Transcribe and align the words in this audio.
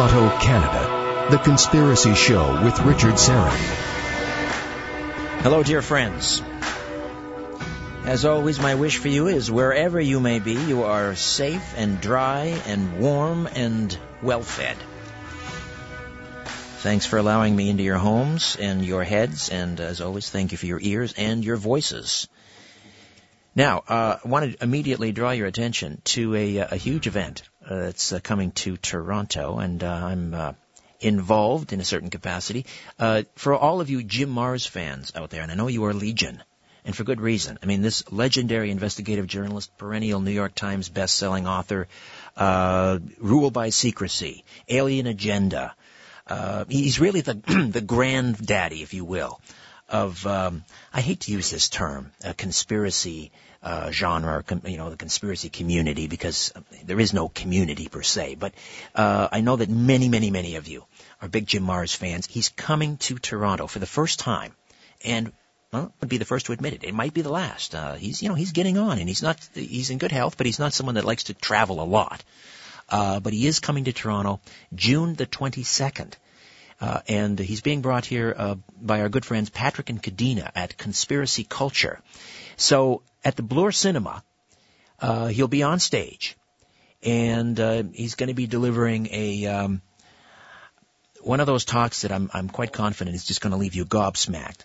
Toronto, 0.00 0.34
Canada, 0.38 1.28
The 1.30 1.36
Conspiracy 1.36 2.14
Show 2.14 2.64
with 2.64 2.80
Richard 2.80 3.16
Syrett. 3.16 3.52
Hello, 5.42 5.62
dear 5.62 5.82
friends. 5.82 6.40
As 8.06 8.24
always, 8.24 8.58
my 8.58 8.76
wish 8.76 8.96
for 8.96 9.08
you 9.08 9.26
is 9.26 9.50
wherever 9.50 10.00
you 10.00 10.18
may 10.18 10.38
be, 10.38 10.54
you 10.54 10.84
are 10.84 11.14
safe 11.16 11.74
and 11.76 12.00
dry 12.00 12.44
and 12.66 12.98
warm 12.98 13.46
and 13.54 13.94
well 14.22 14.40
fed. 14.40 14.78
Thanks 16.78 17.04
for 17.04 17.18
allowing 17.18 17.54
me 17.54 17.68
into 17.68 17.82
your 17.82 17.98
homes 17.98 18.56
and 18.58 18.82
your 18.82 19.04
heads, 19.04 19.50
and 19.50 19.78
as 19.80 20.00
always, 20.00 20.30
thank 20.30 20.52
you 20.52 20.56
for 20.56 20.64
your 20.64 20.80
ears 20.80 21.12
and 21.18 21.44
your 21.44 21.56
voices. 21.56 22.26
Now, 23.54 23.82
uh, 23.86 24.16
I 24.24 24.26
want 24.26 24.50
to 24.50 24.64
immediately 24.64 25.12
draw 25.12 25.32
your 25.32 25.46
attention 25.46 26.00
to 26.04 26.34
a, 26.36 26.56
a 26.56 26.76
huge 26.76 27.06
event 27.06 27.42
uh, 27.42 27.49
that's 27.68 28.12
uh, 28.12 28.20
coming 28.20 28.52
to 28.52 28.76
Toronto, 28.76 29.58
and 29.58 29.82
uh, 29.82 29.92
I'm 29.92 30.34
uh, 30.34 30.52
involved 31.00 31.72
in 31.72 31.80
a 31.80 31.84
certain 31.84 32.10
capacity. 32.10 32.66
Uh, 32.98 33.22
for 33.36 33.54
all 33.54 33.80
of 33.80 33.90
you 33.90 34.02
Jim 34.02 34.34
Marrs 34.34 34.66
fans 34.66 35.12
out 35.14 35.30
there, 35.30 35.42
and 35.42 35.52
I 35.52 35.54
know 35.54 35.68
you 35.68 35.84
are 35.84 35.94
legion, 35.94 36.42
and 36.84 36.96
for 36.96 37.04
good 37.04 37.20
reason. 37.20 37.58
I 37.62 37.66
mean, 37.66 37.82
this 37.82 38.10
legendary 38.10 38.70
investigative 38.70 39.26
journalist, 39.26 39.76
perennial 39.76 40.20
New 40.20 40.30
York 40.30 40.54
Times 40.54 40.88
best-selling 40.88 41.46
author, 41.46 41.88
Rule 42.38 43.50
by 43.50 43.70
Secrecy, 43.70 44.44
Alien 44.68 45.06
Agenda. 45.06 45.74
he's 46.68 47.00
really 47.00 47.20
the 47.20 47.34
the 47.72 47.80
granddaddy, 47.82 48.82
if 48.82 48.94
you 48.94 49.04
will, 49.04 49.40
of 49.88 50.26
um, 50.26 50.64
I 50.92 51.00
hate 51.00 51.20
to 51.20 51.32
use 51.32 51.50
this 51.50 51.68
term, 51.68 52.12
a 52.24 52.32
conspiracy 52.32 53.32
uh, 53.62 53.90
genre, 53.90 54.42
you 54.64 54.76
know, 54.76 54.90
the 54.90 54.96
conspiracy 54.96 55.50
community, 55.50 56.06
because 56.06 56.52
there 56.84 56.98
is 56.98 57.12
no 57.12 57.28
community 57.28 57.88
per 57.88 58.02
se. 58.02 58.36
But 58.36 58.54
uh, 58.94 59.28
I 59.30 59.40
know 59.40 59.56
that 59.56 59.68
many, 59.68 60.08
many, 60.08 60.30
many 60.30 60.56
of 60.56 60.66
you 60.66 60.84
are 61.20 61.28
big 61.28 61.46
Jim 61.46 61.64
Marrs 61.64 61.94
fans. 61.94 62.26
He's 62.26 62.48
coming 62.48 62.96
to 62.98 63.18
Toronto 63.18 63.66
for 63.66 63.78
the 63.78 63.86
first 63.86 64.18
time, 64.18 64.54
and 65.04 65.32
well, 65.72 65.92
would 66.00 66.08
be 66.08 66.18
the 66.18 66.24
first 66.24 66.46
to 66.46 66.52
admit 66.52 66.72
it. 66.72 66.84
It 66.84 66.94
might 66.94 67.14
be 67.14 67.22
the 67.22 67.30
last. 67.30 67.74
Uh, 67.74 67.94
he's, 67.94 68.22
you 68.22 68.28
know, 68.28 68.34
he's 68.34 68.52
getting 68.52 68.76
on, 68.76 68.98
and 68.98 69.08
he's 69.08 69.22
not, 69.22 69.38
he's 69.54 69.90
in 69.90 69.98
good 69.98 70.10
health, 70.10 70.36
but 70.36 70.46
he's 70.46 70.58
not 70.58 70.72
someone 70.72 70.96
that 70.96 71.04
likes 71.04 71.24
to 71.24 71.34
travel 71.34 71.80
a 71.80 71.84
lot. 71.84 72.24
Uh, 72.88 73.20
but 73.20 73.32
he 73.32 73.46
is 73.46 73.60
coming 73.60 73.84
to 73.84 73.92
Toronto 73.92 74.40
June 74.74 75.14
the 75.14 75.26
22nd. 75.26 76.14
Uh, 76.80 77.00
and 77.08 77.38
he's 77.38 77.60
being 77.60 77.82
brought 77.82 78.06
here 78.06 78.34
uh, 78.36 78.54
by 78.80 79.02
our 79.02 79.10
good 79.10 79.24
friends 79.24 79.50
Patrick 79.50 79.90
and 79.90 80.02
Kadena 80.02 80.50
at 80.54 80.78
Conspiracy 80.78 81.44
Culture. 81.44 82.00
So 82.56 83.02
at 83.22 83.36
the 83.36 83.42
Bloor 83.42 83.70
Cinema, 83.70 84.24
uh, 84.98 85.26
he'll 85.26 85.48
be 85.48 85.62
on 85.62 85.78
stage, 85.78 86.36
and 87.02 87.58
uh, 87.60 87.82
he's 87.92 88.14
going 88.14 88.28
to 88.28 88.34
be 88.34 88.46
delivering 88.46 89.08
a 89.10 89.46
um, 89.46 89.82
one 91.20 91.40
of 91.40 91.46
those 91.46 91.64
talks 91.64 92.02
that 92.02 92.12
I'm 92.12 92.30
I'm 92.32 92.48
quite 92.48 92.72
confident 92.72 93.14
is 93.14 93.24
just 93.24 93.40
going 93.40 93.52
to 93.52 93.58
leave 93.58 93.74
you 93.74 93.84
gobsmacked. 93.84 94.64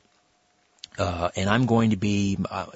Uh, 0.98 1.30
and 1.36 1.50
I'm 1.50 1.66
going 1.66 1.90
to 1.90 1.98
be 1.98 2.38
uh, 2.50 2.68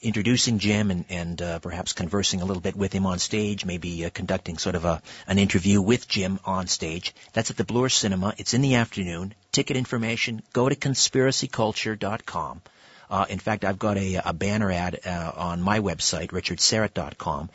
introducing 0.00 0.58
Jim 0.58 0.90
and, 0.90 1.04
and 1.08 1.42
uh, 1.42 1.58
perhaps 1.58 1.92
conversing 1.92 2.40
a 2.40 2.44
little 2.44 2.60
bit 2.60 2.76
with 2.76 2.92
him 2.92 3.06
on 3.06 3.18
stage, 3.18 3.64
maybe 3.64 4.04
uh, 4.04 4.10
conducting 4.10 4.58
sort 4.58 4.74
of 4.74 4.84
a 4.84 5.02
an 5.26 5.38
interview 5.38 5.80
with 5.80 6.08
Jim 6.08 6.38
on 6.44 6.66
stage. 6.66 7.14
That's 7.32 7.50
at 7.50 7.56
the 7.56 7.64
Bloor 7.64 7.88
Cinema. 7.88 8.34
It's 8.38 8.54
in 8.54 8.60
the 8.60 8.76
afternoon. 8.76 9.34
Ticket 9.52 9.76
information: 9.76 10.42
go 10.52 10.68
to 10.68 10.76
conspiracyculture.com. 10.76 12.62
Uh, 13.10 13.24
in 13.28 13.38
fact, 13.38 13.64
I've 13.64 13.78
got 13.78 13.96
a, 13.96 14.20
a 14.24 14.32
banner 14.32 14.70
ad 14.70 15.00
uh, 15.06 15.32
on 15.34 15.62
my 15.62 15.80
website, 15.80 16.28
richardsyrett.com, 16.28 17.48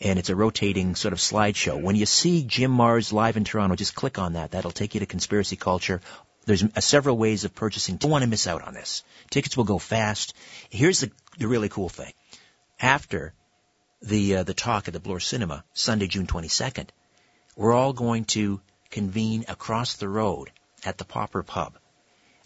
and 0.00 0.18
it's 0.18 0.28
a 0.28 0.36
rotating 0.36 0.94
sort 0.94 1.14
of 1.14 1.18
slideshow. 1.18 1.80
When 1.80 1.96
you 1.96 2.04
see 2.04 2.44
Jim 2.44 2.76
Marrs 2.76 3.12
live 3.12 3.38
in 3.38 3.44
Toronto, 3.44 3.74
just 3.74 3.94
click 3.94 4.18
on 4.18 4.34
that. 4.34 4.50
That'll 4.50 4.70
take 4.70 4.94
you 4.94 5.00
to 5.00 5.06
Conspiracy 5.06 5.56
Culture. 5.56 6.02
There's 6.48 6.64
uh, 6.64 6.80
several 6.80 7.18
ways 7.18 7.44
of 7.44 7.54
purchasing. 7.54 7.98
Don't 7.98 8.10
want 8.10 8.22
to 8.22 8.28
miss 8.28 8.46
out 8.46 8.62
on 8.66 8.72
this. 8.72 9.04
Tickets 9.28 9.54
will 9.54 9.64
go 9.64 9.78
fast. 9.78 10.32
Here's 10.70 11.00
the, 11.00 11.10
the 11.36 11.46
really 11.46 11.68
cool 11.68 11.90
thing. 11.90 12.14
After 12.80 13.34
the 14.00 14.36
uh, 14.36 14.42
the 14.44 14.54
talk 14.54 14.88
at 14.88 14.94
the 14.94 15.00
Bloor 15.00 15.20
Cinema, 15.20 15.62
Sunday, 15.74 16.06
June 16.06 16.26
22nd, 16.26 16.88
we're 17.54 17.74
all 17.74 17.92
going 17.92 18.24
to 18.36 18.62
convene 18.90 19.44
across 19.46 19.96
the 19.96 20.08
road 20.08 20.50
at 20.86 20.96
the 20.96 21.04
Pauper 21.04 21.42
Pub. 21.42 21.76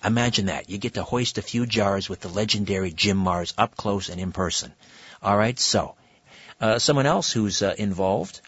Imagine 0.05 0.47
that. 0.47 0.69
You 0.69 0.79
get 0.79 0.95
to 0.95 1.05
hoist 1.05 1.39
a 1.39 1.43
few 1.43 1.65
jars 1.65 2.09
with 2.09 2.19
the 2.19 2.29
legendary 2.29 2.91
Jim 2.91 3.23
Marrs 3.23 3.55
up 3.57 3.77
close 3.77 4.09
and 4.09 4.21
in 4.21 4.33
person. 4.33 4.73
All 5.23 5.37
right, 5.37 5.57
so 5.57 5.95
uh, 6.61 6.81
someone 6.81 7.07
else 7.07 7.31
who's 7.31 7.63
uh, 7.63 7.77
involved 7.79 8.41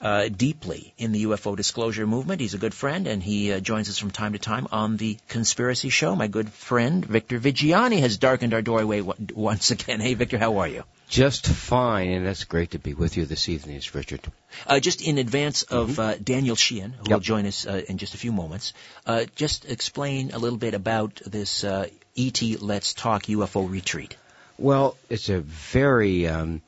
uh, 0.00 0.28
deeply 0.28 0.94
in 0.96 1.12
the 1.12 1.24
UFO 1.24 1.56
disclosure 1.56 2.06
movement. 2.06 2.40
He's 2.40 2.54
a 2.54 2.58
good 2.58 2.74
friend, 2.74 3.06
and 3.06 3.22
he 3.22 3.52
uh, 3.52 3.60
joins 3.60 3.88
us 3.88 3.98
from 3.98 4.10
time 4.10 4.32
to 4.32 4.38
time 4.38 4.66
on 4.72 4.96
the 4.96 5.18
Conspiracy 5.28 5.90
Show. 5.90 6.16
My 6.16 6.26
good 6.26 6.50
friend 6.50 7.04
Victor 7.04 7.38
Viggiani 7.38 8.00
has 8.00 8.16
darkened 8.16 8.54
our 8.54 8.62
doorway 8.62 9.00
once 9.00 9.70
again. 9.70 10.00
Hey, 10.00 10.14
Victor, 10.14 10.38
how 10.38 10.58
are 10.58 10.68
you? 10.68 10.84
Just 11.08 11.46
fine, 11.46 12.10
and 12.10 12.24
that's 12.24 12.44
great 12.44 12.70
to 12.70 12.78
be 12.78 12.94
with 12.94 13.16
you 13.16 13.26
this 13.26 13.48
evening, 13.48 13.80
Richard. 13.92 14.20
Uh, 14.66 14.78
just 14.78 15.02
in 15.02 15.18
advance 15.18 15.64
of 15.64 15.90
mm-hmm. 15.90 16.00
uh, 16.00 16.14
Daniel 16.22 16.54
Sheehan, 16.54 16.92
who 16.92 17.04
yep. 17.04 17.10
will 17.10 17.20
join 17.20 17.46
us 17.46 17.66
uh, 17.66 17.82
in 17.88 17.98
just 17.98 18.14
a 18.14 18.16
few 18.16 18.30
moments, 18.30 18.72
uh, 19.06 19.24
just 19.34 19.64
explain 19.64 20.30
a 20.30 20.38
little 20.38 20.58
bit 20.58 20.74
about 20.74 21.20
this 21.26 21.64
uh, 21.64 21.88
ET 22.16 22.40
Let's 22.60 22.94
Talk 22.94 23.24
UFO 23.24 23.68
retreat. 23.68 24.16
Well, 24.56 24.96
it's 25.08 25.30
a 25.30 25.40
very, 25.40 26.28
um, 26.28 26.62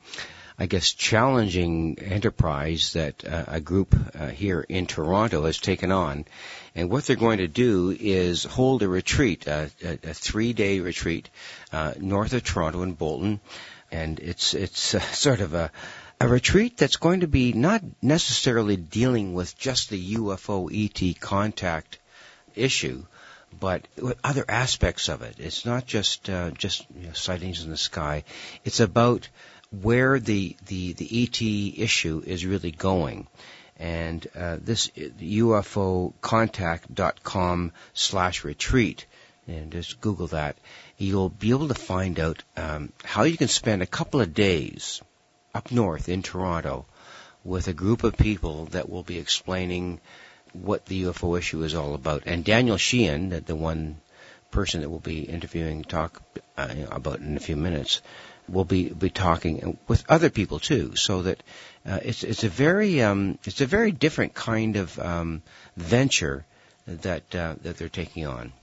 I 0.63 0.65
guess, 0.65 0.93
challenging 0.93 1.99
enterprise 1.99 2.93
that 2.93 3.25
uh, 3.25 3.43
a 3.47 3.59
group 3.59 3.95
here 4.31 4.61
in 4.61 4.87
Toronto 4.87 5.43
has 5.45 5.57
taken 5.59 5.91
on. 5.91 6.25
And 6.73 6.89
what 6.89 7.03
they're 7.03 7.15
going 7.17 7.39
to 7.39 7.47
do 7.47 7.95
is 7.99 8.43
hold 8.45 8.81
a 8.81 8.87
retreat, 8.87 9.45
a, 9.45 9.69
a, 9.83 9.91
a 10.11 10.13
three-day 10.13 10.79
retreat 10.79 11.29
north 11.99 12.33
of 12.33 12.43
Toronto 12.43 12.81
in 12.81 12.93
Bolton 12.93 13.41
and 13.93 14.19
it's 14.19 14.53
it's 14.53 14.95
uh, 14.95 14.99
sort 15.13 15.39
of 15.39 15.53
a 15.53 15.71
a 16.19 16.27
retreat 16.27 16.77
that's 16.77 16.97
going 16.97 17.21
to 17.21 17.27
be 17.27 17.53
not 17.53 17.81
necessarily 18.01 18.75
dealing 18.75 19.33
with 19.33 19.57
just 19.57 19.89
the 19.89 20.15
UFO 20.15 20.69
ET 20.71 21.19
contact 21.19 21.99
issue, 22.55 23.05
but 23.59 23.85
with 24.01 24.17
other 24.23 24.45
aspects 24.47 25.09
of 25.09 25.21
it. 25.21 25.35
It's 25.37 25.65
not 25.65 25.85
just 25.85 26.29
uh, 26.29 26.51
just 26.51 26.85
you 26.95 27.07
know, 27.07 27.13
sightings 27.13 27.63
in 27.63 27.69
the 27.69 27.77
sky. 27.77 28.23
It's 28.63 28.79
about 28.79 29.27
where 29.81 30.19
the 30.19 30.55
the 30.67 30.93
the 30.93 31.23
ET 31.23 31.41
issue 31.81 32.21
is 32.25 32.45
really 32.45 32.71
going. 32.71 33.27
And 33.77 34.27
uh, 34.35 34.57
this 34.61 34.89
UFOcontact.com 34.89 37.71
slash 37.93 38.43
retreat, 38.43 39.07
and 39.47 39.71
just 39.71 39.99
Google 39.99 40.27
that 40.27 40.57
you'll 40.97 41.29
be 41.29 41.49
able 41.49 41.67
to 41.67 41.73
find 41.73 42.19
out 42.19 42.43
um, 42.55 42.93
how 43.03 43.23
you 43.23 43.37
can 43.37 43.47
spend 43.47 43.81
a 43.81 43.87
couple 43.87 44.21
of 44.21 44.33
days 44.33 45.01
up 45.53 45.71
north 45.71 46.07
in 46.07 46.21
Toronto 46.21 46.85
with 47.43 47.67
a 47.67 47.73
group 47.73 48.03
of 48.03 48.15
people 48.15 48.65
that 48.65 48.89
will 48.89 49.03
be 49.03 49.17
explaining 49.17 49.99
what 50.53 50.85
the 50.85 51.03
UFO 51.03 51.37
issue 51.37 51.63
is 51.63 51.75
all 51.75 51.93
about. 51.93 52.23
And 52.25 52.45
Daniel 52.45 52.77
Sheehan, 52.77 53.29
the, 53.29 53.41
the 53.41 53.55
one 53.55 53.99
person 54.51 54.81
that 54.81 54.89
we'll 54.89 54.99
be 54.99 55.23
interviewing, 55.23 55.83
talk 55.83 56.21
uh, 56.57 56.73
about 56.91 57.19
in 57.19 57.35
a 57.35 57.39
few 57.39 57.55
minutes, 57.55 58.01
will 58.47 58.65
be 58.65 58.89
be 58.89 59.09
talking 59.09 59.77
with 59.87 60.03
other 60.09 60.29
people 60.29 60.59
too. 60.59 60.95
So 60.95 61.23
that 61.23 61.43
uh, 61.85 61.99
it's 62.03 62.23
it's 62.23 62.43
a 62.43 62.49
very 62.49 63.01
um, 63.01 63.37
it's 63.43 63.61
a 63.61 63.65
very 63.65 63.91
different 63.91 64.33
kind 64.33 64.75
of 64.75 64.99
um, 64.99 65.41
venture 65.77 66.45
that 66.85 67.35
uh, 67.35 67.55
that 67.61 67.77
they're 67.77 67.89
taking 67.89 68.25
on. 68.25 68.53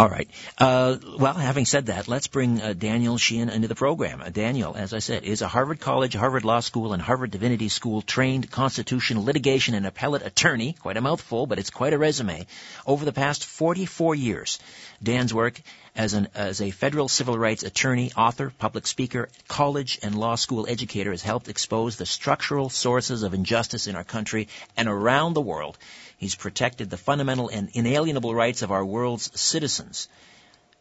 All 0.00 0.08
right. 0.08 0.30
Uh, 0.56 0.96
well, 1.18 1.34
having 1.34 1.66
said 1.66 1.86
that, 1.86 2.08
let's 2.08 2.26
bring 2.26 2.58
uh, 2.62 2.72
Daniel 2.72 3.18
Sheehan 3.18 3.50
into 3.50 3.68
the 3.68 3.74
program. 3.74 4.22
Uh, 4.22 4.30
Daniel, 4.30 4.74
as 4.74 4.94
I 4.94 4.98
said, 4.98 5.24
is 5.24 5.42
a 5.42 5.46
Harvard 5.46 5.78
College, 5.78 6.14
Harvard 6.14 6.42
Law 6.42 6.60
School, 6.60 6.94
and 6.94 7.02
Harvard 7.02 7.32
Divinity 7.32 7.68
School 7.68 8.00
trained 8.00 8.50
constitutional 8.50 9.26
litigation 9.26 9.74
and 9.74 9.86
appellate 9.86 10.24
attorney. 10.24 10.72
Quite 10.72 10.96
a 10.96 11.02
mouthful, 11.02 11.44
but 11.44 11.58
it's 11.58 11.68
quite 11.68 11.92
a 11.92 11.98
resume. 11.98 12.46
Over 12.86 13.04
the 13.04 13.12
past 13.12 13.44
44 13.44 14.14
years, 14.14 14.58
Dan's 15.02 15.34
work 15.34 15.60
as, 15.94 16.14
an, 16.14 16.28
as 16.34 16.62
a 16.62 16.70
federal 16.70 17.08
civil 17.08 17.36
rights 17.36 17.62
attorney, 17.62 18.10
author, 18.16 18.54
public 18.58 18.86
speaker, 18.86 19.28
college 19.48 19.98
and 20.02 20.14
law 20.14 20.36
school 20.36 20.66
educator 20.66 21.10
has 21.10 21.22
helped 21.22 21.48
expose 21.48 21.96
the 21.96 22.06
structural 22.06 22.70
sources 22.70 23.22
of 23.22 23.34
injustice 23.34 23.86
in 23.86 23.96
our 23.96 24.04
country 24.04 24.48
and 24.78 24.88
around 24.88 25.34
the 25.34 25.42
world 25.42 25.76
He's 26.20 26.34
protected 26.34 26.90
the 26.90 26.98
fundamental 26.98 27.48
and 27.48 27.70
inalienable 27.72 28.34
rights 28.34 28.60
of 28.60 28.70
our 28.70 28.84
world's 28.84 29.30
citizens 29.40 30.06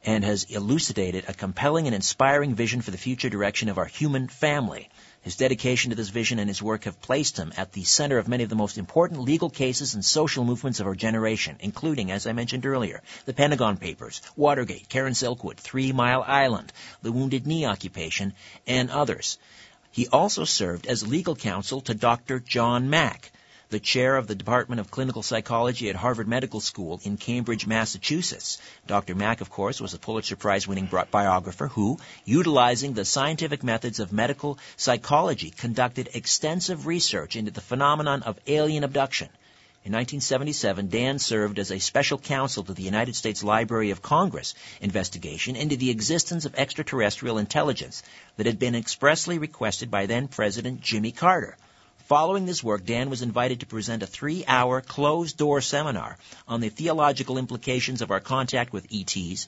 and 0.04 0.26
has 0.26 0.44
elucidated 0.44 1.24
a 1.30 1.34
compelling 1.34 1.86
and 1.86 1.96
inspiring 1.96 2.56
vision 2.56 2.82
for 2.82 2.92
the 2.92 2.98
future 2.98 3.30
direction 3.30 3.70
of 3.70 3.78
our 3.78 3.86
human 3.86 4.28
family. 4.28 4.90
His 5.22 5.38
dedication 5.38 5.92
to 5.92 5.96
this 5.96 6.10
vision 6.10 6.40
and 6.40 6.50
his 6.50 6.62
work 6.62 6.84
have 6.84 7.02
placed 7.02 7.38
him 7.38 7.54
at 7.56 7.72
the 7.72 7.86
center 7.86 8.18
of 8.18 8.28
many 8.28 8.44
of 8.44 8.50
the 8.50 8.58
most 8.58 8.78
important 8.78 9.22
legal 9.22 9.50
cases 9.50 9.96
and 9.96 10.04
social 10.04 10.44
movements 10.44 10.82
of 10.82 10.88
our 10.88 10.94
generation, 10.94 11.56
including, 11.62 12.12
as 12.12 12.28
I 12.28 12.34
mentioned 12.34 12.66
earlier, 12.66 13.02
the 13.24 13.34
Pentagon 13.34 13.78
Papers, 13.78 14.22
Watergate, 14.36 14.90
Karen 14.90 15.14
Silkwood, 15.14 15.56
Three 15.56 15.94
Mile 15.94 16.22
Island, 16.22 16.74
the 17.02 17.14
Wounded 17.14 17.48
Knee 17.48 17.66
occupation, 17.66 18.34
and 18.68 18.92
others. 18.92 19.38
He 19.90 20.10
also 20.10 20.44
served 20.44 20.86
as 20.86 21.08
legal 21.08 21.38
counsel 21.38 21.80
to 21.80 21.94
Dr. 21.94 22.42
John 22.42 22.90
Mack, 22.90 23.32
the 23.70 23.80
chair 23.80 24.18
of 24.18 24.26
the 24.26 24.34
Department 24.34 24.82
of 24.82 24.90
Clinical 24.90 25.22
Psychology 25.22 25.90
at 25.90 25.96
Harvard 25.96 26.28
Medical 26.28 26.60
School 26.60 27.00
in 27.04 27.18
Cambridge, 27.18 27.68
Massachusetts. 27.68 28.58
Dr. 28.88 29.14
Mack, 29.14 29.42
of 29.42 29.52
course, 29.52 29.80
was 29.80 29.94
a 29.94 30.00
Pulitzer 30.00 30.36
Prize 30.36 30.68
winning 30.68 30.90
biographer 31.12 31.68
who, 31.68 32.00
utilizing 32.26 32.94
the 32.94 33.06
scientific 33.06 33.64
methods 33.64 34.00
of 34.00 34.12
medical 34.12 34.58
psychology, 34.76 35.52
conducted 35.52 36.10
extensive 36.16 36.88
research 36.88 37.36
into 37.36 37.52
the 37.52 37.62
phenomenon 37.62 38.24
of 38.24 38.40
alien 38.48 38.84
abduction. 38.84 39.30
In 39.86 39.94
1977, 39.94 40.90
Dan 40.90 41.20
served 41.20 41.60
as 41.60 41.72
a 41.72 41.78
special 41.78 42.18
counsel 42.18 42.64
to 42.64 42.74
the 42.74 42.82
United 42.84 43.16
States 43.16 43.44
Library 43.44 43.92
of 43.92 44.02
Congress 44.02 44.56
investigation 44.82 45.56
into 45.56 45.78
the 45.78 45.92
existence 45.92 46.46
of 46.46 46.56
extraterrestrial 46.56 47.38
intelligence 47.38 48.02
that 48.38 48.48
had 48.48 48.58
been 48.58 48.74
expressly 48.74 49.38
requested 49.38 49.92
by 49.92 50.08
then 50.08 50.28
President 50.28 50.82
Jimmy 50.82 51.12
Carter. 51.12 51.56
Following 52.10 52.48
this 52.48 52.64
work, 52.64 52.88
Dan 52.88 53.12
was 53.12 53.22
invited 53.22 53.60
to 53.60 53.68
present 53.68 54.02
a 54.02 54.08
three-hour 54.08 54.82
closed-door 54.82 55.62
seminar 55.62 56.18
on 56.48 56.60
the 56.60 56.70
theological 56.70 57.38
implications 57.38 58.02
of 58.02 58.10
our 58.10 58.20
contact 58.20 58.74
with 58.74 58.88
ETs 58.92 59.48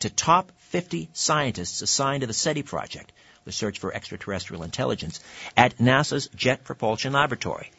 to 0.00 0.10
top 0.10 0.50
50 0.58 1.08
scientists 1.12 1.82
assigned 1.82 2.22
to 2.22 2.26
the 2.26 2.34
SETI 2.34 2.64
project, 2.64 3.12
the 3.44 3.52
search 3.52 3.78
for 3.78 3.94
extraterrestrial 3.94 4.64
intelligence, 4.64 5.20
at 5.56 5.78
NASA's 5.78 6.28
Jet 6.34 6.64
Propulsion 6.64 7.12
Laboratory. 7.12 7.70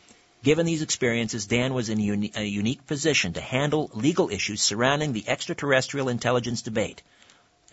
Given 0.43 0.65
these 0.65 0.81
experiences, 0.81 1.45
Dan 1.45 1.73
was 1.73 1.89
in 1.89 1.99
a, 1.99 2.03
uni- 2.03 2.31
a 2.33 2.45
unique 2.45 2.87
position 2.87 3.33
to 3.33 3.41
handle 3.41 3.91
legal 3.93 4.29
issues 4.29 4.61
surrounding 4.61 5.11
the 5.11 5.27
extraterrestrial 5.27 6.07
intelligence 6.07 6.61
debate. 6.61 7.03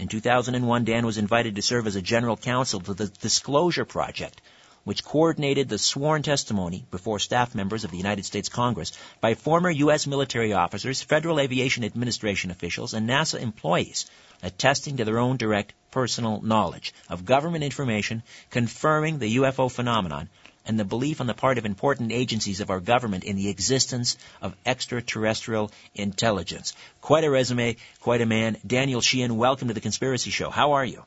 In 0.01 0.09
2001, 0.09 0.85
Dan 0.85 1.07
was 1.07 1.19
invited 1.19 1.55
to 1.55 1.63
serve 1.63 1.87
as 1.87 1.95
a 1.95 2.03
general 2.03 2.37
counsel 2.37 2.81
to 2.81 2.95
the 2.95 3.07
Disclosure 3.07 3.85
Project, 3.85 4.43
which 4.89 5.05
coordinated 5.05 5.69
the 5.69 5.77
sworn 5.77 6.23
testimony 6.23 6.83
before 6.91 7.19
staff 7.19 7.55
members 7.55 7.85
of 7.85 7.91
the 7.91 7.99
United 7.99 8.25
States 8.25 8.49
Congress 8.49 8.91
by 9.21 9.35
former 9.35 9.69
U.S. 9.71 10.07
military 10.07 10.55
officers, 10.55 11.03
Federal 11.03 11.41
Aviation 11.41 11.85
Administration 11.85 12.51
officials, 12.51 12.95
and 12.95 13.07
NASA 13.07 13.39
employees, 13.39 14.07
attesting 14.43 14.97
to 14.97 15.05
their 15.05 15.19
own 15.19 15.37
direct 15.37 15.75
personal 15.91 16.41
knowledge 16.41 16.95
of 17.11 17.27
government 17.27 17.65
information 17.65 18.23
confirming 18.49 19.19
the 19.19 19.37
UFO 19.37 19.71
phenomenon 19.71 20.31
and 20.65 20.81
the 20.81 20.87
belief 20.87 21.21
on 21.21 21.27
the 21.27 21.35
part 21.35 21.59
of 21.59 21.67
important 21.67 22.11
agencies 22.11 22.61
of 22.61 22.71
our 22.71 22.81
government 22.81 23.25
in 23.25 23.37
the 23.37 23.51
existence 23.51 24.17
of 24.41 24.57
extraterrestrial 24.65 25.71
intelligence. 25.97 26.73
Quite 27.03 27.25
a 27.25 27.31
resume, 27.31 27.77
quite 28.01 28.23
a 28.23 28.27
man. 28.27 28.57
Daniel 28.67 29.03
Sheehan, 29.03 29.37
welcome 29.37 29.69
to 29.69 29.75
the 29.75 29.83
Conspiracy 29.83 30.31
Show. 30.31 30.49
How 30.49 30.73
are 30.73 30.85
you? 30.87 31.05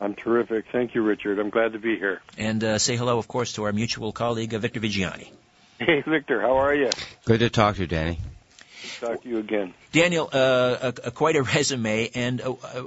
I'm 0.00 0.14
terrific. 0.14 0.66
Thank 0.72 0.94
you, 0.94 1.02
Richard. 1.02 1.38
I'm 1.38 1.50
glad 1.50 1.72
to 1.72 1.78
be 1.78 1.96
here. 1.96 2.20
And 2.36 2.62
uh, 2.62 2.78
say 2.78 2.96
hello, 2.96 3.18
of 3.18 3.28
course, 3.28 3.54
to 3.54 3.64
our 3.64 3.72
mutual 3.72 4.12
colleague, 4.12 4.54
uh, 4.54 4.58
Victor 4.58 4.80
Viggiani. 4.80 5.28
Hey, 5.78 6.02
Victor. 6.06 6.40
How 6.40 6.56
are 6.56 6.74
you? 6.74 6.88
Good 7.26 7.40
to 7.40 7.50
talk 7.50 7.74
to 7.74 7.82
you, 7.82 7.86
Danny. 7.86 8.18
Good 8.80 8.88
to 8.88 9.06
talk 9.06 9.22
to 9.22 9.28
you 9.28 9.38
again. 9.38 9.74
Daniel, 9.92 10.26
uh, 10.32 10.76
a, 10.80 11.08
a, 11.08 11.10
quite 11.10 11.36
a 11.36 11.42
resume, 11.42 12.08
and 12.14 12.40
uh, 12.40 12.52
uh, 12.52 12.82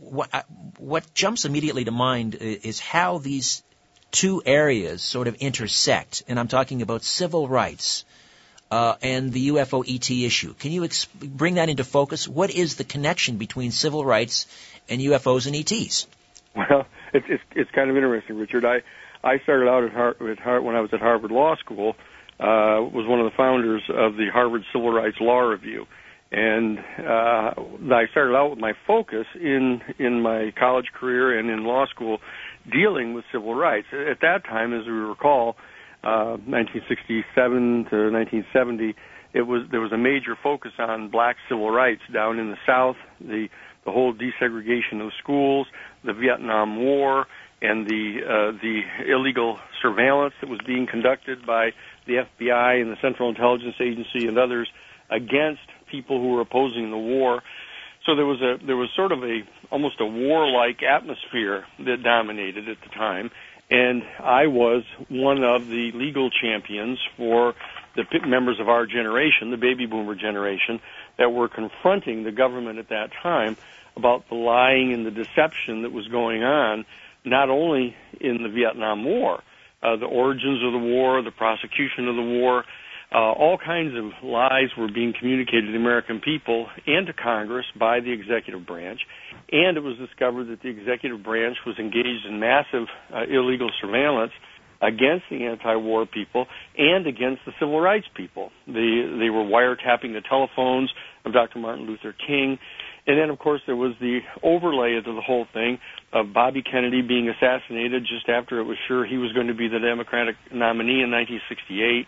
what, 0.00 0.30
uh, 0.32 0.42
what 0.78 1.12
jumps 1.12 1.44
immediately 1.44 1.84
to 1.84 1.90
mind 1.90 2.34
is 2.36 2.80
how 2.80 3.18
these 3.18 3.62
two 4.12 4.42
areas 4.46 5.02
sort 5.02 5.28
of 5.28 5.34
intersect, 5.34 6.22
and 6.26 6.40
I'm 6.40 6.48
talking 6.48 6.80
about 6.80 7.04
civil 7.04 7.48
rights 7.48 8.06
uh, 8.70 8.94
and 9.02 9.30
the 9.30 9.48
UFO 9.48 9.84
ET 9.86 10.10
issue. 10.10 10.54
Can 10.54 10.72
you 10.72 10.82
exp- 10.82 11.08
bring 11.20 11.56
that 11.56 11.68
into 11.68 11.84
focus? 11.84 12.26
What 12.26 12.50
is 12.50 12.76
the 12.76 12.84
connection 12.84 13.36
between 13.36 13.72
civil 13.72 14.06
rights 14.06 14.46
and 14.88 15.02
UFOs 15.02 15.46
and 15.46 15.54
ETs? 15.54 16.06
Well, 16.56 16.86
it's 17.14 17.26
it's, 17.28 17.42
it's 17.54 17.70
kind 17.72 17.90
of 17.90 17.96
interesting, 17.96 18.36
Richard. 18.36 18.64
I 18.64 18.78
I 19.26 19.38
started 19.42 19.68
out 19.68 19.84
at 19.84 19.92
Harvard, 19.92 20.38
at 20.38 20.62
when 20.62 20.76
I 20.76 20.80
was 20.80 20.90
at 20.92 21.00
Harvard 21.00 21.30
Law 21.30 21.56
School. 21.56 21.94
Uh, 22.38 22.84
was 22.92 23.06
one 23.08 23.18
of 23.18 23.24
the 23.24 23.34
founders 23.34 23.82
of 23.88 24.16
the 24.16 24.26
Harvard 24.30 24.60
Civil 24.70 24.92
Rights 24.92 25.16
Law 25.20 25.38
Review, 25.38 25.86
and 26.30 26.78
uh, 26.78 27.54
I 27.94 28.04
started 28.10 28.36
out 28.36 28.50
with 28.50 28.58
my 28.58 28.74
focus 28.86 29.24
in 29.34 29.80
in 29.98 30.20
my 30.20 30.52
college 30.58 30.86
career 30.92 31.38
and 31.38 31.48
in 31.48 31.64
law 31.64 31.86
school 31.86 32.18
dealing 32.70 33.14
with 33.14 33.24
civil 33.32 33.54
rights. 33.54 33.86
At 33.92 34.20
that 34.20 34.44
time, 34.44 34.74
as 34.74 34.84
we 34.84 34.92
recall, 34.92 35.56
uh, 36.04 36.36
1967 36.44 37.86
to 37.90 38.12
1970, 38.12 38.94
it 39.32 39.42
was 39.42 39.62
there 39.70 39.80
was 39.80 39.92
a 39.92 39.98
major 39.98 40.36
focus 40.42 40.72
on 40.78 41.10
black 41.10 41.36
civil 41.48 41.70
rights 41.70 42.02
down 42.12 42.38
in 42.38 42.50
the 42.50 42.58
South. 42.66 42.96
The 43.18 43.48
the 43.86 43.92
whole 43.92 44.12
desegregation 44.12 45.00
of 45.00 45.12
schools, 45.22 45.66
the 46.04 46.12
Vietnam 46.12 46.76
War, 46.76 47.26
and 47.62 47.86
the 47.86 48.18
uh, 48.22 48.52
the 48.60 48.82
illegal 49.10 49.58
surveillance 49.80 50.34
that 50.42 50.50
was 50.50 50.60
being 50.66 50.86
conducted 50.86 51.46
by 51.46 51.70
the 52.06 52.26
FBI 52.38 52.82
and 52.82 52.90
the 52.90 53.00
Central 53.00 53.30
Intelligence 53.30 53.76
Agency 53.80 54.26
and 54.26 54.36
others 54.36 54.68
against 55.10 55.62
people 55.90 56.20
who 56.20 56.32
were 56.32 56.42
opposing 56.42 56.90
the 56.90 56.98
war. 56.98 57.42
So 58.04 58.14
there 58.14 58.26
was 58.26 58.42
a 58.42 58.64
there 58.64 58.76
was 58.76 58.90
sort 58.94 59.12
of 59.12 59.22
a 59.24 59.40
almost 59.70 60.00
a 60.00 60.06
warlike 60.06 60.82
atmosphere 60.82 61.64
that 61.78 62.02
dominated 62.02 62.68
at 62.68 62.76
the 62.82 62.90
time, 62.90 63.30
and 63.70 64.02
I 64.22 64.46
was 64.46 64.84
one 65.08 65.42
of 65.42 65.66
the 65.66 65.92
legal 65.94 66.30
champions 66.30 66.98
for 67.16 67.54
the 67.96 68.04
members 68.26 68.60
of 68.60 68.68
our 68.68 68.86
generation, 68.86 69.50
the 69.50 69.56
baby 69.56 69.86
boomer 69.86 70.14
generation, 70.14 70.80
that 71.18 71.32
were 71.32 71.48
confronting 71.48 72.24
the 72.24 72.32
government 72.32 72.78
at 72.78 72.88
that 72.88 73.10
time 73.22 73.56
about 73.96 74.28
the 74.28 74.34
lying 74.34 74.92
and 74.92 75.06
the 75.06 75.10
deception 75.10 75.82
that 75.82 75.92
was 75.92 76.06
going 76.08 76.42
on, 76.42 76.84
not 77.24 77.48
only 77.48 77.96
in 78.20 78.42
the 78.42 78.48
Vietnam 78.48 79.04
War, 79.04 79.42
uh, 79.82 79.96
the 79.96 80.06
origins 80.06 80.62
of 80.64 80.72
the 80.72 80.78
war, 80.78 81.22
the 81.22 81.30
prosecution 81.30 82.08
of 82.08 82.16
the 82.16 82.22
war, 82.22 82.64
uh, 83.12 83.18
all 83.18 83.56
kinds 83.56 83.96
of 83.96 84.12
lies 84.22 84.68
were 84.76 84.90
being 84.92 85.14
communicated 85.18 85.66
to 85.66 85.72
the 85.72 85.78
American 85.78 86.20
people 86.20 86.66
and 86.86 87.06
to 87.06 87.12
Congress 87.12 87.66
by 87.78 88.00
the 88.00 88.10
executive 88.12 88.66
branch, 88.66 89.00
and 89.52 89.76
it 89.76 89.82
was 89.82 89.96
discovered 89.96 90.48
that 90.48 90.60
the 90.60 90.68
executive 90.68 91.22
branch 91.22 91.56
was 91.64 91.78
engaged 91.78 92.26
in 92.28 92.40
massive 92.40 92.88
uh, 93.14 93.22
illegal 93.28 93.70
surveillance 93.80 94.32
against 94.82 95.24
the 95.30 95.44
anti-war 95.46 96.06
people 96.06 96.46
and 96.76 97.06
against 97.06 97.42
the 97.46 97.52
civil 97.58 97.80
rights 97.80 98.06
people. 98.14 98.50
They 98.66 99.04
they 99.18 99.30
were 99.30 99.44
wiretapping 99.44 100.12
the 100.12 100.22
telephones 100.28 100.90
of 101.24 101.32
Dr. 101.32 101.58
Martin 101.58 101.86
Luther 101.86 102.14
King. 102.26 102.58
And 103.06 103.16
then, 103.16 103.30
of 103.30 103.38
course, 103.38 103.60
there 103.66 103.76
was 103.76 103.92
the 104.00 104.18
overlay 104.42 104.96
of 104.96 105.04
the 105.04 105.22
whole 105.24 105.46
thing 105.54 105.78
of 106.12 106.32
Bobby 106.34 106.60
Kennedy 106.60 107.02
being 107.02 107.28
assassinated 107.28 108.02
just 108.02 108.28
after 108.28 108.58
it 108.58 108.64
was 108.64 108.76
sure 108.88 109.06
he 109.06 109.16
was 109.16 109.32
going 109.32 109.46
to 109.46 109.54
be 109.54 109.68
the 109.68 109.78
Democratic 109.78 110.34
nominee 110.52 111.02
in 111.06 111.10
1968. 111.14 112.06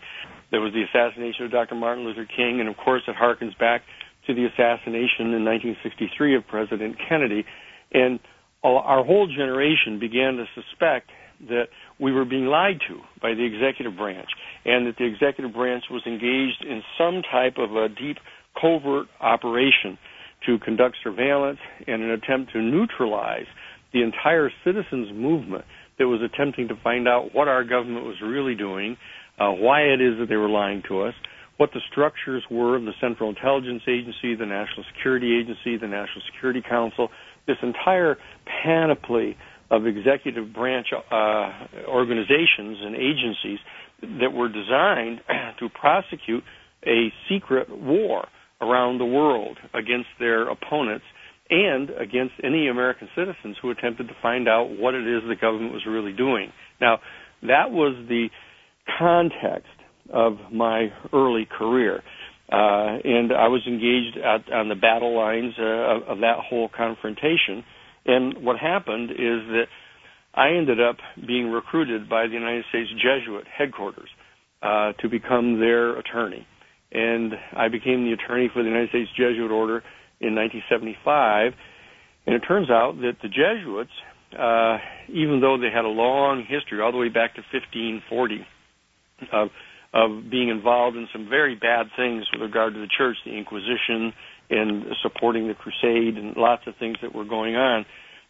There 0.51 0.59
was 0.59 0.73
the 0.73 0.83
assassination 0.83 1.45
of 1.45 1.51
Dr. 1.51 1.75
Martin 1.75 2.03
Luther 2.03 2.25
King, 2.25 2.59
and 2.59 2.67
of 2.67 2.75
course, 2.75 3.03
it 3.07 3.15
harkens 3.15 3.57
back 3.57 3.83
to 4.27 4.33
the 4.33 4.43
assassination 4.45 5.31
in 5.31 5.47
1963 5.47 6.35
of 6.35 6.47
President 6.47 6.97
Kennedy. 7.07 7.45
And 7.93 8.19
our 8.61 9.05
whole 9.05 9.27
generation 9.27 9.99
began 9.99 10.35
to 10.35 10.45
suspect 10.51 11.11
that 11.47 11.71
we 11.99 12.11
were 12.11 12.25
being 12.25 12.45
lied 12.45 12.79
to 12.87 12.99
by 13.21 13.33
the 13.33 13.43
executive 13.43 13.97
branch, 13.97 14.29
and 14.65 14.87
that 14.87 14.97
the 14.97 15.05
executive 15.05 15.53
branch 15.53 15.83
was 15.91 16.01
engaged 16.05 16.63
in 16.63 16.81
some 16.97 17.21
type 17.29 17.57
of 17.57 17.75
a 17.75 17.89
deep 17.89 18.17
covert 18.59 19.07
operation 19.19 19.97
to 20.45 20.57
conduct 20.59 20.95
surveillance 21.03 21.59
and 21.87 22.01
an 22.01 22.11
attempt 22.11 22.53
to 22.53 22.61
neutralize 22.61 23.47
the 23.93 24.01
entire 24.01 24.49
citizens 24.63 25.09
movement 25.13 25.65
that 25.97 26.07
was 26.07 26.21
attempting 26.21 26.69
to 26.69 26.75
find 26.81 27.07
out 27.07 27.33
what 27.33 27.47
our 27.47 27.63
government 27.63 28.05
was 28.05 28.15
really 28.23 28.55
doing, 28.55 28.95
uh, 29.39 29.49
why 29.49 29.81
it 29.81 29.99
is 29.99 30.17
that 30.19 30.27
they 30.29 30.37
were 30.37 30.49
lying 30.49 30.81
to 30.87 31.01
us, 31.01 31.13
what 31.57 31.71
the 31.73 31.81
structures 31.91 32.43
were 32.49 32.77
of 32.77 32.83
the 32.83 32.93
Central 33.01 33.29
Intelligence 33.29 33.83
Agency, 33.87 34.33
the 34.33 34.45
National 34.45 34.85
Security 34.95 35.37
Agency, 35.37 35.75
the 35.75 35.87
National 35.87 36.21
Security 36.33 36.61
Council, 36.61 37.09
this 37.47 37.57
entire 37.61 38.17
panoply 38.63 39.35
of 39.71 39.85
executive 39.85 40.53
branch 40.53 40.87
uh, 40.93 41.51
organizations 41.87 42.77
and 42.81 42.95
agencies 42.95 43.59
that 44.01 44.33
were 44.33 44.49
designed 44.49 45.21
to 45.59 45.69
prosecute 45.69 46.43
a 46.85 47.09
secret 47.29 47.69
war 47.69 48.27
around 48.61 48.97
the 48.97 49.05
world 49.05 49.57
against 49.73 50.07
their 50.19 50.49
opponents 50.49 51.05
and 51.49 51.89
against 51.89 52.33
any 52.43 52.67
American 52.67 53.09
citizens 53.15 53.57
who 53.61 53.71
attempted 53.71 54.07
to 54.07 54.13
find 54.21 54.47
out 54.47 54.69
what 54.69 54.93
it 54.93 55.07
is 55.07 55.23
the 55.27 55.35
government 55.35 55.73
was 55.73 55.83
really 55.87 56.13
doing. 56.13 56.51
Now, 56.79 56.99
that 57.41 57.71
was 57.71 57.95
the 58.07 58.27
context 58.97 59.69
of 60.11 60.37
my 60.51 60.89
early 61.13 61.47
career. 61.57 62.03
Uh, 62.51 62.97
and 63.03 63.31
I 63.31 63.47
was 63.47 63.61
engaged 63.67 64.17
at, 64.17 64.51
on 64.51 64.69
the 64.69 64.75
battle 64.75 65.15
lines 65.15 65.53
uh, 65.59 65.63
of, 65.63 66.03
of 66.03 66.17
that 66.19 66.37
whole 66.39 66.69
confrontation. 66.75 67.63
And 68.09 68.43
what 68.43 68.57
happened 68.57 69.11
is 69.11 69.17
that 69.53 69.65
I 70.33 70.49
ended 70.49 70.79
up 70.81 70.97
being 71.25 71.51
recruited 71.51 72.09
by 72.09 72.27
the 72.27 72.33
United 72.33 72.65
States 72.69 72.89
Jesuit 72.91 73.45
headquarters 73.47 74.09
uh, 74.61 74.93
to 75.01 75.09
become 75.09 75.59
their 75.59 75.97
attorney 75.97 76.45
and 76.91 77.33
I 77.55 77.67
became 77.69 78.05
the 78.05 78.13
attorney 78.13 78.49
for 78.51 78.63
the 78.63 78.69
United 78.69 78.89
States 78.89 79.09
Jesuit 79.15 79.51
Order 79.51 79.83
in 80.19 80.33
1975. 80.35 81.53
And 82.25 82.35
it 82.35 82.39
turns 82.47 82.69
out 82.69 82.97
that 83.01 83.17
the 83.21 83.29
Jesuits, 83.29 83.93
uh, 84.37 84.77
even 85.09 85.39
though 85.39 85.57
they 85.57 85.69
had 85.73 85.85
a 85.85 85.93
long 85.93 86.45
history, 86.47 86.81
all 86.81 86.91
the 86.91 86.97
way 86.97 87.09
back 87.09 87.35
to 87.35 87.41
1540, 87.53 88.45
of 89.33 89.49
of 89.91 90.29
being 90.29 90.49
involved 90.49 90.95
in 90.95 91.07
some 91.11 91.27
very 91.27 91.55
bad 91.55 91.87
things 91.97 92.23
with 92.31 92.43
regard 92.43 92.75
to 92.75 92.79
the 92.79 92.87
church, 92.95 93.17
the 93.25 93.35
Inquisition, 93.35 94.13
and 94.49 94.85
supporting 95.03 95.47
the 95.47 95.53
crusade, 95.53 96.17
and 96.17 96.35
lots 96.35 96.63
of 96.67 96.73
things 96.79 96.97
that 97.01 97.13
were 97.13 97.25
going 97.25 97.55
on. 97.55 97.85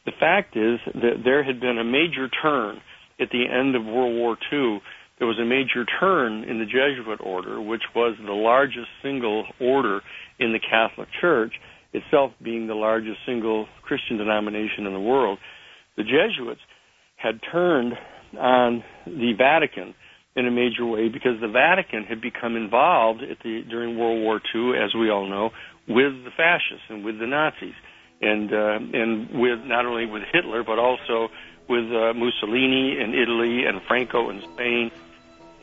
The 0.05 0.11
fact 0.19 0.55
is 0.55 0.79
that 0.93 1.23
there 1.23 1.43
had 1.43 1.59
been 1.59 1.77
a 1.77 1.83
major 1.83 2.29
turn 2.41 2.81
at 3.19 3.29
the 3.31 3.45
end 3.45 3.75
of 3.75 3.85
World 3.85 4.15
War 4.15 4.37
II. 4.51 4.81
There 5.17 5.27
was 5.27 5.39
a 5.39 5.45
major 5.45 5.85
turn 5.99 6.43
in 6.43 6.59
the 6.59 6.65
Jesuit 6.65 7.19
order, 7.21 7.61
which 7.61 7.83
was 7.95 8.15
the 8.25 8.31
largest 8.31 8.87
single 9.03 9.45
order 9.59 10.01
in 10.39 10.53
the 10.53 10.59
Catholic 10.59 11.09
Church, 11.19 11.53
itself 11.93 12.31
being 12.41 12.67
the 12.67 12.75
largest 12.75 13.17
single 13.25 13.67
Christian 13.83 14.17
denomination 14.17 14.85
in 14.85 14.93
the 14.93 14.99
world. 14.99 15.39
The 15.97 16.03
Jesuits 16.03 16.61
had 17.17 17.39
turned 17.51 17.93
on 18.39 18.83
the 19.05 19.33
Vatican 19.37 19.93
in 20.35 20.47
a 20.47 20.51
major 20.51 20.85
way 20.85 21.09
because 21.09 21.41
the 21.41 21.47
Vatican 21.47 22.03
had 22.03 22.21
become 22.21 22.55
involved 22.55 23.21
the 23.43 23.61
during 23.69 23.97
World 23.97 24.21
War 24.21 24.39
II, 24.55 24.77
as 24.77 24.93
we 24.95 25.09
all 25.09 25.27
know, 25.27 25.49
with 25.89 26.23
the 26.23 26.31
fascists 26.31 26.85
and 26.89 27.03
with 27.03 27.19
the 27.19 27.27
Nazis, 27.27 27.73
and 28.21 28.53
uh, 28.53 28.79
and 28.93 29.29
with 29.31 29.59
not 29.65 29.85
only 29.85 30.05
with 30.05 30.23
Hitler 30.31 30.63
but 30.63 30.79
also 30.79 31.29
with 31.67 31.85
uh, 31.91 32.13
Mussolini 32.13 32.99
in 32.99 33.13
Italy 33.13 33.65
and 33.65 33.81
Franco 33.87 34.29
in 34.29 34.41
Spain, 34.53 34.91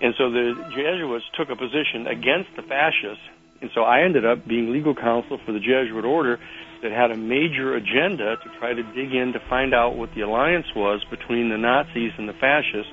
and 0.01 0.15
so 0.19 0.31
the 0.31 0.55
Jesuits 0.75 1.25
took 1.37 1.49
a 1.49 1.57
position 1.57 2.07
against 2.07 2.51
the 2.57 2.63
fascists, 2.63 3.25
and 3.61 3.71
so 3.75 3.83
I 3.83 4.03
ended 4.03 4.27
up 4.27 4.47
being 4.47 4.73
legal 4.73 4.95
counsel 4.95 5.39
for 5.45 5.53
the 5.53 5.61
Jesuit 5.61 6.05
order 6.05 6.39
that 6.83 6.93
had 6.93 7.11
a 7.11 7.17
major 7.17 7.75
agenda 7.75 8.37
to 8.37 8.49
try 8.59 8.75
to 8.75 8.83
dig 8.83 9.15
in 9.15 9.33
to 9.33 9.41
find 9.49 9.75
out 9.75 9.97
what 9.97 10.15
the 10.15 10.21
alliance 10.21 10.67
was 10.75 11.05
between 11.11 11.49
the 11.49 11.57
Nazis 11.57 12.13
and 12.19 12.29
the 12.29 12.35
fascists 12.35 12.93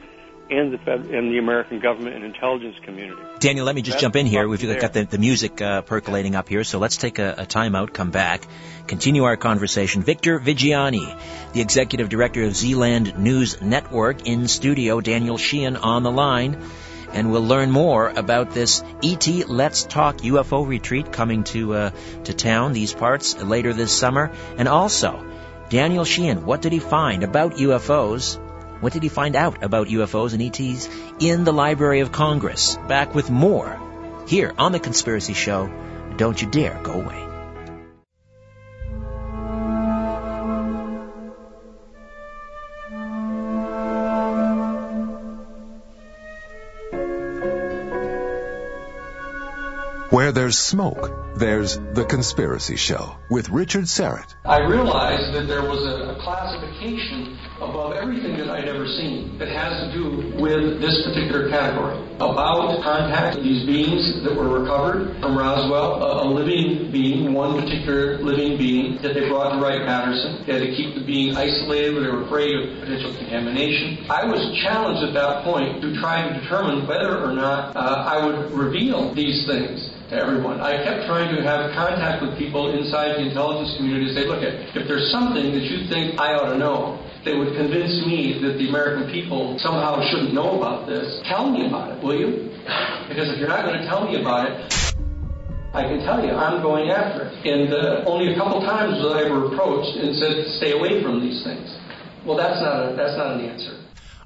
and 0.50 0.74
the 0.74 0.78
Fed, 0.78 1.06
and 1.06 1.32
the 1.32 1.38
American 1.38 1.80
government 1.80 2.16
and 2.16 2.26
intelligence 2.26 2.76
community. 2.84 3.22
Daniel, 3.40 3.66
let 3.66 3.76
me 3.76 3.82
just 3.82 3.96
That's 3.96 4.02
jump 4.02 4.16
in 4.16 4.26
here. 4.26 4.48
We've 4.48 4.62
there. 4.62 4.80
got 4.80 4.94
the, 4.94 5.06
the 5.06 5.18
music 5.18 5.62
uh, 5.62 5.82
percolating 5.82 6.36
up 6.36 6.50
here, 6.50 6.64
so 6.64 6.80
let's 6.80 6.98
take 6.98 7.20
a, 7.20 7.36
a 7.40 7.46
time 7.46 7.76
out, 7.76 7.94
come 7.94 8.12
back, 8.12 8.46
continue 8.88 9.24
our 9.24 9.38
conversation. 9.38 10.04
Victor 10.04 10.40
Viggiani, 10.40 11.20
the 11.54 11.62
executive 11.62 12.10
director 12.10 12.44
of 12.44 12.56
Zealand 12.56 13.18
News 13.18 13.62
Network, 13.62 14.28
in 14.28 14.48
studio. 14.48 15.02
Daniel 15.02 15.38
Sheehan 15.38 15.78
on 15.78 16.04
the 16.04 16.12
line. 16.12 16.62
And 17.12 17.32
we'll 17.32 17.46
learn 17.46 17.70
more 17.70 18.10
about 18.10 18.54
this 18.54 18.84
ET 19.04 19.28
Let's 19.48 19.84
Talk 19.84 20.18
UFO 20.18 20.68
retreat 20.68 21.12
coming 21.12 21.44
to 21.44 21.74
uh, 21.76 21.90
to 22.24 22.34
town, 22.34 22.74
these 22.74 22.92
parts, 22.92 23.40
later 23.40 23.72
this 23.72 23.96
summer. 23.96 24.32
And 24.58 24.68
also, 24.68 25.24
Daniel 25.70 26.06
Sheehan, 26.06 26.44
what 26.44 26.64
did 26.64 26.72
he 26.72 26.80
find 26.80 27.24
about 27.24 27.54
UFOs? 27.58 28.40
What 28.80 28.94
did 28.94 29.04
he 29.04 29.10
find 29.10 29.36
out 29.36 29.64
about 29.64 29.88
UFOs 29.88 30.34
and 30.34 30.42
ETs 30.42 30.90
in 31.20 31.44
the 31.44 31.54
Library 31.54 32.02
of 32.02 32.12
Congress? 32.12 32.78
Back 32.88 33.16
with 33.16 33.30
more 33.30 33.80
here 34.28 34.54
on 34.58 34.72
The 34.72 34.80
Conspiracy 34.80 35.34
Show. 35.34 35.70
Don't 36.18 36.42
you 36.42 36.50
dare 36.50 36.80
go 36.84 36.94
away. 36.94 37.30
Where 50.14 50.32
there's 50.32 50.60
smoke, 50.60 51.12
there's 51.38 51.76
The 51.76 52.06
Conspiracy 52.06 52.76
Show 52.76 53.16
with 53.32 53.50
Richard 53.50 53.86
Syrett. 53.86 54.36
I 54.46 54.60
realized 54.60 55.34
that 55.34 55.48
there 55.48 55.64
was 55.64 55.84
a, 55.84 56.12
a 56.12 56.22
classification 56.22 57.36
above 57.70 57.94
everything 57.94 58.38
that 58.38 58.50
I'd 58.50 58.68
ever 58.68 58.88
seen 58.88 59.38
that 59.38 59.48
has 59.48 59.74
to 59.84 59.94
do 59.94 60.34
with 60.42 60.82
this 60.82 61.04
particular 61.04 61.50
category. 61.50 61.98
About 62.16 62.82
contact 62.84 63.36
with 63.36 63.44
these 63.44 63.66
beings 63.66 64.24
that 64.24 64.36
were 64.36 64.48
recovered 64.48 65.20
from 65.20 65.38
Roswell, 65.38 66.04
a, 66.04 66.24
a 66.24 66.28
living 66.28 66.92
being, 66.92 67.34
one 67.34 67.60
particular 67.60 68.18
living 68.20 68.58
being 68.58 69.02
that 69.02 69.14
they 69.14 69.28
brought 69.28 69.54
to 69.54 69.60
Wright-Patterson. 69.60 70.46
They 70.46 70.54
had 70.54 70.64
to 70.64 70.76
keep 70.76 70.96
the 70.96 71.04
being 71.04 71.36
isolated, 71.36 71.96
they 71.96 72.10
were 72.10 72.26
afraid 72.26 72.56
of 72.56 72.80
potential 72.80 73.16
contamination. 73.18 74.06
I 74.10 74.26
was 74.26 74.40
challenged 74.62 75.04
at 75.04 75.14
that 75.14 75.44
point 75.44 75.82
to 75.82 76.00
try 76.00 76.22
and 76.22 76.42
determine 76.42 76.88
whether 76.88 77.20
or 77.24 77.34
not 77.34 77.76
uh, 77.76 77.80
I 77.80 78.26
would 78.26 78.52
reveal 78.52 79.14
these 79.14 79.46
things 79.48 79.90
to 80.10 80.16
everyone. 80.16 80.62
I 80.62 80.84
kept 80.84 81.06
trying 81.06 81.36
to 81.36 81.42
have 81.44 81.74
contact 81.74 82.22
with 82.22 82.38
people 82.38 82.72
inside 82.72 83.16
the 83.16 83.28
intelligence 83.28 83.76
community 83.78 84.08
to 84.08 84.14
say, 84.14 84.28
look, 84.28 84.44
if 84.44 84.88
there's 84.88 85.12
something 85.12 85.52
that 85.52 85.64
you 85.64 85.88
think 85.90 86.20
I 86.20 86.34
ought 86.36 86.54
to 86.54 86.58
know, 86.58 87.03
that 87.26 87.38
would 87.38 87.56
convince 87.56 88.04
me 88.06 88.40
that 88.44 88.60
the 88.60 88.68
American 88.68 89.12
people 89.12 89.58
somehow 89.60 90.04
shouldn't 90.12 90.34
know 90.34 90.58
about 90.60 90.88
this, 90.88 91.22
tell 91.26 91.50
me 91.50 91.68
about 91.68 91.96
it, 91.96 92.04
will 92.04 92.20
you? 92.20 92.52
Because 93.08 93.32
if 93.32 93.40
you're 93.40 93.48
not 93.48 93.66
going 93.66 93.80
to 93.80 93.86
tell 93.88 94.04
me 94.06 94.20
about 94.20 94.52
it, 94.52 94.56
I 95.74 95.84
can 95.84 96.04
tell 96.06 96.24
you, 96.24 96.32
I'm 96.32 96.62
going 96.62 96.90
after 96.90 97.28
it. 97.28 97.34
And 97.48 97.74
uh, 97.74 98.04
only 98.06 98.34
a 98.34 98.38
couple 98.38 98.62
times 98.62 99.02
was 99.02 99.16
I 99.16 99.26
ever 99.26 99.48
approached 99.48 99.98
and 99.98 100.16
said, 100.16 100.46
stay 100.58 100.78
away 100.78 101.02
from 101.02 101.20
these 101.20 101.44
things. 101.44 101.66
Well, 102.26 102.38
that's 102.38 102.62
not 102.62 102.92
a, 102.92 102.96
that's 102.96 103.18
not 103.18 103.40
an 103.40 103.50
answer. 103.50 103.80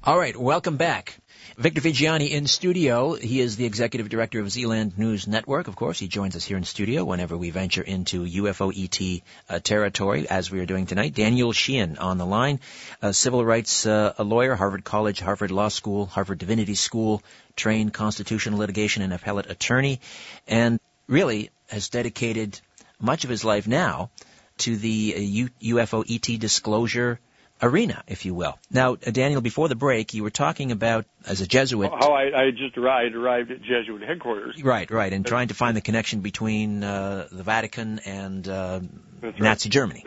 All 0.04 0.18
right, 0.18 0.36
welcome 0.36 0.78
back. 0.78 1.18
Victor 1.60 1.82
Viggiani 1.82 2.30
in 2.30 2.46
studio. 2.46 3.16
He 3.16 3.42
is 3.42 3.56
the 3.56 3.66
executive 3.66 4.10
director 4.10 4.40
of 4.40 4.52
Zealand 4.52 4.96
News 4.96 5.28
Network. 5.28 5.68
Of 5.68 5.76
course, 5.76 5.98
he 5.98 6.08
joins 6.08 6.36
us 6.36 6.46
here 6.46 6.56
in 6.56 6.64
studio 6.64 7.04
whenever 7.04 7.36
we 7.36 7.50
venture 7.50 7.82
into 7.82 8.26
UFO 8.44 8.72
ET 8.72 9.24
uh, 9.50 9.58
territory, 9.58 10.30
as 10.30 10.52
we 10.52 10.60
are 10.60 10.68
doing 10.68 10.86
tonight. 10.86 11.16
Daniel 11.16 11.52
Sheehan 11.54 11.98
on 11.98 12.20
the 12.20 12.28
line, 12.28 12.60
a 13.02 13.12
civil 13.12 13.44
rights 13.44 13.88
uh, 13.88 14.14
a 14.20 14.24
lawyer, 14.24 14.54
Harvard 14.54 14.84
College, 14.84 15.20
Harvard 15.20 15.50
Law 15.50 15.70
School, 15.70 16.06
Harvard 16.06 16.38
Divinity 16.38 16.76
School, 16.76 17.24
trained 17.56 17.92
constitutional 17.92 18.60
litigation 18.60 19.02
and 19.02 19.12
appellate 19.12 19.50
attorney, 19.50 20.00
and 20.48 20.80
really 21.08 21.50
has 21.70 21.90
dedicated 21.90 22.62
much 23.00 23.24
of 23.24 23.32
his 23.32 23.44
life 23.44 23.68
now 23.68 24.12
to 24.60 24.78
the 24.78 25.16
uh, 25.18 25.20
U- 25.20 25.78
UFO 25.78 26.06
ET 26.08 26.40
disclosure 26.40 27.20
arena, 27.62 28.04
if 28.08 28.26
you 28.26 28.34
will. 28.34 28.58
Now, 28.72 28.94
uh, 28.94 29.12
Daniel, 29.12 29.42
before 29.42 29.68
the 29.70 29.76
break, 29.76 30.14
you 30.14 30.24
were 30.24 30.30
talking 30.30 30.72
about 30.72 31.06
as 31.26 31.42
a 31.42 31.48
Jesuit. 31.48 31.90
How 31.92 32.14
I, 32.14 32.46
I 32.46 32.52
just 32.52 32.78
arrived, 32.78 33.16
arrived 33.16 33.52
at 33.52 33.62
Jesuit 33.62 34.02
headquarters. 34.02 34.62
Right, 34.64 34.90
right, 34.90 35.12
and 35.12 35.26
trying 35.26 35.50
to 35.50 35.54
find 35.54 35.76
the 35.76 35.82
connection 35.82 36.22
between 36.22 36.84
uh, 36.84 37.28
the 37.32 37.44
Vatican 37.44 38.00
and 38.00 38.48
uh, 38.48 38.80
That's 39.22 39.40
Nazi 39.40 39.70
right. 39.70 39.74
Germany. 39.74 40.04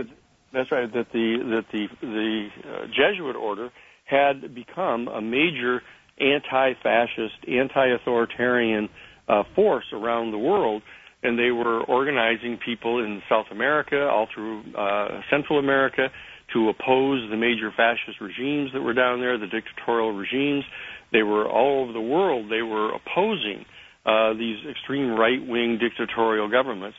That's 0.53 0.71
right. 0.73 0.93
That 0.93 1.13
the 1.13 1.39
that 1.51 1.65
the 1.73 1.89
the 2.01 2.49
uh, 2.65 2.87
Jesuit 2.87 3.37
order 3.37 3.71
had 4.05 4.55
become 4.55 5.07
a 5.07 5.21
major 5.21 5.83
anti-fascist, 6.19 7.49
anti-authoritarian 7.49 8.89
uh, 9.29 9.45
force 9.55 9.87
around 9.93 10.33
the 10.33 10.39
world, 10.39 10.83
and 11.23 11.39
they 11.39 11.51
were 11.51 11.81
organizing 11.83 12.59
people 12.59 12.99
in 12.99 13.23
South 13.29 13.47
America, 13.51 14.09
all 14.09 14.27
through 14.35 14.65
uh, 14.75 15.21
Central 15.31 15.59
America, 15.59 16.11
to 16.53 16.69
oppose 16.69 17.29
the 17.31 17.37
major 17.37 17.71
fascist 17.77 18.21
regimes 18.21 18.71
that 18.73 18.81
were 18.81 18.95
down 18.95 19.21
there, 19.21 19.39
the 19.39 19.47
dictatorial 19.47 20.13
regimes. 20.13 20.65
They 21.13 21.23
were 21.23 21.49
all 21.49 21.85
over 21.85 21.93
the 21.93 22.01
world. 22.01 22.51
They 22.51 22.63
were 22.63 22.95
opposing 22.95 23.65
uh, 24.07 24.35
these 24.35 24.59
extreme 24.69 25.11
right-wing 25.11 25.79
dictatorial 25.81 26.51
governments. 26.51 26.97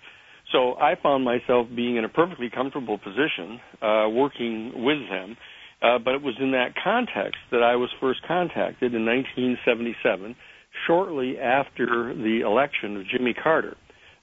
So 0.51 0.75
I 0.75 0.95
found 1.01 1.23
myself 1.23 1.67
being 1.73 1.95
in 1.95 2.03
a 2.03 2.09
perfectly 2.09 2.49
comfortable 2.53 2.97
position, 2.97 3.59
uh, 3.81 4.09
working 4.09 4.83
with 4.83 4.99
them. 5.09 5.37
Uh, 5.81 5.97
but 5.97 6.13
it 6.13 6.21
was 6.21 6.35
in 6.39 6.51
that 6.51 6.73
context 6.81 7.37
that 7.51 7.63
I 7.63 7.75
was 7.75 7.89
first 7.99 8.19
contacted 8.27 8.93
in 8.93 9.03
1977, 9.03 10.35
shortly 10.85 11.39
after 11.39 12.13
the 12.13 12.41
election 12.45 12.97
of 12.97 13.03
Jimmy 13.07 13.33
Carter, 13.33 13.75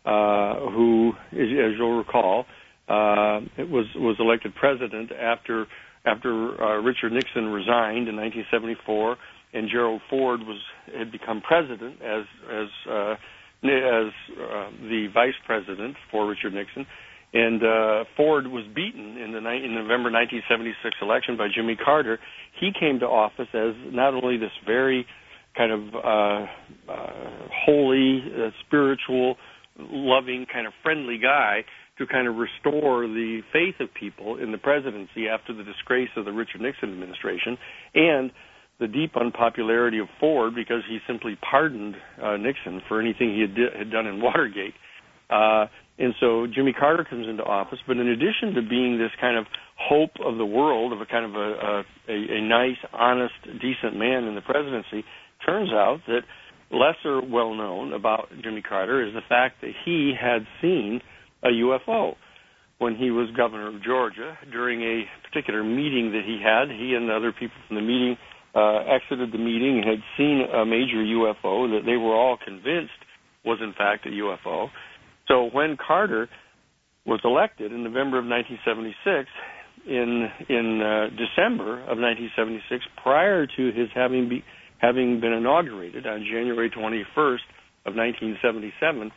uh, 0.04 0.70
who, 0.70 1.12
as, 1.32 1.48
as 1.50 1.72
you'll 1.76 1.98
recall, 1.98 2.46
uh, 2.88 3.40
was 3.58 3.86
was 3.96 4.16
elected 4.18 4.54
president 4.54 5.12
after 5.12 5.66
after 6.04 6.62
uh, 6.62 6.80
Richard 6.80 7.12
Nixon 7.12 7.46
resigned 7.46 8.08
in 8.08 8.16
1974, 8.16 9.16
and 9.52 9.68
Gerald 9.70 10.00
Ford 10.08 10.40
was 10.40 10.60
had 10.96 11.12
become 11.12 11.40
president 11.40 12.00
as 12.02 12.24
as 12.50 12.68
uh, 12.90 13.14
as 13.64 14.12
uh, 14.40 14.70
the 14.80 15.08
vice 15.12 15.36
president 15.44 15.96
for 16.10 16.26
Richard 16.26 16.54
Nixon, 16.54 16.86
and 17.34 17.62
uh, 17.62 18.04
Ford 18.16 18.46
was 18.46 18.64
beaten 18.74 19.18
in 19.18 19.32
the 19.32 19.40
ni- 19.40 19.64
in 19.64 19.74
November 19.74 20.10
1976 20.10 20.96
election 21.02 21.36
by 21.36 21.48
Jimmy 21.54 21.76
Carter. 21.76 22.18
He 22.58 22.70
came 22.78 23.00
to 23.00 23.06
office 23.06 23.48
as 23.52 23.74
not 23.92 24.14
only 24.14 24.38
this 24.38 24.54
very 24.64 25.06
kind 25.56 25.72
of 25.72 25.94
uh, 25.94 26.46
uh, 26.90 27.12
holy, 27.66 28.22
uh, 28.32 28.50
spiritual, 28.66 29.36
loving, 29.78 30.46
kind 30.50 30.66
of 30.66 30.72
friendly 30.82 31.18
guy 31.18 31.64
to 31.98 32.06
kind 32.06 32.28
of 32.28 32.36
restore 32.36 33.06
the 33.06 33.40
faith 33.52 33.74
of 33.80 33.92
people 33.92 34.38
in 34.38 34.52
the 34.52 34.58
presidency 34.58 35.28
after 35.28 35.52
the 35.52 35.64
disgrace 35.64 36.10
of 36.16 36.24
the 36.24 36.32
Richard 36.32 36.60
Nixon 36.60 36.92
administration 36.92 37.58
and 37.94 38.30
the 38.80 38.86
deep 38.86 39.16
unpopularity 39.16 39.98
of 39.98 40.06
Ford 40.20 40.54
because 40.54 40.82
he 40.88 40.98
simply 41.06 41.36
pardoned 41.36 41.96
uh, 42.22 42.36
Nixon 42.36 42.80
for 42.86 43.00
anything 43.00 43.34
he 43.34 43.40
had, 43.40 43.54
di- 43.54 43.78
had 43.78 43.90
done 43.90 44.06
in 44.06 44.22
Watergate. 44.22 44.74
Uh, 45.28 45.66
and 45.98 46.14
so 46.20 46.46
Jimmy 46.46 46.72
Carter 46.72 47.04
comes 47.04 47.26
into 47.28 47.42
office, 47.42 47.80
but 47.86 47.96
in 47.96 48.06
addition 48.06 48.54
to 48.54 48.62
being 48.62 48.98
this 48.98 49.10
kind 49.20 49.36
of 49.36 49.46
hope 49.76 50.12
of 50.24 50.38
the 50.38 50.46
world, 50.46 50.92
of 50.92 51.00
a 51.00 51.06
kind 51.06 51.24
of 51.24 51.34
a, 51.34 51.82
a, 52.08 52.36
a 52.38 52.40
nice, 52.40 52.78
honest, 52.92 53.34
decent 53.60 53.96
man 53.96 54.24
in 54.24 54.36
the 54.36 54.40
presidency, 54.40 55.04
turns 55.44 55.70
out 55.70 55.98
that 56.06 56.22
lesser 56.70 57.20
well 57.20 57.54
known 57.54 57.92
about 57.92 58.28
Jimmy 58.42 58.62
Carter 58.62 59.06
is 59.06 59.12
the 59.12 59.22
fact 59.28 59.60
that 59.62 59.72
he 59.84 60.14
had 60.18 60.46
seen 60.62 61.00
a 61.42 61.48
UFO 61.48 62.14
when 62.78 62.94
he 62.94 63.10
was 63.10 63.28
governor 63.36 63.68
of 63.68 63.82
Georgia 63.82 64.38
during 64.50 64.82
a 64.82 65.04
particular 65.26 65.62
meeting 65.62 66.12
that 66.12 66.22
he 66.24 66.40
had. 66.42 66.70
He 66.70 66.94
and 66.94 67.10
other 67.10 67.32
people 67.32 67.56
from 67.66 67.76
the 67.76 67.82
meeting 67.82 68.16
uh, 68.54 68.84
exited 68.86 69.32
the 69.32 69.38
meeting 69.38 69.82
and 69.82 69.84
had 69.84 70.02
seen 70.16 70.42
a 70.52 70.64
major 70.64 70.98
UFO 70.98 71.68
that 71.74 71.82
they 71.84 71.96
were 71.96 72.14
all 72.14 72.38
convinced 72.42 72.98
was 73.44 73.58
in 73.60 73.72
fact 73.72 74.06
a 74.06 74.10
UFO. 74.10 74.68
So 75.26 75.50
when 75.52 75.76
Carter 75.76 76.28
was 77.04 77.20
elected 77.24 77.72
in 77.72 77.84
November 77.84 78.18
of 78.18 78.26
1976, 78.26 79.28
in 79.86 80.28
in 80.48 80.82
uh, 80.82 81.08
December 81.16 81.80
of 81.88 81.96
1976, 81.98 82.84
prior 83.02 83.46
to 83.46 83.72
his 83.72 83.88
having 83.94 84.28
be, 84.28 84.44
having 84.78 85.20
been 85.20 85.32
inaugurated 85.32 86.06
on 86.06 86.26
January 86.30 86.70
21st 86.70 87.46
of 87.86 87.94
1977, 87.96 89.10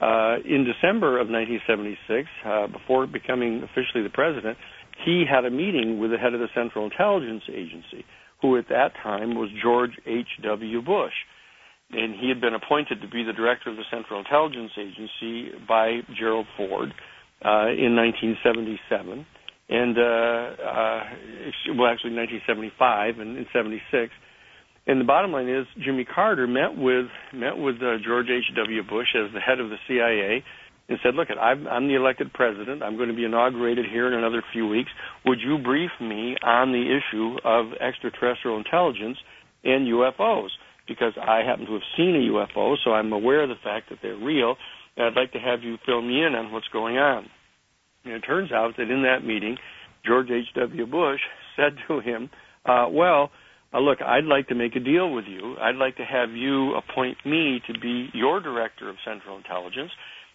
uh, 0.00 0.36
in 0.44 0.64
December 0.64 1.20
of 1.20 1.28
1976, 1.28 2.28
uh, 2.44 2.66
before 2.68 3.06
becoming 3.06 3.62
officially 3.62 4.02
the 4.02 4.12
president, 4.12 4.56
he 5.04 5.24
had 5.28 5.44
a 5.44 5.50
meeting 5.50 5.98
with 5.98 6.10
the 6.10 6.18
head 6.18 6.34
of 6.34 6.40
the 6.40 6.48
Central 6.54 6.84
Intelligence 6.84 7.42
Agency, 7.48 8.04
who 8.40 8.56
at 8.56 8.68
that 8.68 8.92
time 9.02 9.34
was 9.34 9.50
George 9.62 9.92
H.W. 10.06 10.82
Bush. 10.82 11.12
And 11.92 12.14
he 12.14 12.28
had 12.28 12.40
been 12.40 12.54
appointed 12.54 13.00
to 13.02 13.08
be 13.08 13.24
the 13.24 13.32
director 13.32 13.68
of 13.68 13.76
the 13.76 13.84
Central 13.90 14.20
Intelligence 14.20 14.72
Agency 14.78 15.50
by 15.66 16.00
Gerald 16.16 16.46
Ford 16.56 16.94
uh, 17.44 17.68
in 17.74 17.96
1977. 17.96 19.26
And, 19.68 19.98
uh, 19.98 20.02
uh, 20.02 21.00
well, 21.76 21.90
actually 21.90 22.14
1975 22.14 23.18
and 23.18 23.36
in 23.36 23.46
76 23.52 24.12
and 24.86 25.00
the 25.00 25.04
bottom 25.04 25.32
line 25.32 25.48
is, 25.48 25.66
Jimmy 25.84 26.04
Carter 26.04 26.46
met 26.46 26.76
with 26.76 27.06
met 27.34 27.56
with 27.56 27.76
uh, 27.76 27.98
George 28.04 28.26
H. 28.30 28.54
W. 28.56 28.82
Bush 28.82 29.08
as 29.14 29.32
the 29.32 29.40
head 29.40 29.60
of 29.60 29.68
the 29.68 29.76
CIA, 29.86 30.42
and 30.88 30.98
said, 31.02 31.14
"Look, 31.14 31.28
I'm, 31.30 31.66
I'm 31.68 31.86
the 31.86 31.94
elected 31.94 32.32
president. 32.32 32.82
I'm 32.82 32.96
going 32.96 33.08
to 33.08 33.14
be 33.14 33.24
inaugurated 33.24 33.86
here 33.90 34.06
in 34.06 34.14
another 34.14 34.42
few 34.52 34.66
weeks. 34.66 34.90
Would 35.26 35.38
you 35.40 35.58
brief 35.58 35.90
me 36.00 36.36
on 36.42 36.72
the 36.72 36.98
issue 36.98 37.36
of 37.44 37.72
extraterrestrial 37.74 38.56
intelligence 38.56 39.18
and 39.64 39.86
UFOs? 39.86 40.48
Because 40.88 41.12
I 41.20 41.42
happen 41.46 41.66
to 41.66 41.74
have 41.74 41.86
seen 41.96 42.16
a 42.16 42.32
UFO, 42.32 42.74
so 42.82 42.92
I'm 42.92 43.12
aware 43.12 43.42
of 43.42 43.48
the 43.50 43.60
fact 43.62 43.90
that 43.90 43.98
they're 44.02 44.16
real, 44.16 44.56
and 44.96 45.06
I'd 45.06 45.20
like 45.20 45.32
to 45.32 45.38
have 45.38 45.62
you 45.62 45.76
fill 45.86 46.02
me 46.02 46.24
in 46.24 46.34
on 46.34 46.52
what's 46.52 46.68
going 46.68 46.96
on." 46.96 47.26
And 48.04 48.14
it 48.14 48.20
turns 48.20 48.50
out 48.50 48.78
that 48.78 48.90
in 48.90 49.02
that 49.02 49.24
meeting, 49.24 49.58
George 50.06 50.30
H. 50.30 50.46
W. 50.54 50.86
Bush 50.86 51.20
said 51.54 51.76
to 51.86 52.00
him, 52.00 52.30
uh, 52.64 52.86
"Well." 52.90 53.30
Uh, 53.72 53.78
look, 53.78 54.02
I'd 54.02 54.24
like 54.24 54.48
to 54.48 54.54
make 54.54 54.74
a 54.74 54.80
deal 54.80 55.12
with 55.12 55.26
you. 55.28 55.56
I'd 55.60 55.76
like 55.76 55.96
to 55.96 56.04
have 56.04 56.30
you 56.30 56.74
appoint 56.74 57.18
me 57.24 57.60
to 57.68 57.78
be 57.78 58.08
your 58.12 58.40
director 58.40 58.88
of 58.88 58.96
Central 59.04 59.36
Intelligence, 59.36 59.90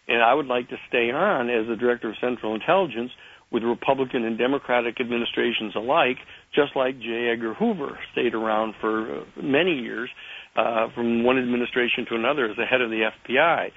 and 0.07 0.23
I 0.23 0.33
would 0.33 0.45
like 0.45 0.69
to 0.69 0.77
stay 0.87 1.11
on 1.11 1.49
as 1.49 1.67
the 1.67 1.75
director 1.75 2.09
of 2.09 2.15
Central 2.21 2.55
Intelligence 2.55 3.11
with 3.51 3.63
Republican 3.63 4.23
and 4.23 4.37
Democratic 4.37 4.99
administrations 4.99 5.73
alike, 5.75 6.17
just 6.53 6.75
like 6.75 6.99
J. 6.99 7.29
Edgar 7.33 7.53
Hoover 7.53 7.99
stayed 8.11 8.33
around 8.33 8.73
for 8.79 9.21
uh, 9.21 9.23
many 9.41 9.79
years, 9.79 10.09
uh, 10.55 10.87
from 10.95 11.23
one 11.23 11.37
administration 11.37 12.05
to 12.09 12.15
another 12.15 12.45
as 12.45 12.55
the 12.57 12.65
head 12.65 12.81
of 12.81 12.89
the 12.89 13.09
FBI. 13.29 13.69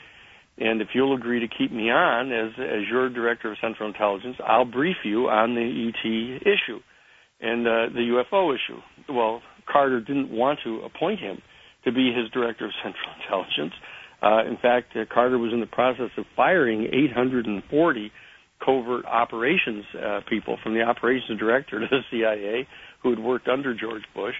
And 0.58 0.80
if 0.80 0.88
you'll 0.94 1.14
agree 1.14 1.40
to 1.40 1.48
keep 1.48 1.72
me 1.72 1.90
on 1.90 2.32
as 2.32 2.52
as 2.58 2.88
your 2.90 3.08
director 3.08 3.50
of 3.52 3.58
Central 3.60 3.88
Intelligence, 3.88 4.36
I'll 4.44 4.64
brief 4.64 4.96
you 5.04 5.28
on 5.28 5.54
the 5.54 5.90
ET 5.90 6.42
issue 6.42 6.80
and 7.40 7.66
uh, 7.66 7.86
the 7.94 8.22
UFO 8.32 8.54
issue. 8.54 8.80
Well, 9.08 9.42
Carter 9.70 10.00
didn't 10.00 10.30
want 10.30 10.60
to 10.64 10.80
appoint 10.80 11.20
him 11.20 11.40
to 11.84 11.92
be 11.92 12.12
his 12.12 12.30
director 12.30 12.66
of 12.66 12.72
Central 12.82 13.10
Intelligence. 13.22 13.74
Uh, 14.22 14.50
in 14.50 14.56
fact, 14.60 14.96
uh, 14.96 15.04
Carter 15.12 15.38
was 15.38 15.52
in 15.52 15.60
the 15.60 15.66
process 15.66 16.10
of 16.16 16.24
firing 16.34 16.88
840 16.92 18.12
covert 18.64 19.04
operations 19.04 19.84
uh, 19.94 20.20
people 20.28 20.58
from 20.62 20.74
the 20.74 20.82
operations 20.82 21.38
director 21.38 21.78
to 21.78 21.86
the 21.88 22.00
CIA 22.10 22.66
who 23.02 23.10
had 23.10 23.20
worked 23.20 23.46
under 23.46 23.74
George 23.74 24.02
Bush. 24.14 24.34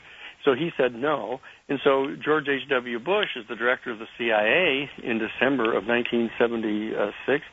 So 0.44 0.54
he 0.54 0.70
said 0.76 0.94
no. 0.94 1.38
And 1.68 1.78
so 1.84 2.06
George 2.24 2.46
H.W. 2.48 2.98
Bush, 3.00 3.28
as 3.38 3.44
the 3.48 3.54
director 3.54 3.92
of 3.92 3.98
the 3.98 4.06
CIA 4.16 4.88
in 5.02 5.18
December 5.18 5.76
of 5.76 5.86
1976, 5.86 7.44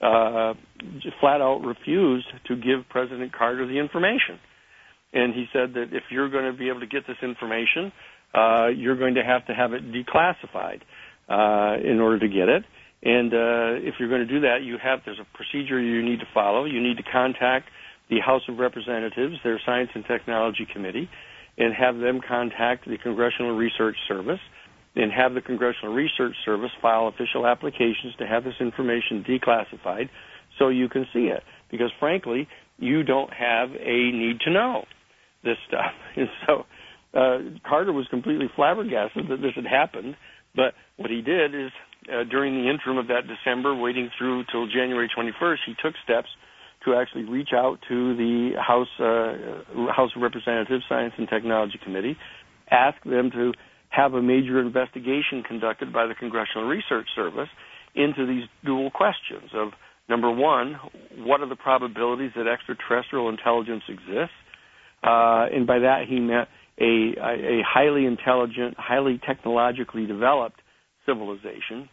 uh, 0.00 0.54
flat 1.20 1.40
out 1.40 1.62
refused 1.64 2.28
to 2.46 2.56
give 2.56 2.88
President 2.88 3.32
Carter 3.32 3.66
the 3.66 3.78
information 3.78 4.38
and 5.16 5.32
he 5.32 5.46
said 5.50 5.72
that 5.74 5.96
if 5.96 6.04
you're 6.10 6.28
going 6.28 6.44
to 6.44 6.56
be 6.56 6.68
able 6.68 6.80
to 6.80 6.86
get 6.86 7.06
this 7.06 7.16
information, 7.22 7.90
uh, 8.34 8.66
you're 8.66 8.98
going 8.98 9.14
to 9.14 9.24
have 9.24 9.46
to 9.46 9.54
have 9.54 9.72
it 9.72 9.82
declassified 9.90 10.82
uh, 11.28 11.80
in 11.82 12.00
order 12.00 12.18
to 12.18 12.28
get 12.28 12.50
it. 12.50 12.64
And 13.02 13.32
uh, 13.32 13.80
if 13.80 13.94
you're 13.98 14.10
going 14.10 14.26
to 14.26 14.32
do 14.32 14.40
that, 14.40 14.58
you 14.62 14.76
have 14.82 15.00
there's 15.06 15.18
a 15.18 15.36
procedure 15.36 15.80
you 15.80 16.02
need 16.02 16.20
to 16.20 16.28
follow. 16.34 16.66
You 16.66 16.82
need 16.82 16.98
to 16.98 17.02
contact 17.02 17.70
the 18.10 18.20
House 18.20 18.42
of 18.48 18.58
Representatives, 18.58 19.36
their 19.42 19.58
Science 19.64 19.90
and 19.94 20.04
Technology 20.04 20.66
Committee, 20.70 21.08
and 21.56 21.74
have 21.74 21.96
them 21.96 22.20
contact 22.20 22.86
the 22.86 22.98
Congressional 22.98 23.56
Research 23.56 23.96
Service, 24.06 24.40
and 24.96 25.10
have 25.12 25.32
the 25.32 25.40
Congressional 25.40 25.94
Research 25.94 26.34
Service 26.44 26.70
file 26.82 27.08
official 27.08 27.46
applications 27.46 28.14
to 28.18 28.26
have 28.26 28.44
this 28.44 28.60
information 28.60 29.24
declassified 29.24 30.10
so 30.58 30.68
you 30.68 30.90
can 30.90 31.06
see 31.12 31.26
it. 31.26 31.42
Because 31.70 31.90
frankly, 31.98 32.48
you 32.78 33.02
don't 33.02 33.32
have 33.32 33.70
a 33.70 34.12
need 34.12 34.40
to 34.40 34.50
know 34.50 34.84
this 35.46 35.58
stuff. 35.66 35.94
And 36.16 36.28
so 36.46 36.66
uh, 37.14 37.38
Carter 37.68 37.92
was 37.92 38.06
completely 38.10 38.50
flabbergasted 38.54 39.28
that 39.28 39.40
this 39.40 39.52
had 39.54 39.66
happened. 39.66 40.16
But 40.54 40.74
what 40.96 41.10
he 41.10 41.22
did 41.22 41.54
is, 41.54 41.70
uh, 42.08 42.24
during 42.24 42.54
the 42.54 42.68
interim 42.70 42.98
of 42.98 43.08
that 43.08 43.28
December, 43.28 43.74
waiting 43.74 44.10
through 44.18 44.44
till 44.50 44.66
January 44.66 45.08
21st, 45.08 45.58
he 45.66 45.74
took 45.82 45.94
steps 46.02 46.28
to 46.84 46.94
actually 46.94 47.24
reach 47.24 47.50
out 47.54 47.78
to 47.88 48.16
the 48.16 48.52
House 48.56 48.88
uh, 48.98 49.92
House 49.92 50.10
of 50.16 50.22
Representatives 50.22 50.84
Science 50.88 51.14
and 51.18 51.28
Technology 51.28 51.78
Committee, 51.82 52.16
ask 52.70 53.02
them 53.04 53.30
to 53.32 53.52
have 53.88 54.14
a 54.14 54.22
major 54.22 54.60
investigation 54.60 55.42
conducted 55.46 55.92
by 55.92 56.06
the 56.06 56.14
Congressional 56.14 56.68
Research 56.68 57.08
Service 57.14 57.48
into 57.94 58.26
these 58.26 58.44
dual 58.64 58.90
questions 58.90 59.50
of 59.54 59.70
number 60.08 60.30
one, 60.30 60.78
what 61.18 61.40
are 61.40 61.48
the 61.48 61.56
probabilities 61.56 62.30
that 62.36 62.46
extraterrestrial 62.46 63.28
intelligence 63.28 63.82
exists? 63.88 64.36
Uh, 65.06 65.46
and 65.54 65.66
by 65.66 65.78
that 65.78 66.02
he 66.08 66.18
meant 66.18 66.48
a, 66.80 67.14
a 67.18 67.62
highly 67.66 68.04
intelligent, 68.06 68.74
highly 68.76 69.20
technologically 69.26 70.06
developed 70.06 70.60
civilization 71.06 71.88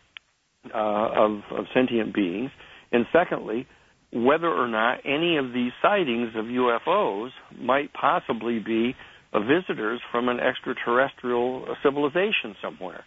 uh, 0.74 0.78
of, 0.78 1.32
of 1.52 1.66
sentient 1.74 2.14
beings. 2.14 2.50
And 2.92 3.06
secondly, 3.14 3.68
whether 4.12 4.48
or 4.48 4.68
not 4.68 5.00
any 5.06 5.38
of 5.38 5.54
these 5.54 5.72
sightings 5.82 6.30
of 6.36 6.46
UFOs 6.46 7.30
might 7.60 7.94
possibly 7.94 8.60
be 8.60 8.96
visitors 9.34 10.00
from 10.12 10.30
an 10.30 10.40
extraterrestrial 10.40 11.66
civilization 11.82 12.56
somewhere. 12.62 13.04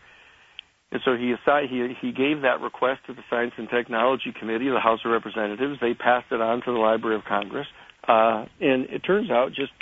And 0.92 1.00
so 1.04 1.16
he, 1.16 1.34
he 1.68 1.94
he 2.00 2.12
gave 2.12 2.42
that 2.42 2.60
request 2.60 3.00
to 3.06 3.12
the 3.12 3.22
Science 3.28 3.52
and 3.58 3.68
Technology 3.68 4.32
Committee 4.38 4.68
of 4.68 4.74
the 4.74 4.80
House 4.80 5.00
of 5.04 5.10
Representatives. 5.10 5.78
They 5.80 5.94
passed 5.94 6.26
it 6.30 6.40
on 6.40 6.62
to 6.64 6.72
the 6.72 6.78
Library 6.78 7.16
of 7.16 7.24
Congress, 7.24 7.66
uh, 8.06 8.46
and 8.60 8.86
it 8.86 9.00
turns 9.00 9.30
out 9.30 9.48
just 9.48 9.72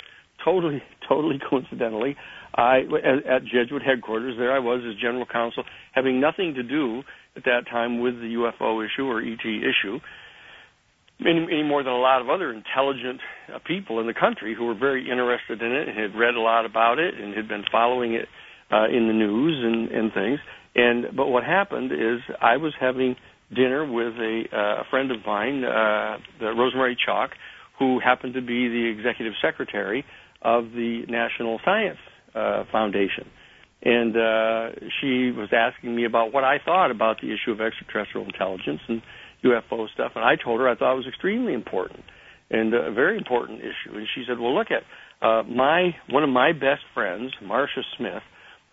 totally, 0.45 0.81
totally 1.09 1.39
coincidentally, 1.49 2.15
I 2.55 2.79
at, 3.03 3.25
at 3.25 3.41
Jesuit 3.43 3.81
headquarters 3.81 4.35
there 4.37 4.53
I 4.53 4.59
was 4.59 4.81
as 4.87 4.99
general 5.01 5.25
counsel, 5.25 5.63
having 5.91 6.21
nothing 6.21 6.53
to 6.53 6.63
do 6.63 7.03
at 7.35 7.43
that 7.43 7.63
time 7.69 7.99
with 7.99 8.15
the 8.15 8.35
UFO 8.39 8.85
issue 8.85 9.05
or 9.05 9.19
ET 9.21 9.43
issue, 9.43 9.99
any, 11.19 11.43
any 11.51 11.63
more 11.63 11.83
than 11.83 11.91
a 11.91 11.99
lot 11.99 12.21
of 12.21 12.29
other 12.29 12.51
intelligent 12.53 13.19
uh, 13.53 13.59
people 13.65 13.99
in 13.99 14.07
the 14.07 14.13
country 14.13 14.55
who 14.57 14.65
were 14.65 14.75
very 14.75 15.09
interested 15.09 15.61
in 15.61 15.71
it 15.71 15.89
and 15.89 15.97
had 15.97 16.17
read 16.17 16.35
a 16.35 16.39
lot 16.39 16.65
about 16.65 16.99
it 16.99 17.15
and 17.15 17.35
had 17.35 17.47
been 17.47 17.63
following 17.71 18.13
it 18.13 18.27
uh, 18.71 18.85
in 18.85 19.07
the 19.07 19.13
news 19.13 19.61
and, 19.63 19.89
and 19.91 20.13
things. 20.13 20.39
And 20.75 21.15
but 21.15 21.27
what 21.27 21.43
happened 21.43 21.91
is 21.91 22.19
I 22.41 22.57
was 22.57 22.73
having 22.79 23.15
dinner 23.53 23.85
with 23.85 24.13
a, 24.15 24.43
uh, 24.51 24.81
a 24.81 24.83
friend 24.89 25.11
of 25.11 25.25
mine, 25.25 25.63
uh, 25.63 26.17
the 26.39 26.47
Rosemary 26.47 26.97
Chalk, 27.05 27.31
who 27.79 27.99
happened 27.99 28.33
to 28.33 28.41
be 28.41 28.67
the 28.67 28.93
executive 28.97 29.33
secretary 29.41 30.03
of 30.45 30.71
the 30.71 31.01
National 31.09 31.59
Science 31.65 31.97
uh, 32.35 32.63
Foundation. 32.71 33.25
And 33.81 34.15
uh, 34.15 34.69
she 35.01 35.31
was 35.31 35.49
asking 35.51 35.95
me 35.95 36.05
about 36.05 36.31
what 36.31 36.43
I 36.43 36.57
thought 36.63 36.91
about 36.91 37.17
the 37.21 37.33
issue 37.33 37.51
of 37.51 37.61
extraterrestrial 37.61 38.25
intelligence 38.25 38.81
and 38.87 39.01
UFO 39.43 39.87
stuff. 39.93 40.13
And 40.15 40.23
I 40.23 40.35
told 40.41 40.59
her 40.59 40.69
I 40.69 40.75
thought 40.75 40.93
it 40.93 40.97
was 40.97 41.07
extremely 41.07 41.53
important 41.53 42.03
and 42.49 42.73
a 42.73 42.91
very 42.91 43.17
important 43.17 43.59
issue. 43.59 43.97
And 43.97 44.07
she 44.13 44.23
said, 44.27 44.39
"Well, 44.39 44.55
look 44.55 44.67
at 44.69 44.83
uh, 45.25 45.43
my 45.43 45.95
one 46.09 46.23
of 46.23 46.29
my 46.29 46.51
best 46.51 46.81
friends, 46.93 47.33
Marcia 47.43 47.81
Smith, 47.97 48.23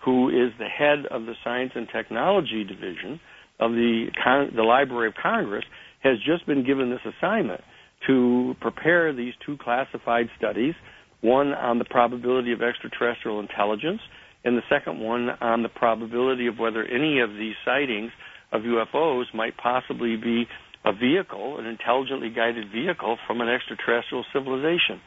who 0.04 0.28
is 0.28 0.52
the 0.58 0.68
head 0.68 1.06
of 1.10 1.24
the 1.24 1.34
Science 1.42 1.72
and 1.74 1.88
Technology 1.88 2.64
Division 2.64 3.20
of 3.60 3.72
the 3.72 4.06
Con- 4.22 4.52
the 4.54 4.62
Library 4.62 5.08
of 5.08 5.14
Congress, 5.14 5.64
has 6.02 6.18
just 6.18 6.46
been 6.46 6.66
given 6.66 6.90
this 6.90 7.14
assignment 7.16 7.62
to 8.06 8.54
prepare 8.60 9.12
these 9.14 9.34
two 9.46 9.56
classified 9.58 10.28
studies 10.36 10.74
one 11.22 11.54
on 11.54 11.78
the 11.78 11.84
probability 11.84 12.52
of 12.52 12.60
extraterrestrial 12.62 13.40
intelligence 13.40 14.00
and 14.44 14.56
the 14.56 14.62
second 14.68 15.00
one 15.00 15.30
on 15.40 15.62
the 15.62 15.68
probability 15.68 16.46
of 16.48 16.58
whether 16.58 16.84
any 16.84 17.20
of 17.20 17.30
these 17.30 17.54
sightings 17.64 18.10
of 18.52 18.62
UFOs 18.62 19.24
might 19.34 19.56
possibly 19.56 20.16
be 20.16 20.44
a 20.84 20.92
vehicle, 20.92 21.58
an 21.58 21.66
intelligently 21.66 22.28
guided 22.28 22.70
vehicle 22.72 23.16
from 23.26 23.40
an 23.40 23.48
extraterrestrial 23.48 24.24
civilization. 24.32 25.00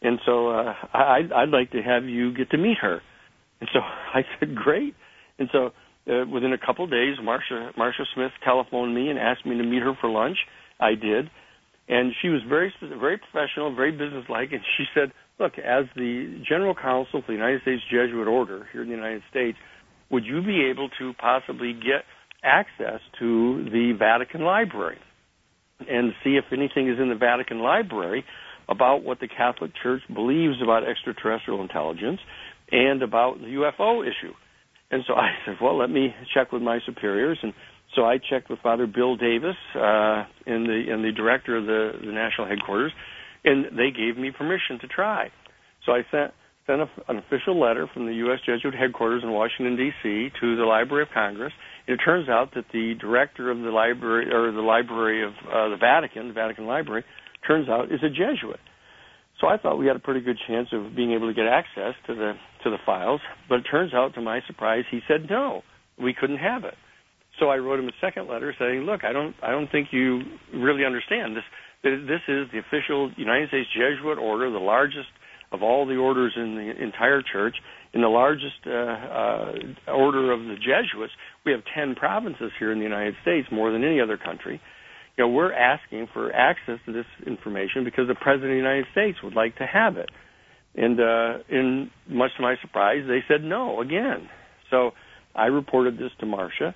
And 0.00 0.20
so 0.24 0.50
uh, 0.50 0.74
I'd, 0.94 1.32
I'd 1.34 1.48
like 1.48 1.72
to 1.72 1.82
have 1.82 2.04
you 2.04 2.32
get 2.32 2.50
to 2.50 2.56
meet 2.56 2.78
her. 2.80 3.02
And 3.60 3.68
so 3.72 3.80
I 4.14 4.22
said, 4.38 4.54
great. 4.54 4.94
And 5.38 5.48
so 5.52 5.70
uh, 6.08 6.24
within 6.32 6.52
a 6.52 6.58
couple 6.58 6.84
of 6.84 6.90
days, 6.90 7.16
Marcia, 7.22 7.72
Marcia 7.76 8.04
Smith 8.14 8.30
telephoned 8.44 8.94
me 8.94 9.10
and 9.10 9.18
asked 9.18 9.44
me 9.44 9.58
to 9.58 9.64
meet 9.64 9.82
her 9.82 9.94
for 10.00 10.08
lunch. 10.08 10.38
I 10.78 10.90
did. 10.90 11.30
And 11.88 12.12
she 12.22 12.28
was 12.28 12.42
very, 12.48 12.72
very 12.80 13.18
professional, 13.18 13.74
very 13.74 13.90
businesslike, 13.92 14.52
and 14.52 14.60
she 14.76 14.84
said, 14.94 15.10
look, 15.38 15.58
as 15.58 15.84
the 15.94 16.42
General 16.48 16.74
Counsel 16.74 17.22
for 17.22 17.28
the 17.28 17.32
United 17.32 17.62
States 17.62 17.82
Jesuit 17.90 18.26
Order 18.26 18.66
here 18.72 18.82
in 18.82 18.88
the 18.88 18.94
United 18.94 19.22
States, 19.30 19.58
would 20.10 20.24
you 20.24 20.42
be 20.42 20.68
able 20.70 20.88
to 20.98 21.12
possibly 21.14 21.72
get 21.72 22.04
access 22.42 23.00
to 23.18 23.64
the 23.64 23.92
Vatican 23.98 24.42
Library 24.42 24.98
and 25.80 26.12
see 26.24 26.36
if 26.36 26.44
anything 26.52 26.88
is 26.88 26.98
in 26.98 27.08
the 27.08 27.14
Vatican 27.14 27.60
Library 27.60 28.24
about 28.68 29.02
what 29.02 29.20
the 29.20 29.28
Catholic 29.28 29.70
Church 29.82 30.02
believes 30.12 30.56
about 30.62 30.88
extraterrestrial 30.88 31.62
intelligence 31.62 32.20
and 32.70 33.02
about 33.02 33.38
the 33.38 33.46
UFO 33.46 34.02
issue. 34.02 34.32
And 34.90 35.02
so 35.06 35.14
I 35.14 35.30
said, 35.46 35.56
well, 35.60 35.78
let 35.78 35.90
me 35.90 36.14
check 36.34 36.52
with 36.52 36.62
my 36.62 36.78
superiors. 36.84 37.38
And 37.42 37.52
so 37.94 38.04
I 38.04 38.18
checked 38.18 38.50
with 38.50 38.58
Father 38.60 38.86
Bill 38.86 39.16
Davis, 39.16 39.56
uh, 39.74 40.24
in 40.46 40.64
the 40.64 40.92
in 40.92 41.02
the 41.02 41.12
director 41.16 41.56
of 41.56 41.64
the, 41.64 41.92
the 42.04 42.12
national 42.12 42.46
headquarters, 42.46 42.92
and 43.44 43.66
they 43.76 43.90
gave 43.90 44.16
me 44.16 44.30
permission 44.30 44.78
to 44.80 44.86
try. 44.86 45.30
So 45.86 45.92
I 45.92 46.02
sent 46.10 46.32
sent 46.66 46.82
a, 46.82 46.88
an 47.08 47.16
official 47.16 47.58
letter 47.58 47.88
from 47.92 48.06
the 48.06 48.14
U.S. 48.28 48.40
Jesuit 48.44 48.74
headquarters 48.74 49.22
in 49.24 49.32
Washington 49.32 49.76
D.C. 49.76 50.28
to 50.40 50.56
the 50.56 50.64
Library 50.64 51.02
of 51.02 51.08
Congress. 51.12 51.52
And 51.86 51.98
it 51.98 52.04
turns 52.04 52.28
out 52.28 52.54
that 52.54 52.66
the 52.72 52.94
director 53.00 53.50
of 53.50 53.58
the 53.58 53.70
library 53.70 54.30
or 54.30 54.52
the 54.52 54.60
Library 54.60 55.24
of 55.24 55.32
uh, 55.48 55.70
the 55.70 55.78
Vatican, 55.80 56.28
the 56.28 56.34
Vatican 56.34 56.66
Library, 56.66 57.04
turns 57.46 57.68
out 57.68 57.86
is 57.86 58.00
a 58.02 58.10
Jesuit. 58.10 58.60
So 59.40 59.46
I 59.46 59.56
thought 59.56 59.78
we 59.78 59.86
had 59.86 59.96
a 59.96 60.00
pretty 60.00 60.20
good 60.20 60.38
chance 60.46 60.68
of 60.72 60.94
being 60.94 61.12
able 61.12 61.28
to 61.28 61.34
get 61.34 61.46
access 61.46 61.94
to 62.06 62.14
the 62.14 62.32
to 62.64 62.70
the 62.70 62.78
files, 62.84 63.20
but 63.48 63.60
it 63.60 63.66
turns 63.70 63.94
out 63.94 64.14
to 64.14 64.20
my 64.20 64.40
surprise 64.46 64.84
he 64.90 65.00
said 65.06 65.30
no, 65.30 65.62
we 66.00 66.12
couldn't 66.12 66.38
have 66.38 66.64
it. 66.64 66.74
So 67.38 67.48
I 67.48 67.58
wrote 67.58 67.78
him 67.78 67.88
a 67.88 67.92
second 68.00 68.26
letter 68.26 68.52
saying, 68.58 68.80
"Look, 68.80 69.04
I 69.04 69.12
don't 69.12 69.36
I 69.42 69.52
don't 69.52 69.70
think 69.70 69.88
you 69.92 70.22
really 70.52 70.84
understand 70.84 71.36
this. 71.36 71.44
This 71.82 72.22
is 72.28 72.48
the 72.52 72.58
official 72.58 73.10
United 73.16 73.48
States 73.48 73.68
Jesuit 73.72 74.18
order, 74.18 74.50
the 74.50 74.58
largest 74.58 75.08
of 75.52 75.62
all 75.62 75.86
the 75.86 75.96
orders 75.96 76.32
in 76.36 76.56
the 76.56 76.82
entire 76.82 77.22
church, 77.22 77.56
in 77.94 78.02
the 78.02 78.08
largest 78.08 78.66
uh, 78.66 78.70
uh, 78.70 79.52
order 79.92 80.32
of 80.32 80.40
the 80.40 80.56
Jesuits. 80.56 81.12
We 81.46 81.52
have 81.52 81.62
10 81.74 81.94
provinces 81.94 82.50
here 82.58 82.72
in 82.72 82.78
the 82.78 82.84
United 82.84 83.14
States, 83.22 83.48
more 83.50 83.72
than 83.72 83.84
any 83.84 84.00
other 84.00 84.18
country 84.18 84.60
you 85.18 85.24
know, 85.24 85.28
we're 85.30 85.52
asking 85.52 86.06
for 86.14 86.32
access 86.32 86.78
to 86.86 86.92
this 86.92 87.04
information 87.26 87.82
because 87.84 88.06
the 88.06 88.14
President 88.14 88.44
of 88.44 88.54
the 88.54 88.56
United 88.56 88.86
States 88.92 89.18
would 89.22 89.34
like 89.34 89.56
to 89.56 89.66
have 89.66 89.96
it. 89.96 90.10
And 90.76 91.00
uh, 91.00 91.38
in 91.48 91.90
much 92.08 92.30
to 92.36 92.42
my 92.42 92.54
surprise, 92.62 93.02
they 93.08 93.18
said 93.26 93.42
no 93.42 93.80
again. 93.80 94.28
So 94.70 94.92
I 95.34 95.46
reported 95.46 95.94
this 95.98 96.12
to 96.20 96.26
Marcia, 96.26 96.72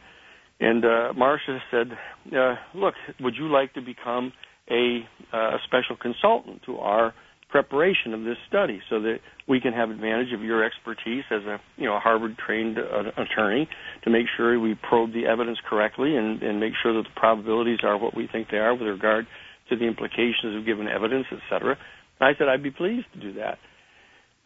and 0.58 0.84
uh, 0.84 1.12
Marcia 1.16 1.58
said, 1.70 1.92
uh, 2.36 2.54
"Look, 2.74 2.94
would 3.20 3.34
you 3.36 3.48
like 3.48 3.74
to 3.74 3.80
become 3.80 4.32
a, 4.70 5.00
uh, 5.32 5.36
a 5.36 5.58
special 5.66 5.96
consultant 6.00 6.62
to 6.66 6.78
our 6.78 7.14
preparation 7.52 8.14
of 8.14 8.24
this 8.24 8.38
study 8.48 8.80
so 8.88 9.00
that 9.02 9.18
we 9.46 9.60
can 9.60 9.74
have 9.74 9.90
advantage 9.90 10.32
of 10.32 10.40
your 10.42 10.64
expertise 10.64 11.22
as 11.30 11.42
a 11.42 11.60
you 11.76 11.84
know 11.84 11.98
Harvard 11.98 12.34
trained 12.44 12.78
uh, 12.78 13.10
attorney 13.22 13.68
to 14.02 14.10
make 14.10 14.26
sure 14.36 14.58
we 14.58 14.74
probe 14.88 15.12
the 15.12 15.26
evidence 15.26 15.58
correctly 15.68 16.16
and, 16.16 16.42
and 16.42 16.58
make 16.58 16.72
sure 16.82 16.94
that 16.94 17.02
the 17.02 17.20
probabilities 17.20 17.80
are 17.84 17.98
what 17.98 18.16
we 18.16 18.26
think 18.26 18.48
they 18.50 18.56
are 18.56 18.72
with 18.72 18.88
regard 18.88 19.26
to 19.68 19.76
the 19.76 19.84
implications 19.84 20.56
of 20.58 20.64
given 20.64 20.88
evidence, 20.88 21.26
etc. 21.30 21.76
And 22.20 22.28
I 22.28 22.38
said 22.38 22.48
I'd 22.48 22.62
be 22.62 22.70
pleased 22.70 23.06
to 23.14 23.20
do 23.20 23.34
that. 23.34 23.58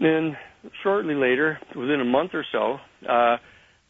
Then 0.01 0.37
shortly 0.83 1.15
later, 1.15 1.59
within 1.75 2.01
a 2.01 2.05
month 2.05 2.33
or 2.35 2.45
so, 2.51 2.77
uh, 3.09 3.37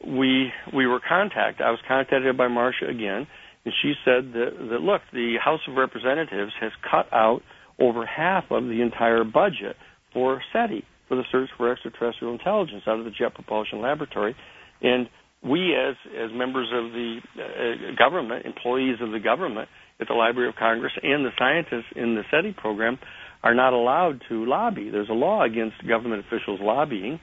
we 0.07 0.51
we 0.75 0.87
were 0.87 1.01
contacted. 1.01 1.65
I 1.65 1.71
was 1.71 1.81
contacted 1.89 2.37
by 2.37 2.49
Marcia 2.49 2.87
again, 2.87 3.27
and 3.67 3.75
she 3.83 3.95
said 4.05 4.33
that, 4.33 4.51
that 4.71 4.81
look, 4.81 5.03
the 5.13 5.35
House 5.45 5.59
of 5.67 5.75
Representatives 5.75 6.53
has 6.61 6.71
cut 6.89 7.13
out 7.13 7.43
over 7.81 8.07
half 8.07 8.45
of 8.51 8.63
the 8.63 8.81
entire 8.81 9.25
budget 9.25 9.75
for 10.13 10.41
SETI, 10.53 10.85
for 11.09 11.17
the 11.17 11.25
search 11.33 11.51
for 11.57 11.73
extraterrestrial 11.73 12.33
intelligence 12.33 12.85
out 12.87 13.01
of 13.01 13.05
the 13.05 13.11
Jet 13.11 13.35
Propulsion 13.35 13.83
Laboratory. 13.83 14.37
And 14.81 15.09
we, 15.43 15.75
as, 15.75 15.97
as 16.15 16.31
members 16.33 16.69
of 16.73 16.93
the 16.93 17.19
uh, 17.37 17.97
government, 17.99 18.47
employees 18.47 18.99
of 19.01 19.11
the 19.11 19.19
government 19.19 19.69
at 20.01 20.07
the 20.07 20.15
Library 20.15 20.49
of 20.49 20.55
Congress, 20.55 20.93
and 21.03 21.25
the 21.25 21.31
scientists 21.37 21.91
in 21.97 22.15
the 22.15 22.23
SETI 22.31 22.53
program, 22.53 22.99
are 23.43 23.55
not 23.55 23.73
allowed 23.73 24.23
to 24.29 24.47
lobby. 24.47 24.91
There's 24.91 25.09
a 25.09 25.15
law 25.15 25.43
against 25.45 25.85
government 25.89 26.25
officials 26.25 26.61
lobbying. 26.63 27.19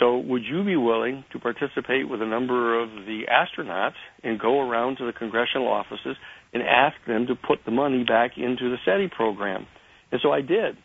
So, 0.00 0.18
would 0.18 0.42
you 0.44 0.64
be 0.64 0.76
willing 0.76 1.24
to 1.32 1.38
participate 1.38 2.08
with 2.08 2.22
a 2.22 2.26
number 2.26 2.80
of 2.80 2.88
the 3.06 3.22
astronauts 3.30 4.00
and 4.24 4.40
go 4.40 4.60
around 4.60 4.96
to 4.96 5.06
the 5.06 5.12
congressional 5.12 5.68
offices 5.68 6.16
and 6.52 6.62
ask 6.62 6.96
them 7.06 7.26
to 7.28 7.34
put 7.36 7.60
the 7.64 7.70
money 7.70 8.02
back 8.02 8.32
into 8.36 8.70
the 8.70 8.76
SETI 8.84 9.08
program? 9.14 9.66
And 10.10 10.20
so 10.22 10.32
I 10.32 10.40
did. 10.40 10.76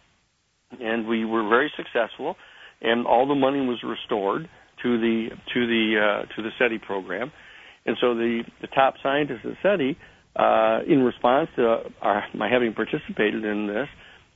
And 0.80 1.08
we 1.08 1.26
were 1.26 1.48
very 1.48 1.72
successful 1.78 2.36
and 2.82 3.08
all 3.08 3.28
the 3.28 3.36
money 3.36 3.62
was 3.66 3.80
restored 3.84 4.50
to 4.84 5.00
the 5.00 5.30
to 5.54 5.68
the 5.68 5.96
uh, 6.00 6.36
to 6.36 6.42
the 6.42 6.50
SETI 6.60 6.80
program. 6.80 7.32
And 7.86 7.98
so 8.02 8.14
the 8.14 8.44
the 8.62 8.68
top 8.68 8.96
scientists 9.02 9.46
at 9.46 9.54
SETI 9.64 9.98
uh, 10.36 10.80
in 10.88 11.02
response 11.02 11.50
to 11.56 11.78
our, 12.02 12.26
my 12.34 12.50
having 12.50 12.74
participated 12.74 13.46
in 13.46 13.68
this, 13.68 13.88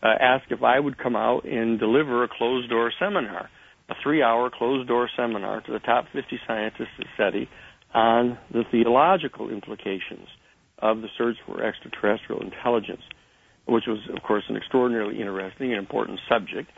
uh, 0.02 0.08
asked 0.20 0.46
if 0.50 0.64
I 0.64 0.80
would 0.80 0.98
come 0.98 1.16
out 1.16 1.46
and 1.46 1.78
deliver 1.78 2.24
a 2.24 2.30
closed 2.30 2.70
door 2.70 2.92
seminar, 3.00 3.50
a 3.90 3.96
three 4.04 4.22
hour 4.22 4.50
closed 4.50 4.88
door 4.88 5.10
seminar 5.16 5.62
to 5.62 5.72
the 5.72 5.80
top 5.80 6.06
50 6.14 6.40
scientists 6.48 6.96
at 7.00 7.06
SETI 7.18 7.50
on 7.94 8.38
the 8.52 8.64
theological 8.72 9.50
implications 9.50 10.28
of 10.80 11.02
the 11.02 11.08
search 11.18 11.38
for 11.46 11.64
extraterrestrial 11.64 12.42
intelligence 12.42 13.02
which 13.70 13.86
was, 13.88 14.00
of 14.16 14.22
course, 14.24 14.44
an 14.50 14.58
extraordinarily 14.58 15.20
interesting 15.20 15.72
and 15.72 15.80
important 15.80 16.20
subject. 16.28 16.70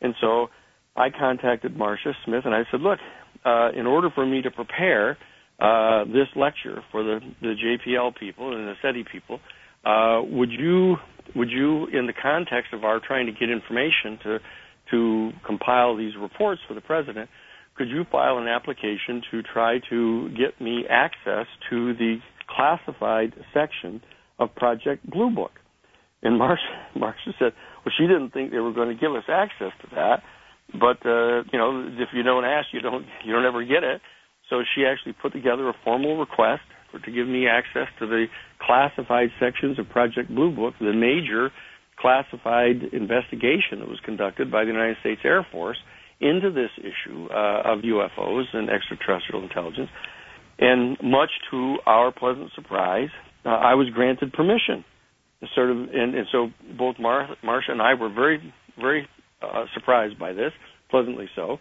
And 0.00 0.14
so 0.20 0.48
I 0.96 1.08
contacted 1.10 1.76
Marcia 1.76 2.12
Smith 2.24 2.42
and 2.44 2.54
I 2.54 2.62
said, 2.70 2.80
look, 2.80 2.98
uh, 3.44 3.70
in 3.76 3.86
order 3.86 4.10
for 4.14 4.24
me 4.24 4.42
to 4.42 4.50
prepare 4.50 5.16
uh, 5.58 6.04
this 6.04 6.28
lecture 6.36 6.82
for 6.90 7.02
the, 7.02 7.20
the 7.40 7.54
JPL 7.54 8.16
people 8.18 8.54
and 8.54 8.68
the 8.68 8.74
SETI 8.82 9.04
people, 9.10 9.40
uh, 9.84 10.20
would 10.22 10.50
you 10.50 10.96
would 11.34 11.50
you, 11.50 11.86
in 11.86 12.06
the 12.06 12.12
context 12.12 12.74
of 12.74 12.84
our 12.84 13.00
trying 13.00 13.26
to 13.26 13.32
get 13.32 13.48
information 13.50 14.18
to 14.22 14.38
to 14.90 15.30
compile 15.46 15.96
these 15.96 16.12
reports 16.20 16.60
for 16.66 16.74
the 16.74 16.80
president, 16.80 17.28
could 17.76 17.88
you 17.88 18.04
file 18.10 18.38
an 18.38 18.46
application 18.46 19.22
to 19.30 19.42
try 19.42 19.78
to 19.90 20.28
get 20.30 20.60
me 20.60 20.84
access 20.88 21.46
to 21.70 21.94
the 21.94 22.18
classified 22.48 23.34
section 23.52 24.00
of 24.38 24.54
Project 24.54 25.08
Blue 25.08 25.30
Book? 25.30 25.52
And 26.22 26.38
Marcia, 26.38 26.62
Marcia 26.96 27.32
said, 27.38 27.52
well, 27.84 27.92
she 27.96 28.06
didn't 28.06 28.30
think 28.30 28.50
they 28.50 28.58
were 28.58 28.72
going 28.72 28.88
to 28.88 29.00
give 29.00 29.12
us 29.12 29.24
access 29.28 29.72
to 29.82 29.88
that. 29.94 30.22
But, 30.72 31.04
uh, 31.06 31.44
you 31.52 31.58
know, 31.58 31.86
if 31.98 32.08
you 32.14 32.22
don't 32.22 32.44
ask, 32.44 32.68
you 32.72 32.80
don't, 32.80 33.04
you 33.24 33.32
don't 33.32 33.44
ever 33.44 33.64
get 33.64 33.84
it. 33.84 34.00
So 34.50 34.62
she 34.74 34.84
actually 34.84 35.14
put 35.20 35.32
together 35.32 35.68
a 35.68 35.74
formal 35.84 36.18
request 36.18 36.62
for, 36.90 36.98
to 37.00 37.10
give 37.10 37.26
me 37.26 37.46
access 37.46 37.88
to 37.98 38.06
the 38.06 38.26
classified 38.60 39.30
sections 39.40 39.78
of 39.78 39.88
Project 39.88 40.28
Blue 40.28 40.54
Book, 40.54 40.74
the 40.80 40.92
major 40.92 41.50
classified 41.98 42.82
investigation 42.92 43.80
that 43.80 43.88
was 43.88 44.00
conducted 44.04 44.50
by 44.50 44.64
the 44.64 44.70
United 44.70 44.96
States 45.00 45.20
Air 45.24 45.46
Force 45.50 45.78
into 46.20 46.50
this 46.50 46.70
issue 46.78 47.26
uh, 47.26 47.62
of 47.64 47.80
UFOs 47.80 48.44
and 48.52 48.70
extraterrestrial 48.70 49.42
intelligence. 49.42 49.90
And 50.58 50.96
much 51.02 51.30
to 51.50 51.76
our 51.86 52.12
pleasant 52.12 52.50
surprise, 52.54 53.08
uh, 53.44 53.48
I 53.48 53.74
was 53.74 53.88
granted 53.90 54.32
permission 54.32 54.84
sort 55.54 55.70
of, 55.70 55.76
and, 55.76 56.14
and 56.14 56.26
so 56.32 56.48
both 56.78 56.96
Mar- 56.98 57.36
Marcia 57.42 57.72
and 57.72 57.82
I 57.82 57.94
were 57.94 58.08
very, 58.08 58.52
very 58.80 59.08
uh, 59.42 59.64
surprised 59.74 60.18
by 60.18 60.32
this, 60.32 60.52
pleasantly 60.90 61.28
so. 61.34 61.58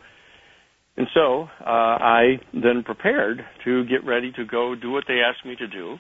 And 0.96 1.08
so 1.14 1.48
uh, 1.60 1.64
I 1.66 2.40
then 2.54 2.84
prepared 2.86 3.44
to 3.66 3.84
get 3.86 4.06
ready 4.06 4.32
to 4.34 4.46
go 4.46 4.76
do 4.76 4.92
what 4.92 5.06
they 5.08 5.22
asked 5.28 5.46
me 5.46 5.56
to 5.56 5.68
do. 5.68 5.98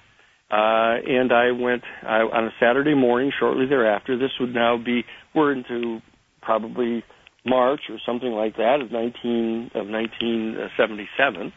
Uh, 0.51 1.01
and 1.07 1.31
I 1.31 1.51
went 1.51 1.83
I, 2.03 2.19
on 2.19 2.45
a 2.45 2.51
Saturday 2.59 2.93
morning 2.93 3.31
shortly 3.39 3.65
thereafter. 3.65 4.17
This 4.17 4.31
would 4.39 4.53
now 4.53 4.77
be 4.77 5.03
we're 5.33 5.51
into 5.51 5.99
probably 6.41 7.03
March 7.45 7.81
or 7.89 7.97
something 8.05 8.29
like 8.31 8.57
that 8.57 8.79
of 8.81 8.91
19 8.91 9.71
of 9.73 9.87
1977. 9.87 11.53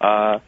Uh, 0.00 0.38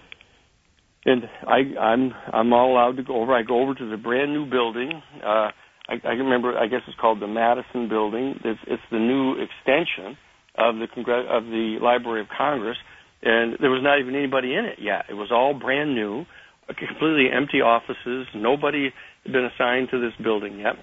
and 1.04 1.24
I, 1.46 1.78
I'm 1.78 2.12
I'm 2.32 2.52
all 2.52 2.72
allowed 2.72 2.96
to 2.96 3.02
go 3.02 3.20
over. 3.20 3.34
I 3.34 3.42
go 3.42 3.60
over 3.60 3.74
to 3.74 3.90
the 3.90 3.96
brand 3.96 4.32
new 4.32 4.48
building. 4.48 5.02
Uh, 5.22 5.50
I, 5.88 5.94
I 6.04 6.10
remember. 6.10 6.56
I 6.56 6.68
guess 6.68 6.80
it's 6.86 6.96
called 7.00 7.20
the 7.20 7.26
Madison 7.26 7.88
Building. 7.88 8.34
It's, 8.44 8.60
it's 8.66 8.82
the 8.90 8.98
new 9.00 9.32
extension 9.32 10.16
of 10.56 10.76
the 10.76 10.86
Congre- 10.86 11.28
of 11.28 11.44
the 11.44 11.78
Library 11.82 12.20
of 12.20 12.28
Congress. 12.36 12.76
and 13.22 13.56
there 13.60 13.70
was 13.70 13.82
not 13.82 13.98
even 14.00 14.14
anybody 14.14 14.54
in 14.54 14.64
it 14.64 14.78
yet. 14.80 15.06
It 15.10 15.14
was 15.14 15.30
all 15.32 15.54
brand 15.54 15.94
new, 15.94 16.24
completely 16.68 17.26
empty 17.32 17.60
offices. 17.60 18.26
Nobody 18.34 18.90
had 19.24 19.32
been 19.32 19.44
assigned 19.44 19.88
to 19.90 20.00
this 20.00 20.12
building 20.22 20.58
yet. 20.58 20.76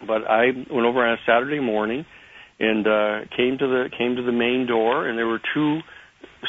But 0.00 0.28
I 0.28 0.46
went 0.70 0.86
over 0.86 1.04
on 1.04 1.14
a 1.14 1.16
Saturday 1.26 1.60
morning 1.60 2.04
and 2.58 2.86
uh, 2.86 3.20
came 3.36 3.58
to 3.58 3.66
the 3.66 3.84
came 3.96 4.16
to 4.16 4.22
the 4.22 4.32
main 4.32 4.66
door, 4.66 5.06
and 5.08 5.18
there 5.18 5.26
were 5.26 5.40
two 5.54 5.80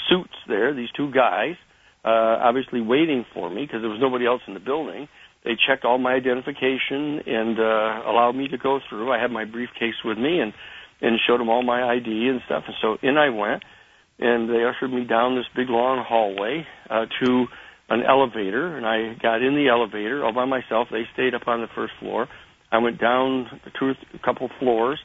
suits 0.09 0.33
there. 0.47 0.73
These 0.73 0.89
two 0.95 1.11
guys, 1.11 1.55
uh, 2.03 2.43
obviously 2.43 2.81
waiting 2.81 3.25
for 3.33 3.49
me 3.49 3.65
because 3.65 3.81
there 3.81 3.89
was 3.89 3.99
nobody 4.01 4.25
else 4.25 4.41
in 4.47 4.53
the 4.53 4.59
building. 4.59 5.07
They 5.43 5.51
checked 5.67 5.85
all 5.85 5.97
my 5.97 6.13
identification 6.13 7.21
and 7.25 7.59
uh, 7.59 8.09
allowed 8.09 8.33
me 8.35 8.49
to 8.49 8.57
go 8.57 8.79
through. 8.89 9.11
I 9.11 9.21
had 9.21 9.31
my 9.31 9.45
briefcase 9.45 9.95
with 10.03 10.17
me 10.17 10.39
and 10.39 10.53
and 10.99 11.19
showed 11.27 11.39
them 11.39 11.49
all 11.49 11.63
my 11.63 11.83
ID 11.83 12.27
and 12.27 12.41
stuff. 12.45 12.63
And 12.67 12.75
so 12.81 12.97
in 13.01 13.17
I 13.17 13.29
went, 13.29 13.63
and 14.19 14.49
they 14.49 14.63
ushered 14.63 14.91
me 14.91 15.05
down 15.05 15.35
this 15.35 15.45
big 15.55 15.69
long 15.69 16.03
hallway 16.07 16.65
uh, 16.89 17.05
to 17.23 17.45
an 17.89 18.03
elevator, 18.03 18.75
and 18.75 18.85
I 18.85 19.15
got 19.21 19.41
in 19.41 19.55
the 19.55 19.69
elevator 19.69 20.23
all 20.25 20.33
by 20.33 20.45
myself. 20.45 20.87
They 20.91 21.03
stayed 21.13 21.33
up 21.33 21.47
on 21.47 21.61
the 21.61 21.67
first 21.73 21.93
floor. 21.99 22.27
I 22.71 22.79
went 22.79 22.99
down 22.99 23.47
two, 23.79 23.93
a 24.13 24.19
couple 24.19 24.49
floors, 24.59 24.99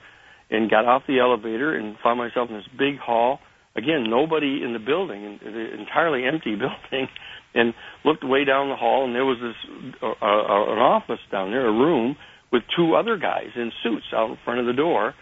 and 0.50 0.70
got 0.70 0.84
off 0.84 1.02
the 1.06 1.20
elevator 1.20 1.74
and 1.74 1.96
found 2.02 2.18
myself 2.18 2.50
in 2.50 2.56
this 2.56 2.68
big 2.76 2.98
hall. 2.98 3.38
Again, 3.76 4.04
nobody 4.08 4.62
in 4.62 4.72
the 4.72 4.78
building, 4.78 5.38
an 5.44 5.78
entirely 5.80 6.24
empty 6.26 6.54
building, 6.56 7.08
and 7.54 7.72
looked 8.04 8.24
way 8.24 8.44
down 8.44 8.68
the 8.68 8.76
hall, 8.76 9.04
and 9.04 9.14
there 9.14 9.24
was 9.24 9.38
this 9.40 9.94
uh, 10.02 10.06
uh, 10.06 10.72
an 10.72 10.78
office 10.78 11.20
down 11.30 11.50
there, 11.50 11.66
a 11.66 11.72
room 11.72 12.16
with 12.50 12.62
two 12.76 12.94
other 12.94 13.16
guys 13.16 13.48
in 13.56 13.70
suits 13.82 14.06
out 14.14 14.30
in 14.30 14.36
front 14.44 14.60
of 14.60 14.66
the 14.66 14.72
door. 14.72 15.14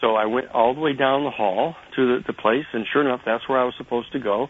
So 0.00 0.14
I 0.14 0.24
went 0.24 0.48
all 0.48 0.74
the 0.74 0.80
way 0.80 0.94
down 0.94 1.24
the 1.24 1.30
hall 1.30 1.74
to 1.96 2.06
the, 2.06 2.18
the 2.26 2.32
place, 2.32 2.64
and 2.72 2.86
sure 2.90 3.02
enough, 3.02 3.20
that's 3.26 3.46
where 3.48 3.58
I 3.58 3.64
was 3.64 3.74
supposed 3.76 4.12
to 4.12 4.18
go. 4.18 4.48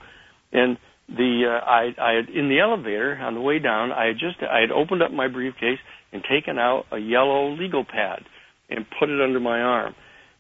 And 0.52 0.78
the 1.16 1.46
uh, 1.46 1.64
I, 1.64 1.94
I 1.98 2.12
had, 2.14 2.28
in 2.28 2.48
the 2.48 2.60
elevator 2.60 3.18
on 3.20 3.34
the 3.34 3.40
way 3.40 3.58
down, 3.58 3.92
I 3.92 4.06
had 4.06 4.18
just 4.18 4.42
I 4.42 4.60
had 4.60 4.70
opened 4.70 5.02
up 5.02 5.12
my 5.12 5.28
briefcase 5.28 5.78
and 6.12 6.22
taken 6.22 6.58
out 6.58 6.86
a 6.92 6.98
yellow 6.98 7.50
legal 7.50 7.84
pad 7.84 8.24
and 8.68 8.86
put 8.98 9.10
it 9.10 9.20
under 9.20 9.40
my 9.40 9.60
arm. 9.60 9.94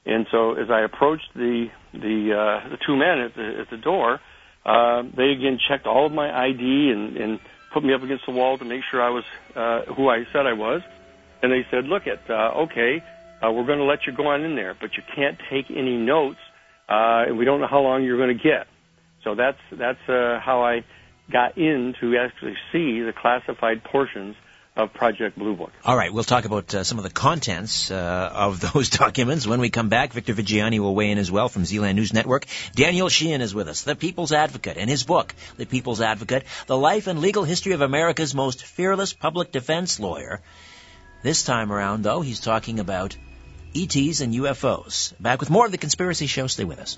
And 0.06 0.26
so 0.30 0.54
as 0.54 0.70
I 0.70 0.80
approached 0.82 1.28
the 1.34 1.68
the 1.92 2.34
uh, 2.34 2.68
the 2.70 2.78
two 2.86 2.96
men 2.96 3.18
at 3.18 3.34
the 3.34 3.60
at 3.60 3.70
the 3.70 3.76
door, 3.76 4.20
uh, 4.64 5.02
they 5.16 5.30
again 5.30 5.58
checked 5.68 5.86
all 5.86 6.06
of 6.06 6.12
my 6.12 6.30
ID 6.46 6.90
and, 6.90 7.16
and 7.16 7.40
put 7.72 7.84
me 7.84 7.92
up 7.92 8.02
against 8.02 8.26
the 8.26 8.32
wall 8.32 8.56
to 8.58 8.64
make 8.64 8.82
sure 8.90 9.02
I 9.02 9.10
was 9.10 9.24
uh, 9.56 9.92
who 9.92 10.08
I 10.08 10.24
said 10.32 10.46
I 10.46 10.54
was. 10.54 10.82
And 11.42 11.50
they 11.50 11.66
said, 11.70 11.86
"Look, 11.86 12.06
at 12.06 12.30
uh, 12.30 12.62
okay, 12.64 13.02
uh, 13.42 13.50
we're 13.50 13.66
going 13.66 13.78
to 13.78 13.84
let 13.84 14.06
you 14.06 14.12
go 14.12 14.28
on 14.28 14.42
in 14.42 14.54
there, 14.54 14.76
but 14.78 14.96
you 14.96 15.02
can't 15.14 15.38
take 15.50 15.70
any 15.70 15.96
notes, 15.96 16.38
uh, 16.88 17.24
and 17.26 17.38
we 17.38 17.44
don't 17.44 17.60
know 17.60 17.66
how 17.66 17.80
long 17.80 18.04
you're 18.04 18.18
going 18.18 18.36
to 18.36 18.42
get." 18.42 18.66
So 19.24 19.34
that's 19.34 19.58
that's 19.72 20.08
uh, 20.08 20.40
how 20.40 20.62
I 20.62 20.84
got 21.30 21.58
in 21.58 21.94
to 22.00 22.16
actually 22.16 22.56
see 22.72 23.00
the 23.00 23.12
classified 23.12 23.84
portions 23.84 24.36
of 24.76 24.92
Project 24.92 25.36
Blue 25.36 25.56
Book. 25.56 25.72
All 25.84 25.96
right, 25.96 26.12
we'll 26.12 26.24
talk 26.24 26.44
about 26.44 26.74
uh, 26.74 26.84
some 26.84 26.98
of 26.98 27.04
the 27.04 27.10
contents 27.10 27.90
uh, 27.90 28.32
of 28.32 28.60
those 28.72 28.88
documents 28.90 29.46
when 29.46 29.60
we 29.60 29.68
come 29.70 29.88
back. 29.88 30.12
Victor 30.12 30.34
Viggiani 30.34 30.78
will 30.78 30.94
weigh 30.94 31.10
in 31.10 31.18
as 31.18 31.30
well 31.30 31.48
from 31.48 31.64
Zealand 31.64 31.96
News 31.96 32.12
Network. 32.12 32.46
Daniel 32.74 33.08
Sheehan 33.08 33.40
is 33.40 33.54
with 33.54 33.68
us, 33.68 33.82
the 33.82 33.96
People's 33.96 34.32
Advocate, 34.32 34.76
and 34.76 34.88
his 34.88 35.02
book, 35.02 35.34
The 35.56 35.66
People's 35.66 36.00
Advocate, 36.00 36.44
The 36.66 36.78
Life 36.78 37.06
and 37.06 37.20
Legal 37.20 37.44
History 37.44 37.72
of 37.72 37.80
America's 37.80 38.34
Most 38.34 38.64
Fearless 38.64 39.12
Public 39.12 39.52
Defense 39.52 39.98
Lawyer. 40.00 40.40
This 41.22 41.42
time 41.42 41.72
around, 41.72 42.02
though, 42.02 42.22
he's 42.22 42.40
talking 42.40 42.80
about 42.80 43.16
ETs 43.74 44.20
and 44.20 44.34
UFOs. 44.34 45.12
Back 45.20 45.40
with 45.40 45.50
more 45.50 45.66
of 45.66 45.72
The 45.72 45.78
Conspiracy 45.78 46.26
Show. 46.26 46.46
Stay 46.46 46.64
with 46.64 46.78
us. 46.78 46.96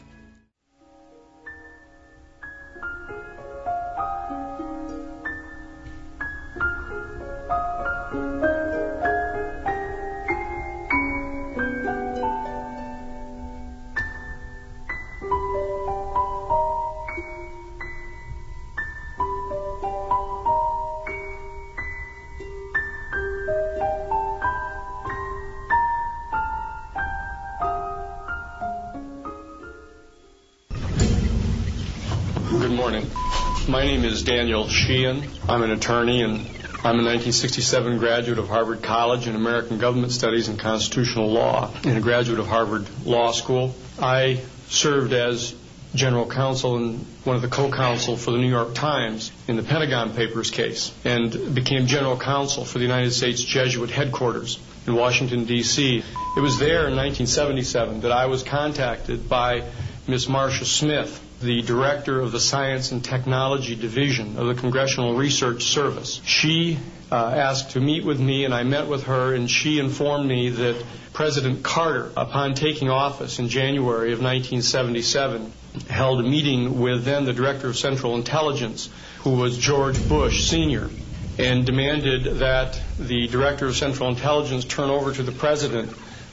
Daniel 33.73 34.69
Sheehan. 34.69 35.27
I'm 35.49 35.63
an 35.63 35.71
attorney 35.71 36.21
and 36.21 36.41
I'm 36.85 36.99
a 36.99 37.09
1967 37.09 37.97
graduate 37.97 38.39
of 38.39 38.49
Harvard 38.49 38.83
College 38.83 39.27
in 39.27 39.35
American 39.35 39.79
Government 39.79 40.13
Studies 40.13 40.49
and 40.49 40.59
Constitutional 40.59 41.31
Law 41.31 41.73
and 41.83 41.97
a 41.97 42.01
graduate 42.03 42.39
of 42.39 42.47
Harvard 42.47 42.87
Law 43.07 43.33
School. 43.33 43.75
I 43.99 44.43
served 44.69 45.15
as 45.15 45.55
general 45.95 46.29
counsel 46.29 46.77
and 46.77 47.07
one 47.25 47.35
of 47.35 47.41
the 47.41 47.49
co-counsel 47.49 48.19
for 48.19 48.33
the 48.33 48.37
New 48.37 48.51
York 48.51 48.75
Times 48.75 49.33
in 49.49 49.57
the 49.57 49.63
Pentagon 49.63 50.13
Papers 50.13 50.51
case 50.51 50.93
and 51.07 51.55
became 51.55 51.87
general 51.87 52.19
counsel 52.19 52.67
for 52.67 52.77
the 52.77 52.85
United 52.85 53.13
States 53.13 53.43
Jesuit 53.43 53.89
headquarters 53.89 54.59
in 54.87 54.95
Washington, 54.95 55.47
D.C. 55.47 56.05
It 56.37 56.41
was 56.41 56.59
there 56.59 56.89
in 56.89 56.97
1977 56.97 58.03
that 58.03 58.13
I 58.13 58.27
was 58.27 58.43
contacted 58.43 59.31
by 59.31 59.63
Miss 60.07 60.29
Marcia 60.29 60.67
Smith, 60.67 61.21
the 61.43 61.63
director 61.63 62.21
of 62.21 62.33
the 62.33 62.41
Science 62.41 62.93
and 62.93 63.05
Technology 63.05 63.75
Division 63.75 64.39
of 64.39 64.47
the 64.47 64.55
Congressional 64.55 65.17
Research 65.17 65.65
Service. 65.65 66.21
She 66.25 66.79
uh, 67.11 67.17
asked 67.17 67.73
to 67.73 67.81
meet 67.81 68.05
with 68.05 68.21
me, 68.21 68.45
and 68.45 68.55
I 68.55 68.63
met 68.63 68.87
with 68.87 69.05
her, 69.05 69.35
and 69.35 69.51
she 69.51 69.79
informed 69.79 70.29
me 70.29 70.49
that 70.51 70.83
President 71.13 71.63
Carter, 71.63 72.11
upon 72.17 72.55
taking 72.55 72.89
office 72.89 73.39
in 73.39 73.49
January 73.49 74.13
of 74.13 74.23
1977, 74.23 75.53
held 75.89 76.21
a 76.21 76.23
meeting 76.23 76.81
with 76.81 77.05
then 77.05 77.25
the 77.25 77.33
Director 77.33 77.69
of 77.69 77.77
Central 77.77 78.17
Intelligence, 78.17 78.89
who 79.21 79.37
was 79.37 79.59
George 79.59 80.09
Bush 80.09 80.45
Sr., 80.45 80.91
and 81.39 81.67
demanded 81.67 82.39
that 82.39 82.81
the 82.99 83.27
Director 83.29 83.67
of 83.67 83.77
Central 83.77 84.09
Intelligence 84.09 84.65
turn 84.65 84.91
over 84.91 85.13
to 85.13 85.23
the 85.23 85.33
President 85.33 85.93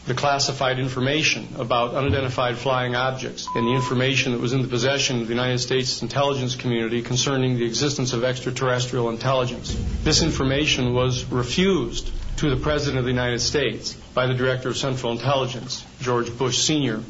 the 0.10 0.16
classified 0.16 0.80
information 0.80 1.48
about 1.60 1.94
unidentified 1.94 2.58
flying 2.58 2.96
objects 2.96 3.48
and 3.54 3.68
the 3.68 3.74
information 3.74 4.32
that 4.32 4.42
was 4.42 4.54
in 4.54 4.64
the 4.64 4.68
possession 4.68 5.22
of 5.22 5.28
the 5.28 5.34
United 5.36 5.60
States 5.60 6.02
intelligence 6.02 6.56
community 6.56 7.04
concerning 7.04 7.58
the 7.60 7.64
existence 7.66 8.12
of 8.12 8.24
extraterrestrial 8.24 9.10
intelligence. 9.12 9.80
This 10.04 10.24
information 10.24 10.96
was 10.96 11.26
refused 11.26 12.10
to 12.38 12.50
the 12.50 12.56
President 12.60 12.98
of 12.98 13.06
the 13.06 13.12
United 13.12 13.38
States 13.38 13.94
by 14.16 14.26
the 14.26 14.34
Director 14.34 14.70
of 14.70 14.78
Central 14.78 15.12
Intelligence, 15.12 15.86
George 16.02 16.36
Bush 16.36 16.58
Sr. 16.58 17.04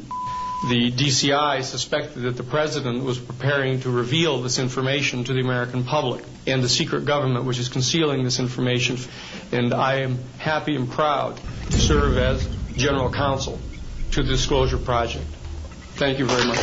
The 0.68 0.92
DCI 0.92 1.62
suspected 1.64 2.24
that 2.24 2.36
the 2.36 2.42
President 2.42 3.02
was 3.02 3.18
preparing 3.18 3.80
to 3.80 3.88
reveal 3.90 4.42
this 4.42 4.58
information 4.58 5.24
to 5.24 5.32
the 5.32 5.40
American 5.40 5.84
public 5.84 6.22
and 6.46 6.62
the 6.62 6.68
secret 6.68 7.06
government 7.06 7.46
which 7.46 7.58
is 7.58 7.70
concealing 7.70 8.24
this 8.24 8.38
information. 8.38 8.98
And 9.52 9.72
I 9.72 10.00
am 10.00 10.18
happy 10.36 10.76
and 10.76 10.90
proud 10.90 11.40
to 11.70 11.78
serve 11.78 12.18
as 12.18 12.46
general 12.80 13.12
counsel 13.12 13.58
to 14.12 14.22
the 14.22 14.30
Disclosure 14.30 14.78
Project. 14.78 15.26
Thank 15.96 16.18
you 16.18 16.26
very 16.26 16.46
much. 16.46 16.58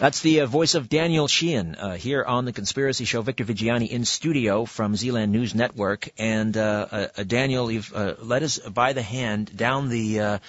That's 0.00 0.20
the 0.20 0.40
uh, 0.40 0.46
voice 0.46 0.74
of 0.74 0.88
Daniel 0.88 1.28
Sheehan 1.28 1.76
uh, 1.76 1.94
here 1.94 2.24
on 2.24 2.44
the 2.44 2.52
Conspiracy 2.52 3.04
Show. 3.04 3.22
Victor 3.22 3.44
Viggiani 3.44 3.88
in 3.88 4.04
studio 4.04 4.64
from 4.64 4.96
Zealand 4.96 5.30
News 5.30 5.54
Network. 5.54 6.08
And 6.18 6.56
uh, 6.56 6.88
uh, 6.90 7.08
uh 7.18 7.22
Daniel, 7.22 7.70
you've 7.70 7.94
uh, 7.94 8.14
led 8.20 8.42
us 8.42 8.58
by 8.58 8.94
the 8.94 9.02
hand 9.02 9.56
down 9.56 9.90
the 9.90 10.40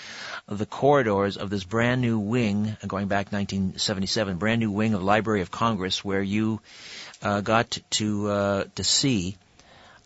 the 0.48 0.65
corridors 0.65 1.38
of 1.38 1.50
this 1.50 1.65
brand 1.65 2.02
new 2.02 2.17
wing, 2.17 2.76
going 2.88 3.08
back 3.08 3.32
1977, 3.32 4.38
brand 4.38 4.60
new 4.60 4.72
wing 4.72 4.93
of 4.93 5.04
Library 5.04 5.41
of 5.41 5.52
Congress, 5.52 6.04
where 6.04 6.24
you 6.24 6.60
got 7.22 7.78
to 7.91 8.65
to 8.76 8.84
see 8.84 9.38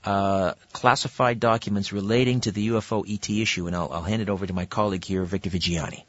uh, 0.08 0.54
classified 0.72 1.38
documents 1.38 1.91
relating 1.91 2.39
to 2.39 2.52
the 2.54 2.70
UFO 2.70 3.04
ET 3.06 3.30
issue, 3.30 3.67
and 3.67 3.76
I'll, 3.76 3.91
I'll 3.91 4.04
hand 4.04 4.22
it 4.22 4.30
over 4.30 4.48
to 4.48 4.54
my 4.54 4.65
colleague 4.65 5.04
here, 5.04 5.26
Victor 5.26 5.50
Viggiani. 5.50 6.04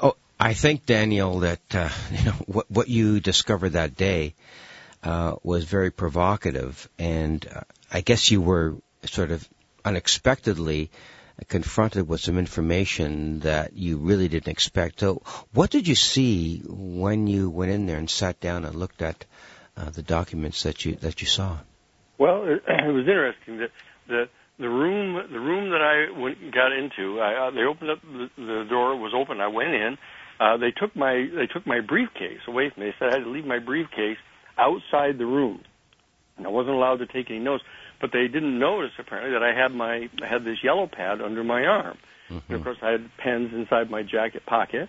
Oh, 0.00 0.14
I 0.38 0.54
think 0.54 0.86
Daniel 0.86 1.40
that 1.40 1.74
uh, 1.74 1.88
you 2.12 2.24
know 2.24 2.36
what, 2.46 2.70
what 2.70 2.88
you 2.88 3.18
discovered 3.18 3.70
that 3.70 3.96
day 3.96 4.34
uh, 5.02 5.34
was 5.42 5.64
very 5.64 5.90
provocative, 5.90 6.88
and 6.96 7.44
uh, 7.52 7.62
I 7.90 8.02
guess 8.02 8.30
you 8.30 8.40
were 8.40 8.76
sort 9.06 9.32
of 9.32 9.48
unexpectedly 9.84 10.90
confronted 11.48 12.06
with 12.06 12.20
some 12.20 12.38
information 12.38 13.40
that 13.40 13.72
you 13.72 13.96
really 13.96 14.28
didn't 14.28 14.52
expect. 14.52 15.00
So, 15.00 15.22
what 15.52 15.70
did 15.70 15.88
you 15.88 15.96
see 15.96 16.62
when 16.68 17.26
you 17.26 17.50
went 17.50 17.72
in 17.72 17.86
there 17.86 17.98
and 17.98 18.08
sat 18.08 18.38
down 18.38 18.64
and 18.64 18.76
looked 18.76 19.02
at 19.02 19.24
uh, 19.76 19.90
the 19.90 20.02
documents 20.02 20.62
that 20.62 20.84
you 20.84 20.94
that 21.06 21.20
you 21.20 21.26
saw? 21.26 21.58
Well, 22.18 22.44
it, 22.44 22.62
it 22.68 22.92
was 22.92 23.06
interesting 23.06 23.58
that 23.58 23.70
the 24.08 24.28
the 24.58 24.68
room 24.68 25.14
the 25.32 25.40
room 25.40 25.70
that 25.70 25.82
I 25.82 26.18
went, 26.18 26.52
got 26.52 26.72
into. 26.72 27.20
I, 27.20 27.48
uh, 27.48 27.50
they 27.50 27.62
opened 27.62 27.90
up 27.90 28.02
the, 28.02 28.28
the 28.36 28.66
door 28.68 28.96
was 28.96 29.12
open. 29.14 29.40
I 29.40 29.48
went 29.48 29.74
in. 29.74 29.94
Uh, 29.94 29.96
uh, 30.42 30.56
they 30.56 30.72
took 30.72 30.96
my 30.96 31.28
they 31.34 31.46
took 31.46 31.66
my 31.66 31.80
briefcase 31.80 32.40
away 32.48 32.70
from 32.70 32.82
me. 32.82 32.90
They 32.90 32.94
said 32.98 33.12
I 33.12 33.18
had 33.18 33.24
to 33.24 33.30
leave 33.30 33.44
my 33.46 33.58
briefcase 33.58 34.18
outside 34.58 35.18
the 35.18 35.26
room. 35.26 35.62
And 36.36 36.46
I 36.46 36.50
wasn't 36.50 36.74
allowed 36.74 36.96
to 36.96 37.06
take 37.06 37.30
any 37.30 37.38
notes, 37.38 37.62
but 38.00 38.10
they 38.12 38.26
didn't 38.26 38.58
notice 38.58 38.90
apparently 38.98 39.32
that 39.32 39.42
I 39.42 39.54
had 39.54 39.72
my 39.72 40.08
I 40.22 40.26
had 40.28 40.44
this 40.44 40.58
yellow 40.64 40.88
pad 40.88 41.20
under 41.20 41.44
my 41.44 41.64
arm. 41.64 41.98
Mm-hmm. 42.28 42.52
And 42.52 42.56
of 42.56 42.64
course, 42.64 42.78
I 42.82 42.90
had 42.90 43.10
pens 43.18 43.52
inside 43.52 43.90
my 43.90 44.02
jacket 44.02 44.44
pocket. 44.44 44.88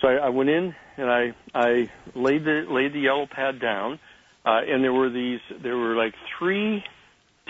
So 0.00 0.08
I, 0.08 0.26
I 0.26 0.28
went 0.28 0.50
in 0.50 0.74
and 0.96 1.10
I 1.10 1.34
I 1.54 1.90
laid 2.14 2.44
the 2.44 2.66
laid 2.68 2.92
the 2.92 3.00
yellow 3.00 3.26
pad 3.26 3.60
down, 3.60 3.98
uh, 4.46 4.60
and 4.66 4.84
there 4.84 4.92
were 4.92 5.10
these 5.10 5.40
there 5.62 5.76
were 5.76 5.96
like 5.96 6.14
three 6.38 6.82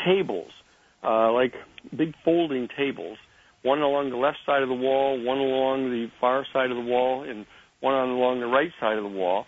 tables, 0.05 0.51
uh, 1.05 1.31
like 1.31 1.53
big 1.95 2.15
folding 2.25 2.69
tables, 2.77 3.19
one 3.63 3.83
along 3.83 4.11
the 4.11 4.17
left 4.17 4.39
side 4.47 4.63
of 4.63 4.69
the 4.69 4.75
wall, 4.75 5.23
one 5.23 5.39
along 5.39 5.91
the 5.91 6.11
far 6.21 6.47
side 6.53 6.71
of 6.71 6.77
the 6.77 6.83
wall, 6.83 7.23
and 7.23 7.45
one 7.81 7.95
on 7.95 8.09
along 8.09 8.41
the 8.41 8.47
right 8.47 8.73
side 8.81 8.97
of 8.97 9.05
the 9.05 9.11
wall. 9.11 9.47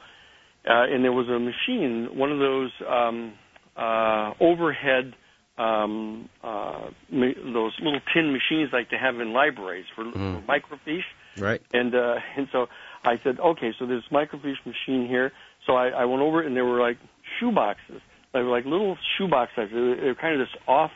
Uh, 0.69 0.85
and 0.85 1.03
there 1.03 1.13
was 1.13 1.29
a 1.29 1.39
machine, 1.39 2.17
one 2.19 2.31
of 2.31 2.39
those 2.39 2.71
um, 2.87 3.33
uh, 3.77 4.35
overhead 4.41 5.15
um, 5.59 6.29
uh, 6.43 6.89
those 7.11 7.73
little 7.83 8.01
tin 8.15 8.33
machines 8.33 8.71
like 8.73 8.91
they 8.91 8.97
have 8.97 9.19
in 9.21 9.33
libraries 9.33 9.87
for, 9.95 10.05
mm. 10.05 10.13
for 10.13 10.43
microfiche. 10.47 11.03
Right. 11.37 11.61
And 11.73 11.95
uh, 11.95 12.17
and 12.37 12.49
so 12.53 12.69
I 13.05 13.19
said, 13.23 13.41
okay, 13.41 13.73
so 13.79 13.87
there's 13.87 14.05
microfiche 14.11 14.65
machine 14.65 15.09
here. 15.09 15.33
So 15.67 15.75
I, 15.75 15.89
I 15.89 16.05
went 16.05 16.23
over 16.23 16.41
and 16.41 16.57
there 16.57 16.65
were 16.65 16.81
like 16.81 16.99
shoe 17.39 17.53
boxes. 17.53 18.01
They 18.33 18.41
were 18.41 18.51
like 18.51 18.65
little 18.65 18.97
shoe 19.17 19.29
boxes. 19.29 19.69
They 19.73 19.81
were, 19.81 19.97
they 19.97 20.07
were 20.09 20.15
kind 20.15 20.41
of 20.41 20.47
this 20.47 20.63
off 20.67 20.91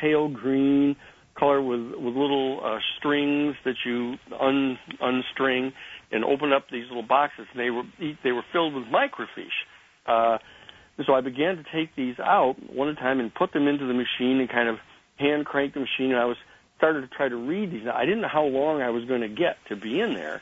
pale 0.00 0.28
green 0.28 0.96
color 1.38 1.62
with 1.62 1.80
with 1.80 2.14
little 2.14 2.60
uh, 2.64 2.78
strings 2.98 3.56
that 3.64 3.74
you 3.84 4.16
un 4.40 4.78
unstring 5.02 5.72
and 6.10 6.24
open 6.24 6.52
up 6.52 6.66
these 6.70 6.86
little 6.88 7.02
boxes. 7.02 7.46
And 7.52 7.60
they 7.60 7.70
were 7.70 7.82
they 8.24 8.32
were 8.32 8.44
filled 8.52 8.74
with 8.74 8.84
microfiche. 8.84 9.48
Uh, 10.06 10.38
and 10.96 11.06
so 11.06 11.14
I 11.14 11.20
began 11.20 11.56
to 11.56 11.64
take 11.72 11.94
these 11.94 12.18
out 12.18 12.56
one 12.72 12.88
at 12.88 12.98
a 12.98 13.00
time 13.00 13.20
and 13.20 13.32
put 13.32 13.52
them 13.52 13.68
into 13.68 13.86
the 13.86 13.94
machine 13.94 14.40
and 14.40 14.48
kind 14.48 14.68
of 14.68 14.76
hand 15.16 15.46
crank 15.46 15.74
the 15.74 15.80
machine. 15.80 16.10
And 16.10 16.16
I 16.16 16.24
was 16.24 16.36
started 16.76 17.02
to 17.02 17.08
try 17.08 17.28
to 17.28 17.36
read 17.36 17.72
these. 17.72 17.84
Now, 17.84 17.96
I 17.96 18.04
didn't 18.04 18.22
know 18.22 18.28
how 18.32 18.44
long 18.44 18.82
I 18.82 18.90
was 18.90 19.04
going 19.04 19.20
to 19.20 19.28
get 19.28 19.56
to 19.68 19.76
be 19.76 20.00
in 20.00 20.14
there. 20.14 20.40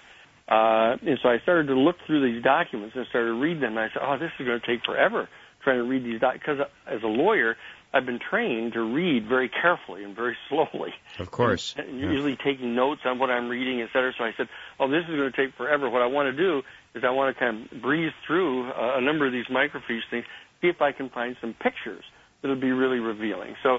Uh, 0.48 0.96
and 1.02 1.18
so 1.22 1.28
I 1.28 1.38
started 1.42 1.66
to 1.68 1.74
look 1.74 1.96
through 2.06 2.32
these 2.32 2.42
documents 2.42 2.94
and 2.96 3.06
started 3.08 3.28
to 3.28 3.40
read 3.40 3.60
them. 3.60 3.76
And 3.76 3.80
I 3.80 3.88
said, 3.92 4.02
oh, 4.02 4.18
this 4.18 4.30
is 4.38 4.46
going 4.46 4.60
to 4.60 4.66
take 4.66 4.84
forever 4.84 5.28
trying 5.62 5.78
to 5.78 5.84
read 5.84 6.04
these 6.04 6.20
documents. 6.20 6.44
Because 6.46 6.66
as 6.86 7.02
a 7.02 7.08
lawyer, 7.08 7.56
I've 7.92 8.06
been 8.06 8.20
trained 8.20 8.74
to 8.74 8.80
read 8.80 9.26
very 9.28 9.48
carefully 9.48 10.04
and 10.04 10.14
very 10.14 10.36
slowly. 10.48 10.94
Of 11.18 11.30
course. 11.30 11.74
And, 11.76 11.88
and 11.88 12.00
yeah. 12.00 12.10
usually 12.10 12.36
taking 12.36 12.74
notes 12.74 13.00
on 13.04 13.18
what 13.18 13.30
I'm 13.30 13.48
reading, 13.48 13.80
et 13.80 13.88
cetera. 13.92 14.12
So 14.16 14.24
I 14.24 14.32
said, 14.36 14.48
oh, 14.78 14.88
this 14.88 15.02
is 15.08 15.16
going 15.16 15.32
to 15.32 15.36
take 15.36 15.56
forever. 15.56 15.90
What 15.90 16.02
I 16.02 16.06
want 16.06 16.34
to 16.34 16.36
do 16.36 16.62
is 16.94 17.02
I 17.04 17.10
want 17.10 17.34
to 17.34 17.40
kind 17.40 17.68
of 17.70 17.82
breeze 17.82 18.12
through 18.26 18.70
a, 18.70 18.98
a 18.98 19.00
number 19.00 19.26
of 19.26 19.32
these 19.32 19.46
microfiche 19.46 20.06
things, 20.10 20.24
see 20.62 20.68
if 20.68 20.80
I 20.80 20.92
can 20.92 21.10
find 21.10 21.36
some 21.40 21.54
pictures 21.54 22.04
that'll 22.40 22.60
be 22.60 22.70
really 22.70 22.98
revealing. 22.98 23.56
So 23.62 23.78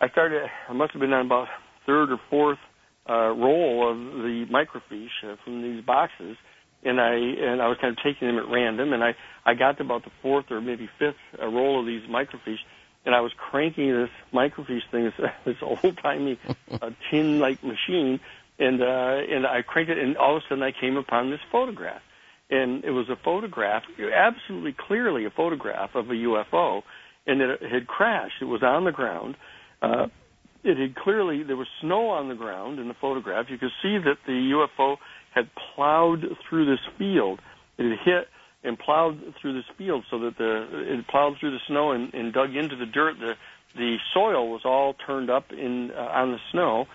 I 0.00 0.08
started, 0.08 0.42
I 0.68 0.72
must 0.72 0.92
have 0.92 1.00
been 1.00 1.12
on 1.12 1.26
about 1.26 1.48
third 1.86 2.10
or 2.10 2.18
fourth 2.28 2.58
uh, 3.08 3.30
roll 3.30 3.90
of 3.90 4.22
the 4.22 4.46
microfiche 4.50 5.08
uh, 5.24 5.36
from 5.44 5.62
these 5.62 5.84
boxes, 5.84 6.36
and 6.82 7.00
I 7.00 7.14
and 7.14 7.60
I 7.60 7.68
was 7.68 7.78
kind 7.80 7.96
of 7.96 8.02
taking 8.02 8.28
them 8.28 8.38
at 8.38 8.48
random, 8.48 8.92
and 8.92 9.02
I 9.02 9.14
I 9.44 9.54
got 9.54 9.78
to 9.78 9.82
about 9.82 10.04
the 10.04 10.10
fourth 10.22 10.50
or 10.50 10.60
maybe 10.60 10.88
fifth 10.98 11.16
uh, 11.40 11.46
roll 11.46 11.80
of 11.80 11.86
these 11.86 12.02
microfiche, 12.08 12.64
and 13.04 13.14
I 13.14 13.20
was 13.20 13.32
cranking 13.36 13.92
this 13.92 14.10
microfiche 14.32 14.88
thing, 14.90 15.04
this, 15.04 15.30
this 15.44 15.56
old 15.62 15.98
timey 15.98 16.38
uh, 16.70 16.90
tin 17.10 17.38
like 17.38 17.62
machine, 17.62 18.20
and 18.58 18.82
uh, 18.82 19.20
and 19.28 19.46
I 19.46 19.62
cranked 19.62 19.90
it, 19.90 19.98
and 19.98 20.16
all 20.16 20.36
of 20.36 20.42
a 20.42 20.48
sudden 20.48 20.62
I 20.62 20.72
came 20.72 20.96
upon 20.96 21.30
this 21.30 21.40
photograph, 21.52 22.02
and 22.50 22.84
it 22.84 22.90
was 22.90 23.08
a 23.08 23.16
photograph, 23.16 23.82
absolutely 24.14 24.72
clearly 24.72 25.24
a 25.24 25.30
photograph 25.30 25.94
of 25.94 26.08
a 26.10 26.14
UFO, 26.14 26.82
and 27.26 27.40
it 27.40 27.62
had 27.62 27.86
crashed. 27.86 28.36
It 28.40 28.46
was 28.46 28.62
on 28.62 28.84
the 28.84 28.92
ground. 28.92 29.36
Uh, 29.82 30.06
it 30.64 30.78
had 30.78 30.96
clearly 30.96 31.42
there 31.42 31.56
was 31.56 31.68
snow 31.80 32.08
on 32.08 32.28
the 32.28 32.34
ground 32.34 32.78
in 32.78 32.88
the 32.88 32.94
photograph. 32.94 33.46
You 33.50 33.58
could 33.58 33.72
see 33.82 33.98
that 33.98 34.16
the 34.26 34.66
UFO 34.78 34.96
had 35.34 35.50
plowed 35.54 36.24
through 36.48 36.66
this 36.66 36.80
field. 36.98 37.40
It 37.76 37.90
had 37.90 37.98
hit 38.04 38.28
and 38.64 38.78
plowed 38.78 39.34
through 39.40 39.52
this 39.52 39.70
field 39.76 40.04
so 40.10 40.18
that 40.20 40.38
the 40.38 40.94
it 40.94 41.06
plowed 41.08 41.36
through 41.38 41.50
the 41.50 41.60
snow 41.68 41.92
and, 41.92 42.12
and 42.14 42.32
dug 42.32 42.56
into 42.56 42.76
the 42.76 42.86
dirt. 42.86 43.16
The 43.20 43.34
the 43.76 43.96
soil 44.14 44.48
was 44.48 44.62
all 44.64 44.94
turned 45.06 45.30
up 45.30 45.52
in 45.52 45.90
uh, 45.90 46.00
on 46.00 46.32
the 46.32 46.38
snow, 46.50 46.86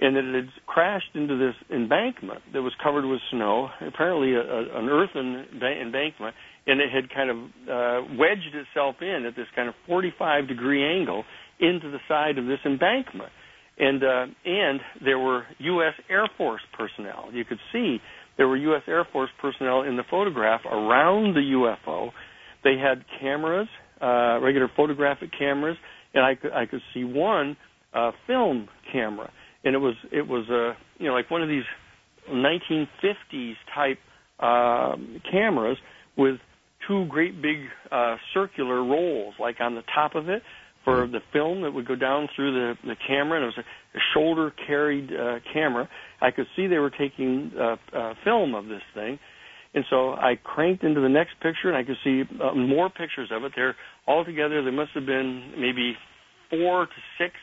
and 0.00 0.16
that 0.16 0.24
it 0.24 0.34
had 0.34 0.50
crashed 0.66 1.14
into 1.14 1.38
this 1.38 1.54
embankment 1.70 2.42
that 2.52 2.62
was 2.62 2.72
covered 2.82 3.04
with 3.04 3.20
snow, 3.30 3.70
apparently 3.80 4.34
a, 4.34 4.40
a, 4.40 4.78
an 4.78 4.88
earthen 4.88 5.46
embankment, 5.62 6.34
and 6.66 6.80
it 6.80 6.90
had 6.90 7.10
kind 7.10 7.30
of 7.30 7.36
uh, 7.68 8.14
wedged 8.18 8.54
itself 8.54 8.96
in 9.02 9.24
at 9.24 9.36
this 9.36 9.46
kind 9.54 9.68
of 9.68 9.74
45 9.86 10.48
degree 10.48 10.84
angle 10.84 11.24
into 11.60 11.90
the 11.90 11.98
side 12.08 12.38
of 12.38 12.46
this 12.46 12.60
embankment. 12.64 13.30
And 13.78 14.02
uh, 14.02 14.26
and 14.44 14.80
there 15.04 15.18
were 15.18 15.44
U.S. 15.58 15.94
Air 16.10 16.28
Force 16.36 16.62
personnel. 16.76 17.30
You 17.32 17.44
could 17.44 17.60
see 17.72 17.98
there 18.36 18.48
were 18.48 18.56
U.S. 18.56 18.82
Air 18.88 19.06
Force 19.12 19.30
personnel 19.40 19.82
in 19.82 19.96
the 19.96 20.02
photograph 20.10 20.62
around 20.64 21.34
the 21.34 21.76
UFO. 21.86 22.10
They 22.64 22.76
had 22.76 23.04
cameras, 23.20 23.68
uh, 24.02 24.40
regular 24.40 24.68
photographic 24.76 25.30
cameras, 25.38 25.76
and 26.12 26.24
I 26.24 26.34
could 26.34 26.52
I 26.52 26.66
could 26.66 26.80
see 26.92 27.04
one 27.04 27.56
uh, 27.94 28.10
film 28.26 28.68
camera, 28.92 29.30
and 29.64 29.74
it 29.74 29.78
was 29.78 29.94
it 30.10 30.26
was 30.26 30.46
a 30.50 30.70
uh, 30.70 30.74
you 30.98 31.06
know 31.06 31.14
like 31.14 31.30
one 31.30 31.42
of 31.42 31.48
these 31.48 31.64
1950s 32.30 33.54
type 33.74 33.98
uh, 34.40 34.96
cameras 35.30 35.78
with 36.16 36.36
two 36.86 37.06
great 37.06 37.40
big 37.40 37.58
uh, 37.90 38.16
circular 38.34 38.82
rolls 38.84 39.34
like 39.40 39.56
on 39.60 39.74
the 39.74 39.82
top 39.94 40.14
of 40.14 40.28
it 40.28 40.42
for 40.88 41.06
the 41.06 41.20
film 41.32 41.62
that 41.62 41.72
would 41.72 41.86
go 41.86 41.94
down 41.94 42.28
through 42.34 42.52
the, 42.52 42.74
the 42.86 42.96
camera, 43.06 43.36
and 43.36 43.44
it 43.44 43.56
was 43.56 43.64
a, 43.64 43.98
a 43.98 44.00
shoulder 44.14 44.52
carried 44.66 45.12
uh, 45.12 45.38
camera. 45.52 45.88
I 46.20 46.30
could 46.30 46.46
see 46.56 46.66
they 46.66 46.78
were 46.78 46.90
taking 46.90 47.52
uh, 47.58 47.76
uh, 47.94 48.14
film 48.24 48.54
of 48.54 48.66
this 48.66 48.82
thing. 48.94 49.18
And 49.74 49.84
so 49.90 50.12
I 50.12 50.38
cranked 50.42 50.82
into 50.82 51.00
the 51.00 51.08
next 51.08 51.34
picture, 51.42 51.68
and 51.68 51.76
I 51.76 51.84
could 51.84 51.98
see 52.02 52.22
uh, 52.42 52.54
more 52.54 52.88
pictures 52.88 53.28
of 53.30 53.44
it. 53.44 53.52
There, 53.54 53.76
altogether, 54.06 54.62
there 54.62 54.72
must 54.72 54.92
have 54.94 55.04
been 55.04 55.52
maybe 55.58 55.94
four 56.48 56.86
to 56.86 56.92
six 57.18 57.34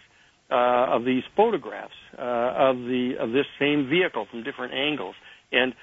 uh, 0.51 0.95
of 0.95 1.05
these 1.05 1.23
photographs 1.35 1.93
uh, 2.17 2.21
of 2.21 2.77
the 2.77 3.13
of 3.19 3.31
this 3.31 3.45
same 3.59 3.87
vehicle 3.89 4.27
from 4.29 4.43
different 4.43 4.73
angles. 4.73 5.15
And 5.51 5.73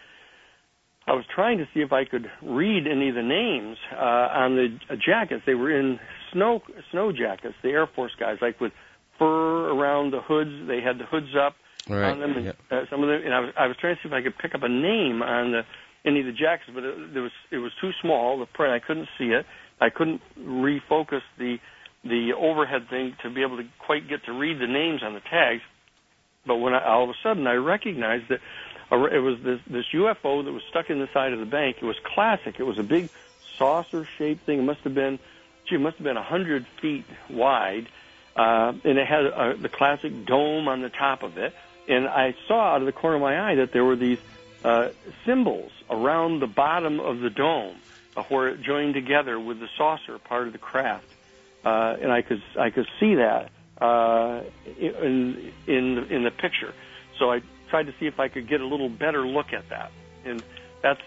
I 1.06 1.12
was 1.12 1.24
trying 1.34 1.58
to 1.58 1.64
see 1.72 1.80
if 1.80 1.92
I 1.92 2.04
could 2.04 2.26
read 2.42 2.86
any 2.86 3.08
of 3.08 3.14
the 3.14 3.22
names 3.22 3.76
uh, 3.92 4.42
on 4.44 4.56
the 4.56 4.96
jackets. 4.96 5.42
They 5.46 5.54
were 5.54 5.76
in 5.76 5.98
snow 6.32 6.62
snow 6.90 7.12
jackets, 7.12 7.54
the 7.62 7.70
Air 7.70 7.86
Force 7.86 8.12
guys, 8.18 8.38
like 8.40 8.60
with 8.60 8.72
fur 9.18 9.70
around 9.70 10.12
the 10.12 10.20
hoods. 10.20 10.66
They 10.66 10.80
had 10.80 10.98
the 10.98 11.04
hoods 11.04 11.34
up 11.36 11.54
right. 11.88 12.10
on 12.10 12.20
them, 12.20 12.36
and 12.36 12.44
yep. 12.46 12.58
uh, 12.70 12.82
some 12.90 13.02
of 13.02 13.08
them. 13.08 13.22
And 13.24 13.34
I 13.34 13.40
was 13.40 13.50
I 13.56 13.66
was 13.66 13.76
trying 13.76 13.96
to 13.96 14.02
see 14.02 14.08
if 14.08 14.12
I 14.12 14.22
could 14.22 14.36
pick 14.38 14.54
up 14.54 14.62
a 14.62 14.68
name 14.68 15.22
on 15.22 15.52
the 15.52 15.62
any 16.04 16.20
of 16.20 16.26
the 16.26 16.32
jackets, 16.32 16.70
but 16.74 16.84
it, 16.84 17.16
it 17.16 17.20
was 17.20 17.32
it 17.50 17.58
was 17.58 17.72
too 17.80 17.90
small. 18.00 18.38
The 18.38 18.46
print 18.46 18.72
I 18.72 18.84
couldn't 18.84 19.08
see 19.18 19.26
it. 19.26 19.46
I 19.80 19.90
couldn't 19.90 20.20
refocus 20.38 21.22
the 21.38 21.58
the 22.04 22.32
overhead 22.36 22.88
thing 22.88 23.16
to 23.22 23.30
be 23.30 23.42
able 23.42 23.58
to 23.58 23.64
quite 23.78 24.08
get 24.08 24.24
to 24.24 24.32
read 24.32 24.58
the 24.58 24.66
names 24.66 25.02
on 25.02 25.14
the 25.14 25.20
tags. 25.20 25.62
But 26.44 26.56
when 26.56 26.74
I, 26.74 26.84
all 26.84 27.04
of 27.04 27.10
a 27.10 27.14
sudden 27.22 27.46
I 27.46 27.54
recognized 27.54 28.28
that 28.28 28.40
it 28.90 29.22
was 29.22 29.40
this, 29.42 29.60
this 29.66 29.86
UFO 29.94 30.44
that 30.44 30.52
was 30.52 30.62
stuck 30.68 30.90
in 30.90 30.98
the 30.98 31.08
side 31.14 31.32
of 31.32 31.38
the 31.38 31.46
bank. 31.46 31.76
It 31.80 31.84
was 31.84 31.96
classic. 32.04 32.56
It 32.58 32.64
was 32.64 32.78
a 32.78 32.82
big 32.82 33.08
saucer-shaped 33.56 34.44
thing. 34.44 34.58
It 34.58 34.62
must 34.62 34.80
have 34.80 34.94
been 34.94 35.18
it 35.72 35.80
must 35.80 35.96
have 35.96 36.04
been 36.04 36.16
a 36.16 36.22
hundred 36.22 36.66
feet 36.80 37.04
wide, 37.30 37.88
uh, 38.36 38.72
and 38.84 38.98
it 38.98 39.06
had 39.06 39.26
uh, 39.26 39.54
the 39.54 39.68
classic 39.68 40.26
dome 40.26 40.68
on 40.68 40.80
the 40.80 40.90
top 40.90 41.22
of 41.22 41.38
it. 41.38 41.54
And 41.88 42.06
I 42.06 42.34
saw 42.46 42.74
out 42.74 42.80
of 42.80 42.86
the 42.86 42.92
corner 42.92 43.16
of 43.16 43.22
my 43.22 43.50
eye 43.50 43.54
that 43.56 43.72
there 43.72 43.84
were 43.84 43.96
these 43.96 44.18
uh, 44.64 44.90
symbols 45.26 45.72
around 45.90 46.40
the 46.40 46.46
bottom 46.46 47.00
of 47.00 47.20
the 47.20 47.30
dome, 47.30 47.76
uh, 48.16 48.22
where 48.24 48.48
it 48.48 48.62
joined 48.62 48.94
together 48.94 49.38
with 49.38 49.58
the 49.60 49.68
saucer 49.76 50.18
part 50.18 50.46
of 50.46 50.52
the 50.52 50.58
craft. 50.58 51.06
Uh, 51.64 51.96
and 52.00 52.10
I 52.10 52.22
could 52.22 52.42
I 52.58 52.70
could 52.70 52.86
see 52.98 53.16
that 53.16 53.50
uh, 53.80 54.42
in 54.78 55.52
in 55.66 55.98
in 56.10 56.22
the 56.24 56.30
picture. 56.30 56.72
So 57.18 57.30
I 57.30 57.42
tried 57.68 57.86
to 57.86 57.94
see 57.98 58.06
if 58.06 58.18
I 58.20 58.28
could 58.28 58.48
get 58.48 58.60
a 58.60 58.66
little 58.66 58.88
better 58.88 59.26
look 59.26 59.52
at 59.52 59.68
that. 59.70 59.92
And 60.24 60.42
that's 60.82 61.00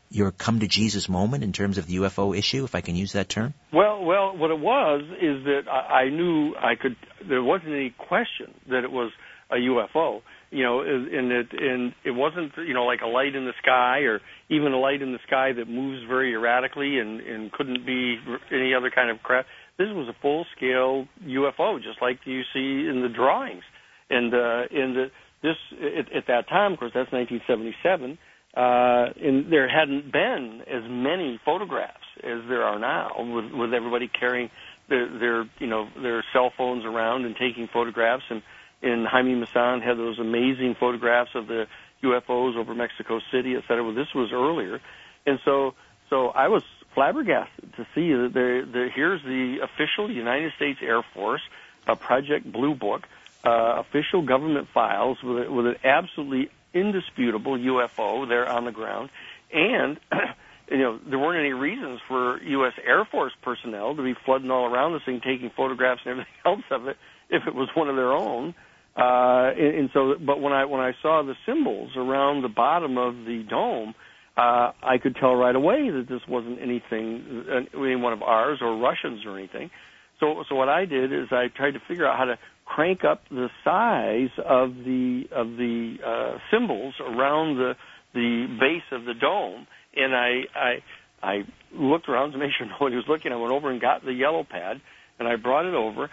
your 0.10 0.32
come 0.32 0.60
to 0.60 0.68
Jesus 0.68 1.10
moment 1.10 1.44
in 1.44 1.52
terms 1.52 1.78
of 1.78 1.88
the 1.88 1.98
UFO 1.98 2.38
issue, 2.38 2.64
if 2.64 2.76
I 2.76 2.82
can 2.82 2.96
use 2.96 3.14
that 3.14 3.28
term? 3.28 3.54
Well, 3.74 4.04
well, 4.06 4.38
what 4.38 4.52
it 4.52 4.60
was 4.60 5.02
is 5.22 5.44
that 5.44 5.64
I, 5.70 6.04
I 6.04 6.10
knew 6.10 6.56
I 6.56 6.76
could. 6.76 6.96
There 7.28 7.44
wasn't 7.44 7.74
any 7.74 7.90
question 7.90 8.54
that 8.70 8.84
it 8.84 8.92
was 8.92 9.12
a 9.50 9.56
UFO 9.56 10.22
you 10.50 10.64
know, 10.64 10.82
and 10.82 11.32
it 11.32 11.48
and 11.52 11.94
it 12.06 12.12
wasn't 12.12 12.54
you 12.58 12.74
know 12.74 12.86
like 12.86 13.02
a 13.02 13.08
light 13.08 13.36
in 13.36 13.46
the 13.46 13.54
sky 13.62 14.00
or 14.02 14.22
even 14.50 14.72
a 14.72 14.80
light 14.80 15.02
in 15.02 15.12
the 15.12 15.20
sky 15.28 15.52
that 15.52 15.68
moves 15.68 16.04
very 16.08 16.34
erratically 16.34 17.00
and 17.00 17.20
and 17.20 17.52
couldn't 17.52 17.86
be 17.86 18.18
any 18.52 18.74
other 18.74 18.90
kind 18.90 19.10
of 19.10 19.22
craft. 19.22 19.50
This 19.78 19.88
was 19.90 20.08
a 20.08 20.16
full 20.22 20.46
scale 20.56 21.08
UFO, 21.24 21.82
just 21.82 22.02
like 22.02 22.20
you 22.26 22.42
see 22.54 22.88
in 22.90 23.02
the 23.02 23.10
drawings, 23.10 23.64
and 24.10 24.34
uh, 24.34 24.64
and 24.72 24.96
the, 24.96 25.12
this 25.44 25.56
at, 25.82 26.12
at 26.12 26.28
that 26.28 26.50
time, 26.50 26.74
of 26.74 26.80
course, 26.80 26.92
that's 26.94 27.12
1977. 27.12 28.18
Uh, 28.56 29.14
and 29.22 29.52
there 29.52 29.70
hadn't 29.70 30.12
been 30.12 30.62
as 30.66 30.82
many 30.90 31.40
photographs 31.46 32.08
as 32.24 32.42
there 32.50 32.64
are 32.64 32.80
now, 32.80 33.12
with, 33.20 33.52
with 33.52 33.72
everybody 33.72 34.08
carrying 34.08 34.50
their, 34.90 35.08
their, 35.20 35.50
you 35.60 35.68
know, 35.68 35.88
their 36.02 36.24
cell 36.34 36.52
phones 36.58 36.84
around 36.84 37.26
and 37.26 37.36
taking 37.36 37.68
photographs 37.72 38.24
and 38.32 38.42
in 38.82 39.06
Jaime 39.06 39.34
Maussan 39.36 39.84
had 39.84 39.98
those 39.98 40.20
amazing 40.20 40.76
photographs 40.80 41.32
of 41.36 41.48
the 41.48 41.66
UFOs 42.04 42.56
over 42.56 42.76
Mexico 42.76 43.20
City, 43.32 43.56
et 43.56 43.64
cetera. 43.68 43.84
Well, 43.84 43.96
this 43.96 44.14
was 44.14 44.30
earlier, 44.32 44.80
and 45.26 45.40
so 45.44 45.74
so 46.10 46.28
I 46.28 46.48
was 46.48 46.64
flabbergasted 46.98 47.74
to 47.76 47.86
see 47.94 48.12
that 48.12 48.32
there, 48.34 48.66
there 48.66 48.90
here's 48.90 49.22
the 49.22 49.60
official 49.62 50.10
United 50.10 50.52
States 50.56 50.80
Air 50.82 51.04
Force 51.14 51.44
uh, 51.86 51.94
Project 51.94 52.52
Blue 52.52 52.74
Book, 52.74 53.04
uh, 53.46 53.84
official 53.86 54.24
government 54.24 54.68
files 54.74 55.22
with, 55.22 55.48
with 55.48 55.68
an 55.68 55.76
absolutely 55.84 56.50
indisputable 56.74 57.56
UFO 57.56 58.28
there 58.28 58.50
on 58.50 58.66
the 58.66 58.72
ground, 58.72 59.12
and 59.54 60.00
you 60.72 60.80
know 60.80 61.00
there 61.08 61.20
weren't 61.20 61.40
any 61.40 61.54
reasons 61.54 62.00
for 62.08 62.42
U.S. 62.42 62.74
Air 62.84 63.06
Force 63.06 63.34
personnel 63.44 63.96
to 63.96 64.02
be 64.02 64.16
flooding 64.26 64.50
all 64.50 64.66
around 64.66 64.94
this 64.94 65.04
thing, 65.06 65.22
taking 65.24 65.52
photographs 65.52 66.02
and 66.04 66.14
everything 66.14 66.34
else 66.48 66.66
of 66.72 66.88
it 66.88 66.98
if 67.30 67.46
it 67.46 67.54
was 67.54 67.70
one 67.76 67.90
of 67.90 67.96
their 67.96 68.12
own. 68.12 68.56
Uh, 68.96 69.52
and, 69.56 69.76
and 69.76 69.90
so, 69.94 70.16
but 70.20 70.42
when 70.42 70.52
I 70.52 70.66
when 70.66 70.82
I 70.82 70.94
saw 71.04 71.22
the 71.22 71.36
symbols 71.46 71.92
around 71.96 72.42
the 72.42 72.50
bottom 72.50 72.98
of 72.98 73.14
the 73.26 73.46
dome, 73.48 73.94
uh, 74.38 74.72
I 74.84 75.00
could 75.02 75.16
tell 75.16 75.36
right 75.36 75.56
away 75.56 75.90
that 75.90 76.08
this 76.08 76.22
wasn't 76.28 76.62
anything, 76.62 77.46
uh, 77.50 77.80
any 77.80 77.96
one 77.96 78.14
of 78.14 78.22
ours 78.22 78.60
or 78.62 78.78
Russians 78.78 79.26
or 79.26 79.38
anything. 79.38 79.72
So, 80.20 80.44
so 80.48 80.56
what 80.56 80.70
I 80.70 80.86
did 80.86 81.12
is 81.12 81.28
I 81.32 81.48
tried 81.48 81.72
to 81.72 81.80
figure 81.88 82.08
out 82.08 82.18
how 82.18 82.26
to 82.26 82.38
crank 82.66 83.04
up 83.04 83.22
the 83.30 83.50
size 83.64 84.30
of 84.46 84.76
the 84.76 85.24
of 85.32 85.58
the 85.58 85.98
uh, 86.06 86.38
symbols 86.52 86.96
around 87.00 87.58
the 87.58 87.76
the 88.14 88.48
base 88.60 88.84
of 88.92 89.06
the 89.06 89.14
dome, 89.14 89.68
and 89.96 90.16
I 90.16 90.42
I 90.56 90.84
I 91.24 91.44
looked 91.74 92.08
around 92.08 92.34
to 92.34 92.38
make 92.38 92.52
sure 92.58 92.68
nobody 92.80 92.96
was 92.96 93.06
looking. 93.08 93.32
I 93.32 93.38
went 93.38 93.54
over 93.54 93.72
and 93.72 93.82
got 93.82 94.06
the 94.06 94.14
yellow 94.14 94.44
pad, 94.44 94.82
and 95.18 95.28
I 95.28 95.36
brought 95.36 95.66
it 95.66 95.74
over, 95.74 96.10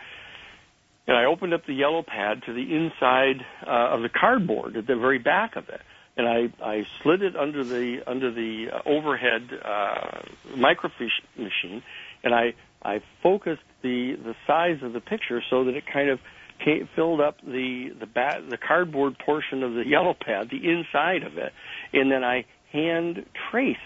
and 1.07 1.17
I 1.17 1.25
opened 1.27 1.53
up 1.53 1.67
the 1.67 1.75
yellow 1.75 2.03
pad 2.03 2.43
to 2.47 2.55
the 2.55 2.75
inside 2.75 3.45
uh, 3.67 3.95
of 3.95 4.03
the 4.03 4.09
cardboard 4.09 4.77
at 4.77 4.87
the 4.87 4.97
very 4.97 5.19
back 5.19 5.57
of 5.57 5.69
it, 5.69 5.81
and 6.17 6.29
I, 6.29 6.53
I 6.65 6.87
slid 7.03 7.23
it 7.23 7.37
under 7.37 7.65
the 7.65 8.03
under 8.07 8.31
the 8.31 8.69
uh, 8.73 8.83
overhead 8.87 9.51
uh, 9.65 10.23
microfiche 10.57 11.21
machine, 11.37 11.83
and 12.23 12.35
I 12.35 12.55
I 12.83 13.03
focused 13.23 13.63
the 13.83 14.17
the 14.23 14.35
size 14.47 14.83
of 14.83 14.93
the 14.93 15.01
picture 15.01 15.43
so 15.51 15.65
that 15.65 15.75
it 15.75 15.85
kind 15.93 16.11
of 16.11 16.21
came, 16.65 16.89
filled 16.95 17.21
up 17.21 17.41
the 17.41 17.91
the 17.99 18.07
bat, 18.07 18.43
the 18.49 18.59
cardboard 18.59 19.19
portion 19.19 19.63
of 19.63 19.75
the 19.75 19.85
yellow 19.87 20.15
pad, 20.15 20.51
the 20.51 20.71
inside 20.71 21.25
of 21.25 21.37
it, 21.37 21.53
and 21.93 22.11
then 22.11 22.23
I 22.23 22.45
hand 22.73 23.27
traced 23.51 23.81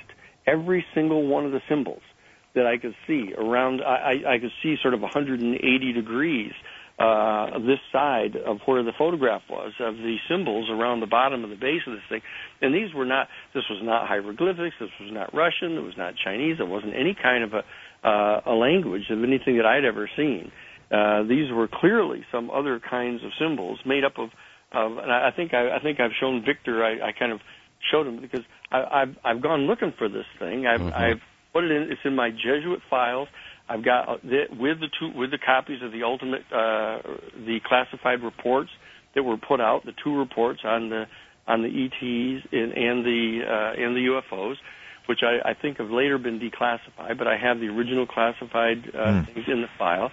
every 0.46 0.84
single 0.94 1.26
one 1.26 1.46
of 1.46 1.52
the 1.52 1.62
symbols 1.68 2.02
that 2.54 2.66
I 2.66 2.78
could 2.78 2.94
see 3.06 3.34
around. 3.36 3.82
I, 3.82 4.34
I 4.34 4.38
could 4.38 4.52
see 4.62 4.76
sort 4.82 4.94
of 4.94 5.00
180 5.00 5.92
degrees 5.92 6.52
uh, 6.98 7.58
this 7.60 7.78
side 7.92 8.34
of 8.36 8.58
where 8.66 8.82
the 8.82 8.92
photograph 8.98 9.42
was 9.48 9.72
of 9.78 9.96
the 9.96 10.16
symbols 10.28 10.68
around 10.70 11.00
the 11.00 11.06
bottom 11.06 11.44
of 11.44 11.50
the 11.50 11.56
base 11.56 11.82
of 11.86 11.92
this 11.92 12.02
thing. 12.08 12.22
And 12.60 12.74
these 12.74 12.92
were 12.92 13.06
not, 13.06 13.28
this 13.54 13.64
was 13.70 13.80
not 13.82 14.08
hieroglyphics, 14.08 14.74
this 14.80 14.90
was 15.00 15.12
not 15.12 15.32
Russian, 15.32 15.76
it 15.76 15.82
was 15.82 15.94
not 15.96 16.14
Chinese, 16.22 16.56
it 16.58 16.66
wasn't 16.66 16.94
any 16.94 17.16
kind 17.20 17.44
of 17.44 17.54
a, 17.54 17.62
uh, 18.06 18.40
a 18.46 18.54
language 18.54 19.10
of 19.10 19.22
anything 19.22 19.56
that 19.58 19.66
I'd 19.66 19.84
ever 19.84 20.10
seen. 20.16 20.50
Uh, 20.90 21.22
these 21.22 21.52
were 21.52 21.68
clearly 21.68 22.24
some 22.32 22.50
other 22.50 22.80
kinds 22.80 23.22
of 23.22 23.30
symbols 23.38 23.78
made 23.84 24.04
up 24.04 24.18
of, 24.18 24.30
of 24.72 24.98
and 24.98 25.12
I 25.12 25.30
think 25.30 25.54
I, 25.54 25.76
I 25.76 25.80
think 25.80 26.00
I've 26.00 26.16
shown 26.18 26.42
Victor. 26.44 26.84
I, 26.84 27.08
I 27.08 27.12
kind 27.12 27.30
of 27.30 27.40
showed 27.92 28.06
him 28.06 28.20
because 28.20 28.40
I, 28.72 29.02
I've 29.02 29.16
I've 29.24 29.42
gone 29.42 29.66
looking 29.66 29.92
for 29.98 30.08
this 30.08 30.24
thing. 30.38 30.66
I've 30.66 30.80
mm-hmm. 30.80 30.94
I've 30.94 31.20
put 31.52 31.64
it 31.64 31.70
in. 31.70 31.92
It's 31.92 32.00
in 32.04 32.16
my 32.16 32.30
Jesuit 32.30 32.80
files. 32.88 33.28
I've 33.68 33.84
got 33.84 34.08
uh, 34.08 34.16
with 34.58 34.80
the 34.80 34.88
two 34.98 35.10
with 35.16 35.30
the 35.30 35.38
copies 35.38 35.82
of 35.82 35.92
the 35.92 36.04
ultimate 36.04 36.42
uh, 36.52 37.02
the 37.34 37.60
classified 37.64 38.22
reports 38.22 38.70
that 39.14 39.22
were 39.22 39.36
put 39.36 39.60
out, 39.60 39.84
the 39.84 39.94
two 40.02 40.16
reports 40.16 40.60
on 40.64 40.88
the 40.88 41.06
on 41.46 41.62
the 41.62 41.68
ETs 41.68 42.46
and, 42.52 42.72
and 42.72 43.04
the 43.04 43.40
uh, 43.46 43.82
and 43.82 43.96
the 43.96 44.06
UFOs, 44.06 44.56
which 45.06 45.20
I, 45.22 45.50
I 45.50 45.54
think 45.54 45.78
have 45.78 45.90
later 45.90 46.18
been 46.18 46.38
declassified, 46.38 47.18
but 47.18 47.26
I 47.26 47.36
have 47.36 47.60
the 47.60 47.68
original 47.68 48.06
classified 48.06 48.90
uh, 48.94 48.98
mm. 48.98 49.26
things 49.34 49.46
in 49.48 49.62
the 49.62 49.68
file. 49.78 50.10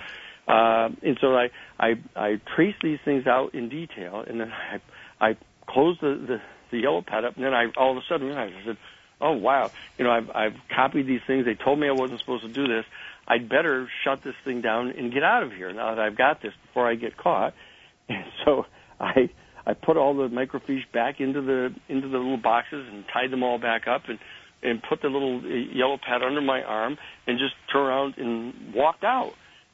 Uh, 0.48 0.90
and 1.02 1.18
so 1.20 1.36
I, 1.36 1.50
I 1.80 1.96
I 2.16 2.42
trace 2.56 2.76
these 2.82 3.00
things 3.04 3.26
out 3.28 3.56
in 3.56 3.70
detail, 3.70 4.24
and 4.26 4.40
then 4.40 4.52
I 4.52 4.80
I 5.20 5.38
close 5.68 5.98
the, 6.02 6.16
the 6.16 6.42
the 6.72 6.80
yellow 6.80 7.02
pad 7.02 7.26
up, 7.26 7.36
and 7.36 7.46
then 7.46 7.54
I 7.54 7.68
all 7.78 7.92
of 7.92 7.98
a 7.98 8.02
sudden 8.08 8.28
realized 8.28 8.54
I 8.62 8.66
said, 8.66 8.78
"Oh 9.20 9.34
wow, 9.34 9.72
you 9.98 10.06
know 10.06 10.12
I've 10.12 10.30
I've 10.36 10.56
copied 10.70 11.08
these 11.08 11.22
things. 11.26 11.46
They 11.46 11.56
told 11.56 11.80
me 11.80 11.88
I 11.88 11.94
wasn't 11.94 12.20
supposed 12.20 12.44
to 12.44 12.50
do 12.50 12.68
this. 12.68 12.86
I'd 13.28 13.50
better 13.50 13.88
shut 14.04 14.20
this 14.24 14.36
thing 14.44 14.62
down 14.62 14.90
and 14.90 15.12
get 15.14 15.24
out 15.24 15.44
of 15.44 15.52
here 15.52 15.74
now 15.74 15.96
that 15.96 16.02
I've 16.02 16.18
got 16.18 16.42
this 16.42 16.54
before 16.68 16.90
I 16.90 16.96
get 16.96 17.18
caught. 17.18 17.54
And 18.08 18.26
so 18.46 18.66
I 19.00 19.32
I 19.66 19.74
put 19.74 19.98
all 19.98 20.16
the 20.16 20.28
microfiche 20.28 20.92
back 20.94 21.20
into 21.20 21.42
the 21.42 21.70
into 21.90 22.08
the 22.08 22.18
little 22.20 22.38
boxes 22.38 22.86
and 22.88 23.04
tied 23.12 23.32
them 23.32 23.42
all 23.42 23.58
back 23.58 23.88
up 23.88 24.04
and 24.08 24.20
and 24.62 24.80
put 24.88 25.02
the 25.02 25.08
little 25.08 25.42
uh, 25.44 25.76
yellow 25.76 25.98
pad 25.98 26.22
under 26.22 26.42
my 26.42 26.62
arm 26.62 26.98
and 27.26 27.40
just 27.40 27.54
turned 27.74 27.88
around 27.88 28.14
and 28.18 28.76
walked 28.76 29.04
out. 29.04 29.32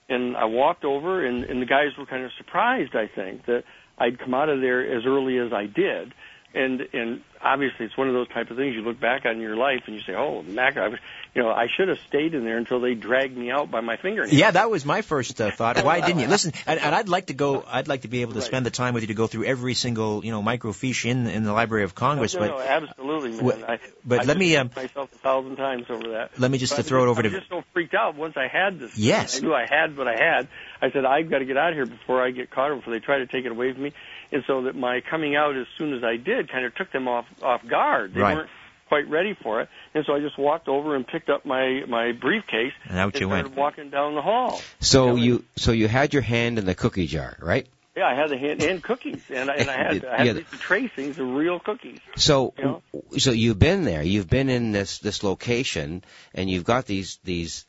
And 0.07 0.37
I 0.37 0.45
walked 0.45 0.85
over 0.85 1.25
and, 1.25 1.43
and 1.43 1.61
the 1.61 1.65
guys 1.65 1.89
were 1.97 2.05
kind 2.05 2.23
of 2.23 2.31
surprised, 2.37 2.95
I 2.95 3.09
think, 3.13 3.45
that 3.45 3.63
I'd 3.97 4.19
come 4.19 4.33
out 4.33 4.49
of 4.49 4.61
there 4.61 4.81
as 4.97 5.03
early 5.05 5.37
as 5.37 5.51
I 5.53 5.65
did. 5.65 6.13
and 6.53 6.81
and 6.93 7.21
obviously 7.43 7.85
it's 7.85 7.97
one 7.97 8.07
of 8.07 8.13
those 8.13 8.27
type 8.29 8.49
of 8.51 8.57
things 8.57 8.75
you 8.75 8.81
look 8.81 8.99
back 8.99 9.25
on 9.25 9.39
your 9.39 9.55
life 9.55 9.83
and 9.87 9.95
you 9.95 10.01
say, 10.01 10.13
oh, 10.13 10.41
Mac, 10.43 10.77
I 10.77 10.87
was, 10.89 10.99
you 11.33 11.41
know, 11.41 11.49
I 11.49 11.67
should 11.75 11.87
have 11.87 11.99
stayed 12.07 12.33
in 12.33 12.43
there 12.45 12.57
until 12.57 12.79
they 12.79 12.93
dragged 12.93 13.35
me 13.37 13.51
out 13.51 13.71
by 13.71 13.81
my 13.81 13.97
fingernails. 13.97 14.33
Yeah, 14.33 14.51
that 14.51 14.69
was 14.69 14.85
my 14.85 15.01
first 15.01 15.39
uh, 15.41 15.51
thought. 15.51 15.83
Why 15.83 16.01
didn't 16.01 16.19
you 16.19 16.27
listen? 16.35 16.53
And, 16.67 16.79
and 16.79 16.93
I'd 16.95 17.09
like 17.09 17.27
to 17.27 17.33
go. 17.33 17.63
I'd 17.67 17.87
like 17.87 18.01
to 18.01 18.07
be 18.07 18.21
able 18.21 18.33
to 18.33 18.39
Right. 18.39 18.45
spend 18.47 18.65
the 18.65 18.71
time 18.71 18.93
with 18.93 19.03
you 19.03 19.07
to 19.07 19.13
go 19.13 19.27
through 19.27 19.45
every 19.45 19.73
single, 19.73 20.23
you 20.25 20.31
know, 20.31 20.41
microfiche 20.41 21.05
in 21.09 21.27
in 21.27 21.43
the 21.43 21.53
Library 21.53 21.83
of 21.83 21.95
Congress. 21.95 22.33
no, 22.33 22.39
but 22.41 22.47
no, 22.47 22.59
absolutely, 22.59 23.31
man. 23.41 23.63
I, 23.67 23.79
but 24.05 24.21
I 24.21 24.23
let 24.23 24.37
me, 24.37 24.55
um, 24.57 24.71
myself 24.75 25.11
a 25.13 25.17
thousand 25.17 25.55
times 25.57 25.85
over 25.89 26.09
that. 26.11 26.31
let 26.39 26.51
me 26.51 26.57
just 26.57 26.73
But 26.75 26.83
to 26.83 26.83
throw 26.83 27.03
it 27.03 27.07
I 27.07 27.09
over 27.09 27.21
was 27.23 27.31
to. 27.31 27.37
just 27.39 27.49
so 27.49 27.63
freaked 27.73 27.93
out 27.93 28.15
once 28.15 28.35
I 28.37 28.47
had 28.47 28.79
this. 28.79 28.91
thing. 28.93 29.03
Yes. 29.05 29.37
I 29.37 29.39
knew 29.41 29.53
I 29.53 29.65
had 29.69 29.97
what 29.97 30.07
I 30.07 30.15
had. 30.21 30.47
I 30.81 30.91
said 30.91 31.05
I've 31.05 31.29
got 31.29 31.39
to 31.39 31.45
get 31.45 31.57
out 31.57 31.69
of 31.69 31.75
here 31.75 31.85
before 31.85 32.21
I 32.23 32.31
get 32.31 32.49
caught, 32.49 32.71
or 32.71 32.75
before 32.77 32.93
they 32.93 32.99
try 32.99 33.19
to 33.19 33.27
take 33.27 33.45
it 33.45 33.51
away 33.51 33.71
from 33.73 33.83
me. 33.83 33.93
And 34.33 34.43
so 34.47 34.63
that 34.63 34.75
my 34.75 35.01
coming 35.01 35.35
out 35.35 35.55
as 35.57 35.67
soon 35.77 35.93
as 35.93 36.03
I 36.03 36.15
did 36.15 36.49
kind 36.51 36.65
of 36.65 36.73
took 36.75 36.91
them 36.91 37.07
off 37.07 37.25
off 37.41 37.61
guard. 37.67 38.13
They 38.13 38.21
Right. 38.21 38.35
weren't 38.37 38.49
quite 38.87 39.07
ready 39.09 39.33
for 39.41 39.61
it, 39.61 39.69
and 39.93 40.03
so 40.05 40.13
I 40.13 40.19
just 40.19 40.37
walked 40.37 40.67
over 40.67 40.95
and 40.95 41.07
picked 41.07 41.29
up 41.29 41.45
my 41.45 41.83
my 41.87 42.11
briefcase 42.11 42.73
And 42.89 42.99
out 42.99 43.13
you 43.19 43.27
started 43.27 43.45
went. 43.47 43.55
walking 43.57 43.89
down 43.89 44.15
the 44.15 44.21
hall. 44.21 44.61
So 44.81 45.15
Yeah. 45.15 45.23
you 45.23 45.45
so 45.55 45.71
you 45.71 45.87
had 45.87 46.13
your 46.13 46.21
hand 46.23 46.59
in 46.59 46.65
the 46.65 46.75
cookie 46.75 47.07
jar, 47.07 47.37
right? 47.39 47.67
Yeah, 47.95 48.07
I 48.07 48.15
had 48.15 48.29
the 48.29 48.37
hand 48.37 48.61
and 48.61 48.81
cookies, 48.81 49.21
and 49.29 49.51
I, 49.51 49.55
and 49.55 49.69
I 49.69 49.77
had 49.77 50.05
I 50.11 50.17
had 50.17 50.27
Yeah. 50.27 50.33
these 50.33 50.59
tracings 50.59 51.17
of 51.19 51.27
real 51.27 51.59
cookies. 51.59 51.99
So 52.15 52.53
You 52.57 52.63
know? 52.63 52.81
so 53.17 53.31
you've 53.31 53.59
been 53.59 53.83
there. 53.83 54.01
You've 54.03 54.29
been 54.29 54.49
in 54.49 54.71
this 54.71 54.99
this 54.99 55.23
location, 55.23 56.03
and 56.33 56.49
you've 56.49 56.63
got 56.65 56.85
these 56.85 57.19
these 57.23 57.65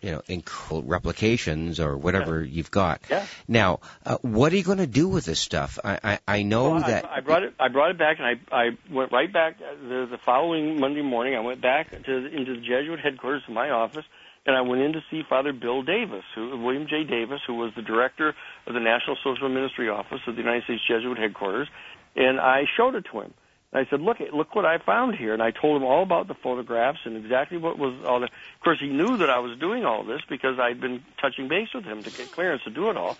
you 0.00 0.12
know 0.12 0.22
inc- 0.28 0.82
replications 0.86 1.80
or 1.80 1.96
whatever 1.96 2.42
you've 2.42 2.70
got. 2.70 3.00
Yeah. 3.10 3.26
Now, 3.46 3.80
uh, 4.04 4.18
what 4.22 4.52
are 4.52 4.56
you 4.56 4.62
going 4.62 4.78
to 4.78 4.86
do 4.86 5.08
with 5.08 5.24
this 5.24 5.40
stuff? 5.40 5.78
I 5.84 5.98
I, 6.02 6.18
I 6.26 6.42
know 6.42 6.70
Well, 6.70 6.80
that 6.80 7.04
I, 7.04 7.20
brought 7.20 7.42
it. 7.42 7.54
I 7.58 7.68
brought 7.68 7.90
it 7.90 7.98
back, 7.98 8.18
and 8.18 8.26
I 8.26 8.56
I 8.56 8.70
went 8.90 9.12
right 9.12 9.32
back 9.32 9.56
uh, 9.60 9.74
the, 9.88 10.06
the 10.10 10.18
following 10.24 10.80
Monday 10.80 11.02
morning. 11.02 11.34
I 11.34 11.40
went 11.40 11.60
back 11.60 11.90
to 11.90 12.12
into 12.26 12.54
the 12.54 12.60
Jesuit 12.60 13.00
headquarters 13.00 13.42
of 13.48 13.54
my 13.54 13.70
office, 13.70 14.04
and 14.46 14.56
I 14.56 14.60
went 14.62 14.82
in 14.82 14.92
to 14.92 15.00
see 15.10 15.22
Father 15.28 15.52
Bill 15.52 15.82
Davis, 15.82 16.24
who 16.34 16.58
William 16.62 16.86
J. 16.88 17.04
Davis, 17.04 17.40
who 17.46 17.54
was 17.54 17.72
the 17.74 17.82
director 17.82 18.34
of 18.66 18.74
the 18.74 18.80
National 18.80 19.16
Social 19.24 19.48
Ministry 19.48 19.88
Office 19.88 20.20
of 20.26 20.36
the 20.36 20.42
United 20.42 20.64
States 20.64 20.82
Jesuit 20.86 21.18
headquarters, 21.18 21.68
and 22.16 22.38
I 22.40 22.64
showed 22.76 22.94
it 22.94 23.04
to 23.12 23.20
him. 23.20 23.34
I 23.72 23.84
said, 23.90 24.00
"Look, 24.00 24.18
look 24.32 24.54
what 24.54 24.64
I 24.64 24.78
found 24.78 25.16
here," 25.16 25.34
and 25.34 25.42
I 25.42 25.50
told 25.50 25.80
him 25.80 25.86
all 25.86 26.02
about 26.02 26.26
the 26.26 26.34
photographs 26.34 27.00
and 27.04 27.16
exactly 27.16 27.58
what 27.58 27.78
was 27.78 27.94
all. 28.06 28.20
The, 28.20 28.26
of 28.26 28.60
course, 28.64 28.78
he 28.80 28.88
knew 28.88 29.18
that 29.18 29.28
I 29.28 29.38
was 29.40 29.58
doing 29.58 29.84
all 29.84 30.04
this 30.04 30.22
because 30.28 30.58
I'd 30.58 30.80
been 30.80 31.02
touching 31.20 31.48
base 31.48 31.68
with 31.74 31.84
him 31.84 32.02
to 32.04 32.10
get 32.10 32.32
clearance 32.32 32.62
to 32.64 32.70
do 32.70 32.88
it 32.88 32.96
all, 32.96 33.18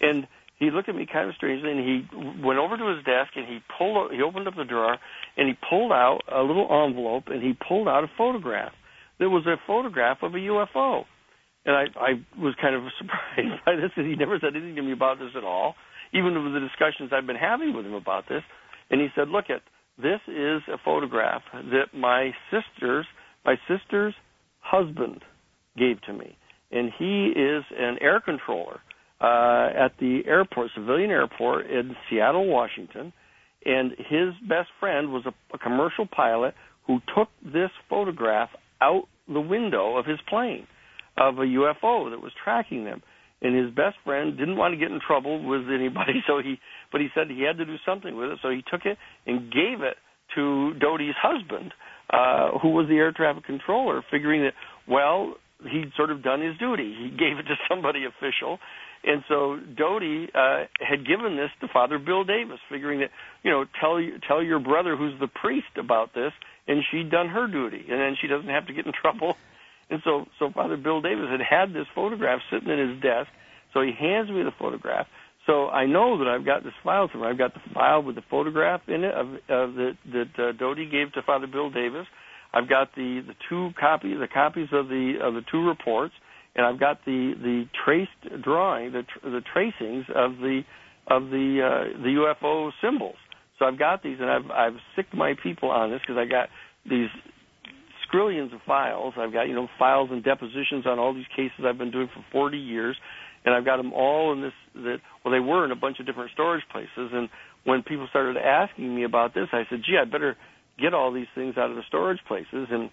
and 0.00 0.26
he 0.58 0.70
looked 0.70 0.88
at 0.88 0.94
me 0.94 1.06
kind 1.10 1.28
of 1.28 1.34
strangely, 1.34 1.70
and 1.70 1.80
he 1.80 2.06
went 2.42 2.58
over 2.58 2.76
to 2.76 2.86
his 2.94 3.04
desk 3.04 3.32
and 3.36 3.46
he 3.46 3.58
pulled, 3.76 4.12
he 4.12 4.22
opened 4.22 4.46
up 4.46 4.54
the 4.56 4.64
drawer, 4.64 4.98
and 5.36 5.48
he 5.48 5.54
pulled 5.68 5.92
out 5.92 6.20
a 6.30 6.42
little 6.42 6.68
envelope, 6.86 7.24
and 7.26 7.42
he 7.42 7.54
pulled 7.54 7.88
out 7.88 8.04
a 8.04 8.10
photograph. 8.16 8.72
There 9.18 9.30
was 9.30 9.46
a 9.46 9.56
photograph 9.66 10.18
of 10.22 10.34
a 10.34 10.38
UFO, 10.38 11.04
and 11.66 11.74
I, 11.74 11.84
I 11.98 12.10
was 12.38 12.54
kind 12.60 12.74
of 12.74 12.82
surprised 12.98 13.64
by 13.64 13.76
this. 13.76 13.90
And 13.96 14.06
he 14.06 14.16
never 14.16 14.38
said 14.38 14.54
anything 14.54 14.76
to 14.76 14.82
me 14.82 14.92
about 14.92 15.18
this 15.18 15.30
at 15.36 15.44
all, 15.44 15.74
even 16.12 16.34
with 16.42 16.52
the 16.52 16.60
discussions 16.60 17.10
I've 17.12 17.26
been 17.26 17.36
having 17.36 17.74
with 17.74 17.86
him 17.86 17.94
about 17.94 18.28
this. 18.28 18.42
And 18.90 19.00
he 19.00 19.08
said, 19.14 19.28
"Look 19.28 19.46
at 19.50 19.62
this 19.96 20.20
is 20.26 20.62
a 20.72 20.78
photograph 20.84 21.42
that 21.52 21.94
my 21.94 22.32
sister's 22.50 23.06
my 23.44 23.56
sister's 23.68 24.14
husband 24.60 25.22
gave 25.76 26.00
to 26.02 26.12
me, 26.12 26.36
and 26.72 26.90
he 26.98 27.26
is 27.28 27.64
an 27.78 27.98
air 28.00 28.20
controller 28.20 28.80
uh, 29.20 29.68
at 29.76 29.92
the 30.00 30.22
airport, 30.26 30.70
civilian 30.74 31.10
airport 31.10 31.66
in 31.66 31.94
Seattle, 32.08 32.46
Washington, 32.46 33.12
and 33.64 33.92
his 33.92 34.34
best 34.48 34.68
friend 34.80 35.12
was 35.12 35.24
a, 35.26 35.34
a 35.54 35.58
commercial 35.58 36.06
pilot 36.06 36.54
who 36.86 37.00
took 37.16 37.28
this 37.44 37.70
photograph 37.88 38.50
out 38.80 39.04
the 39.28 39.40
window 39.40 39.96
of 39.96 40.06
his 40.06 40.18
plane 40.28 40.66
of 41.16 41.38
a 41.38 41.42
UFO 41.42 42.10
that 42.10 42.20
was 42.20 42.32
tracking 42.42 42.84
them. 42.84 43.02
And 43.44 43.54
his 43.54 43.70
best 43.74 43.96
friend 44.04 44.38
didn't 44.38 44.56
want 44.56 44.72
to 44.72 44.78
get 44.78 44.90
in 44.90 44.98
trouble 45.06 45.44
with 45.44 45.68
anybody, 45.68 46.24
so 46.26 46.40
he 46.40 46.58
but 46.90 47.00
he 47.00 47.08
said 47.14 47.28
he 47.28 47.44
had 47.44 47.58
to 47.58 47.66
do 47.66 47.76
something 47.86 48.16
with 48.16 48.30
it, 48.30 48.38
so 48.42 48.48
he 48.48 48.64
took 48.70 48.86
it 48.86 48.96
and 49.26 49.52
gave 49.52 49.82
it 49.82 49.96
to 50.34 50.72
Doty's 50.80 51.14
husband, 51.20 51.72
uh, 52.10 52.58
who 52.58 52.70
was 52.70 52.88
the 52.88 52.96
air 52.96 53.12
traffic 53.12 53.44
controller, 53.44 54.02
figuring 54.10 54.42
that 54.42 54.54
well 54.88 55.34
he'd 55.70 55.92
sort 55.96 56.10
of 56.10 56.22
done 56.22 56.40
his 56.40 56.56
duty. 56.58 56.94
He 56.98 57.10
gave 57.22 57.38
it 57.38 57.44
to 57.44 57.54
somebody 57.68 58.04
official, 58.04 58.58
and 59.04 59.22
so 59.28 59.58
Doty 59.76 60.28
uh, 60.34 60.64
had 60.80 61.06
given 61.06 61.36
this 61.36 61.50
to 61.60 61.68
Father 61.72 61.98
Bill 61.98 62.24
Davis, 62.24 62.58
figuring 62.70 63.00
that 63.00 63.10
you 63.42 63.50
know 63.50 63.64
tell 63.78 64.00
tell 64.26 64.42
your 64.42 64.58
brother 64.58 64.96
who's 64.96 65.18
the 65.20 65.28
priest 65.28 65.76
about 65.78 66.14
this, 66.14 66.32
and 66.66 66.82
she'd 66.90 67.10
done 67.10 67.28
her 67.28 67.46
duty, 67.46 67.84
and 67.90 68.00
then 68.00 68.16
she 68.20 68.26
doesn't 68.26 68.48
have 68.48 68.66
to 68.66 68.72
get 68.72 68.86
in 68.86 68.92
trouble. 69.02 69.36
And 69.90 70.00
so 70.04 70.26
so 70.38 70.50
Father 70.54 70.76
Bill 70.76 71.00
Davis 71.00 71.26
had 71.30 71.40
had 71.40 71.74
this 71.74 71.86
photograph 71.94 72.40
sitting 72.50 72.68
in 72.68 72.78
his 72.90 73.02
desk, 73.02 73.28
so 73.72 73.82
he 73.82 73.92
hands 73.98 74.30
me 74.30 74.42
the 74.42 74.52
photograph. 74.58 75.06
So 75.46 75.68
I 75.68 75.84
know 75.86 76.18
that 76.18 76.26
I've 76.26 76.46
got 76.46 76.64
this 76.64 76.72
file 76.82 77.08
somewhere. 77.12 77.30
I've 77.30 77.38
got 77.38 77.52
the 77.52 77.60
file 77.74 78.02
with 78.02 78.14
the 78.16 78.24
photograph 78.30 78.80
in 78.88 79.04
it 79.04 79.14
of, 79.14 79.26
of 79.48 79.74
that 79.74 79.96
that 80.12 80.30
uh, 80.38 80.52
Doty 80.52 80.86
gave 80.86 81.12
to 81.12 81.22
Father 81.22 81.46
Bill 81.46 81.70
Davis. 81.70 82.06
I've 82.54 82.68
got 82.68 82.94
the 82.94 83.20
the 83.26 83.34
two 83.48 83.70
copies 83.78 84.16
the 84.20 84.28
copies 84.28 84.68
of 84.72 84.88
the 84.88 85.14
of 85.22 85.34
the 85.34 85.42
two 85.50 85.66
reports, 85.66 86.14
and 86.56 86.64
I've 86.64 86.80
got 86.80 87.04
the 87.04 87.34
the 87.40 87.64
traced 87.84 88.42
drawing 88.42 88.92
the 88.92 89.02
tr- 89.02 89.28
the 89.28 89.42
tracings 89.52 90.06
of 90.14 90.38
the 90.38 90.62
of 91.08 91.24
the 91.24 91.60
uh, 91.60 92.02
the 92.02 92.34
UFO 92.42 92.70
symbols. 92.82 93.16
So 93.58 93.66
I've 93.66 93.78
got 93.78 94.02
these, 94.02 94.16
and 94.20 94.30
I've 94.30 94.50
I've 94.50 94.80
sicked 94.96 95.14
my 95.14 95.34
people 95.42 95.70
on 95.70 95.90
this 95.90 96.00
because 96.00 96.16
I 96.16 96.24
got 96.24 96.48
these 96.88 97.08
skrillions 98.10 98.54
of 98.54 98.60
files. 98.66 99.14
I've 99.16 99.32
got 99.32 99.48
you 99.48 99.54
know 99.54 99.68
files 99.78 100.10
and 100.12 100.22
depositions 100.22 100.86
on 100.86 100.98
all 100.98 101.14
these 101.14 101.28
cases 101.36 101.64
I've 101.64 101.78
been 101.78 101.90
doing 101.90 102.08
for 102.14 102.24
40 102.32 102.58
years, 102.58 102.96
and 103.44 103.54
I've 103.54 103.64
got 103.64 103.76
them 103.76 103.92
all 103.92 104.32
in 104.32 104.42
this. 104.42 104.52
That 104.74 104.98
well, 105.24 105.32
they 105.32 105.40
were 105.40 105.64
in 105.64 105.70
a 105.70 105.76
bunch 105.76 106.00
of 106.00 106.06
different 106.06 106.30
storage 106.32 106.64
places. 106.70 107.10
And 107.12 107.28
when 107.64 107.82
people 107.82 108.06
started 108.10 108.36
asking 108.36 108.94
me 108.94 109.04
about 109.04 109.34
this, 109.34 109.48
I 109.52 109.64
said, 109.70 109.80
"Gee, 109.84 109.98
I 110.00 110.04
better 110.04 110.36
get 110.80 110.94
all 110.94 111.12
these 111.12 111.30
things 111.34 111.56
out 111.56 111.70
of 111.70 111.76
the 111.76 111.82
storage 111.88 112.20
places." 112.26 112.68
And 112.70 112.90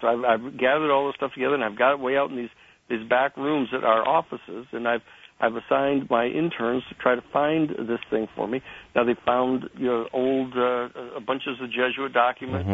so 0.00 0.08
I've, 0.08 0.24
I've 0.24 0.58
gathered 0.58 0.90
all 0.90 1.06
this 1.06 1.16
stuff 1.16 1.32
together, 1.34 1.54
and 1.54 1.64
I've 1.64 1.78
got 1.78 1.92
it 1.92 2.00
way 2.00 2.16
out 2.16 2.30
in 2.30 2.36
these 2.36 2.50
these 2.88 3.06
back 3.08 3.36
rooms 3.36 3.68
at 3.76 3.84
our 3.84 4.06
offices, 4.06 4.66
and 4.72 4.86
I've 4.86 5.02
I've 5.40 5.54
assigned 5.54 6.08
my 6.08 6.26
interns 6.26 6.82
to 6.88 6.94
try 6.94 7.14
to 7.14 7.22
find 7.32 7.70
this 7.70 8.00
thing 8.10 8.26
for 8.34 8.48
me. 8.48 8.62
Now 8.94 9.04
they 9.04 9.14
found 9.24 9.64
you 9.76 9.86
know 9.86 10.08
old 10.12 10.52
uh, 10.56 11.16
a 11.16 11.20
bunches 11.20 11.58
of 11.60 11.70
Jesuit 11.70 12.12
documents 12.12 12.68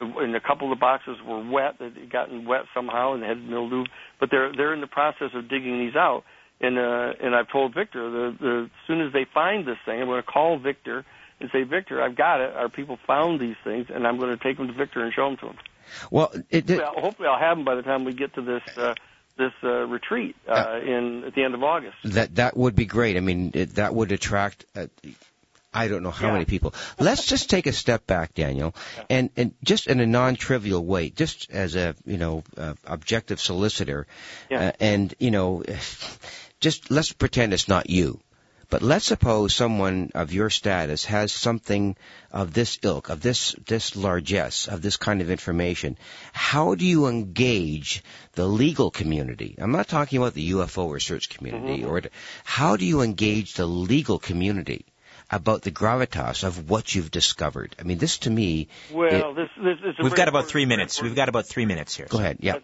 and 0.00 0.36
a 0.36 0.40
couple 0.40 0.70
of 0.70 0.76
the 0.76 0.80
boxes 0.80 1.16
were 1.26 1.42
wet. 1.48 1.78
They'd 1.78 2.10
gotten 2.10 2.44
wet 2.44 2.62
somehow 2.74 3.14
and 3.14 3.22
had 3.22 3.42
mildew. 3.42 3.84
But 4.20 4.30
they're 4.30 4.52
they're 4.54 4.74
in 4.74 4.80
the 4.80 4.86
process 4.86 5.30
of 5.34 5.48
digging 5.48 5.78
these 5.78 5.96
out. 5.96 6.24
And 6.60 6.78
uh, 6.78 7.12
and 7.20 7.34
I've 7.34 7.50
told 7.50 7.74
Victor 7.74 8.10
the, 8.10 8.36
the 8.38 8.62
as 8.64 8.86
soon 8.86 9.00
as 9.00 9.12
they 9.12 9.26
find 9.32 9.66
this 9.66 9.78
thing, 9.84 10.00
I'm 10.00 10.06
going 10.06 10.22
to 10.22 10.26
call 10.26 10.58
Victor 10.58 11.04
and 11.40 11.50
say, 11.52 11.64
Victor, 11.64 12.02
I've 12.02 12.16
got 12.16 12.40
it. 12.40 12.54
Our 12.54 12.68
people 12.68 12.98
found 13.06 13.40
these 13.40 13.56
things, 13.62 13.88
and 13.92 14.06
I'm 14.06 14.18
going 14.18 14.36
to 14.36 14.42
take 14.42 14.56
them 14.56 14.68
to 14.68 14.72
Victor 14.72 15.02
and 15.02 15.12
show 15.12 15.28
them 15.28 15.36
to 15.38 15.46
him. 15.48 15.56
well, 16.10 16.32
it, 16.50 16.70
it, 16.70 16.78
Well, 16.78 16.94
hopefully, 16.96 17.28
I'll 17.28 17.38
have 17.38 17.58
them 17.58 17.64
by 17.64 17.74
the 17.74 17.82
time 17.82 18.04
we 18.04 18.14
get 18.14 18.34
to 18.34 18.42
this 18.42 18.62
uh, 18.76 18.94
this 19.36 19.52
uh, 19.62 19.86
retreat 19.86 20.34
uh, 20.48 20.80
in 20.82 21.24
at 21.24 21.34
the 21.34 21.42
end 21.42 21.54
of 21.54 21.62
August. 21.62 21.96
that 22.04 22.36
that 22.36 22.56
would 22.56 22.74
be 22.74 22.86
great. 22.86 23.16
I 23.16 23.20
mean, 23.20 23.50
it, 23.54 23.74
that 23.74 23.94
would 23.94 24.12
attract. 24.12 24.64
Uh, 24.74 24.86
I 25.76 25.88
don't 25.88 26.02
know 26.02 26.10
how 26.10 26.28
Yeah. 26.28 26.32
many 26.32 26.44
people. 26.46 26.74
Let's 26.98 27.26
just 27.26 27.50
take 27.50 27.66
a 27.66 27.72
step 27.72 28.06
back, 28.06 28.34
Daniel, 28.34 28.74
and 29.10 29.30
and 29.36 29.54
just 29.62 29.86
in 29.86 30.00
a 30.00 30.06
non-trivial 30.06 30.84
way, 30.84 31.10
just 31.10 31.50
as 31.50 31.76
a 31.76 31.94
you 32.04 32.16
know 32.16 32.42
uh, 32.56 32.74
objective 32.84 33.40
solicitor, 33.40 34.06
Yeah. 34.50 34.68
uh, 34.68 34.72
and 34.80 35.14
you 35.18 35.30
know, 35.30 35.62
just 36.60 36.90
let's 36.90 37.12
pretend 37.12 37.52
it's 37.52 37.68
not 37.68 37.90
you. 37.90 38.20
But 38.68 38.82
let's 38.82 39.06
suppose 39.06 39.54
someone 39.54 40.10
of 40.14 40.32
your 40.32 40.50
status 40.50 41.04
has 41.04 41.30
something 41.30 41.94
of 42.32 42.52
this 42.52 42.78
ilk, 42.82 43.10
of 43.10 43.20
this 43.20 43.54
this 43.66 43.94
largesse, 43.94 44.66
of 44.66 44.82
this 44.82 44.96
kind 44.96 45.20
of 45.20 45.30
information. 45.30 45.96
How 46.32 46.74
do 46.74 46.84
you 46.84 47.06
engage 47.06 48.02
the 48.32 48.46
legal 48.46 48.90
community? 48.90 49.54
I'm 49.58 49.70
not 49.70 49.86
talking 49.86 50.18
about 50.18 50.34
the 50.34 50.50
UFO 50.50 50.90
research 50.90 51.28
community, 51.28 51.84
or 51.84 52.02
how 52.42 52.76
do 52.76 52.84
you 52.84 53.02
engage 53.02 53.54
the 53.54 53.66
legal 53.66 54.18
community 54.18 54.84
about 55.30 55.62
the 55.62 55.70
gravitas 55.70 56.44
of 56.44 56.70
what 56.70 56.94
you've 56.94 57.10
discovered? 57.10 57.74
I 57.78 57.82
mean, 57.82 57.98
this 57.98 58.18
to 58.18 58.30
me. 58.30 58.68
Well, 58.92 59.34
this 59.34 59.48
this 59.56 59.78
is. 59.84 59.94
We've 60.02 60.14
got 60.14 60.28
about 60.28 60.46
three 60.46 60.66
minutes. 60.66 61.02
We've 61.02 61.16
got 61.16 61.28
about 61.28 61.46
three 61.46 61.66
minutes 61.66 61.96
here. 61.96 62.06
Go 62.08 62.18
ahead. 62.18 62.38
Yeah. 62.40 62.56
Uh, 62.56 62.60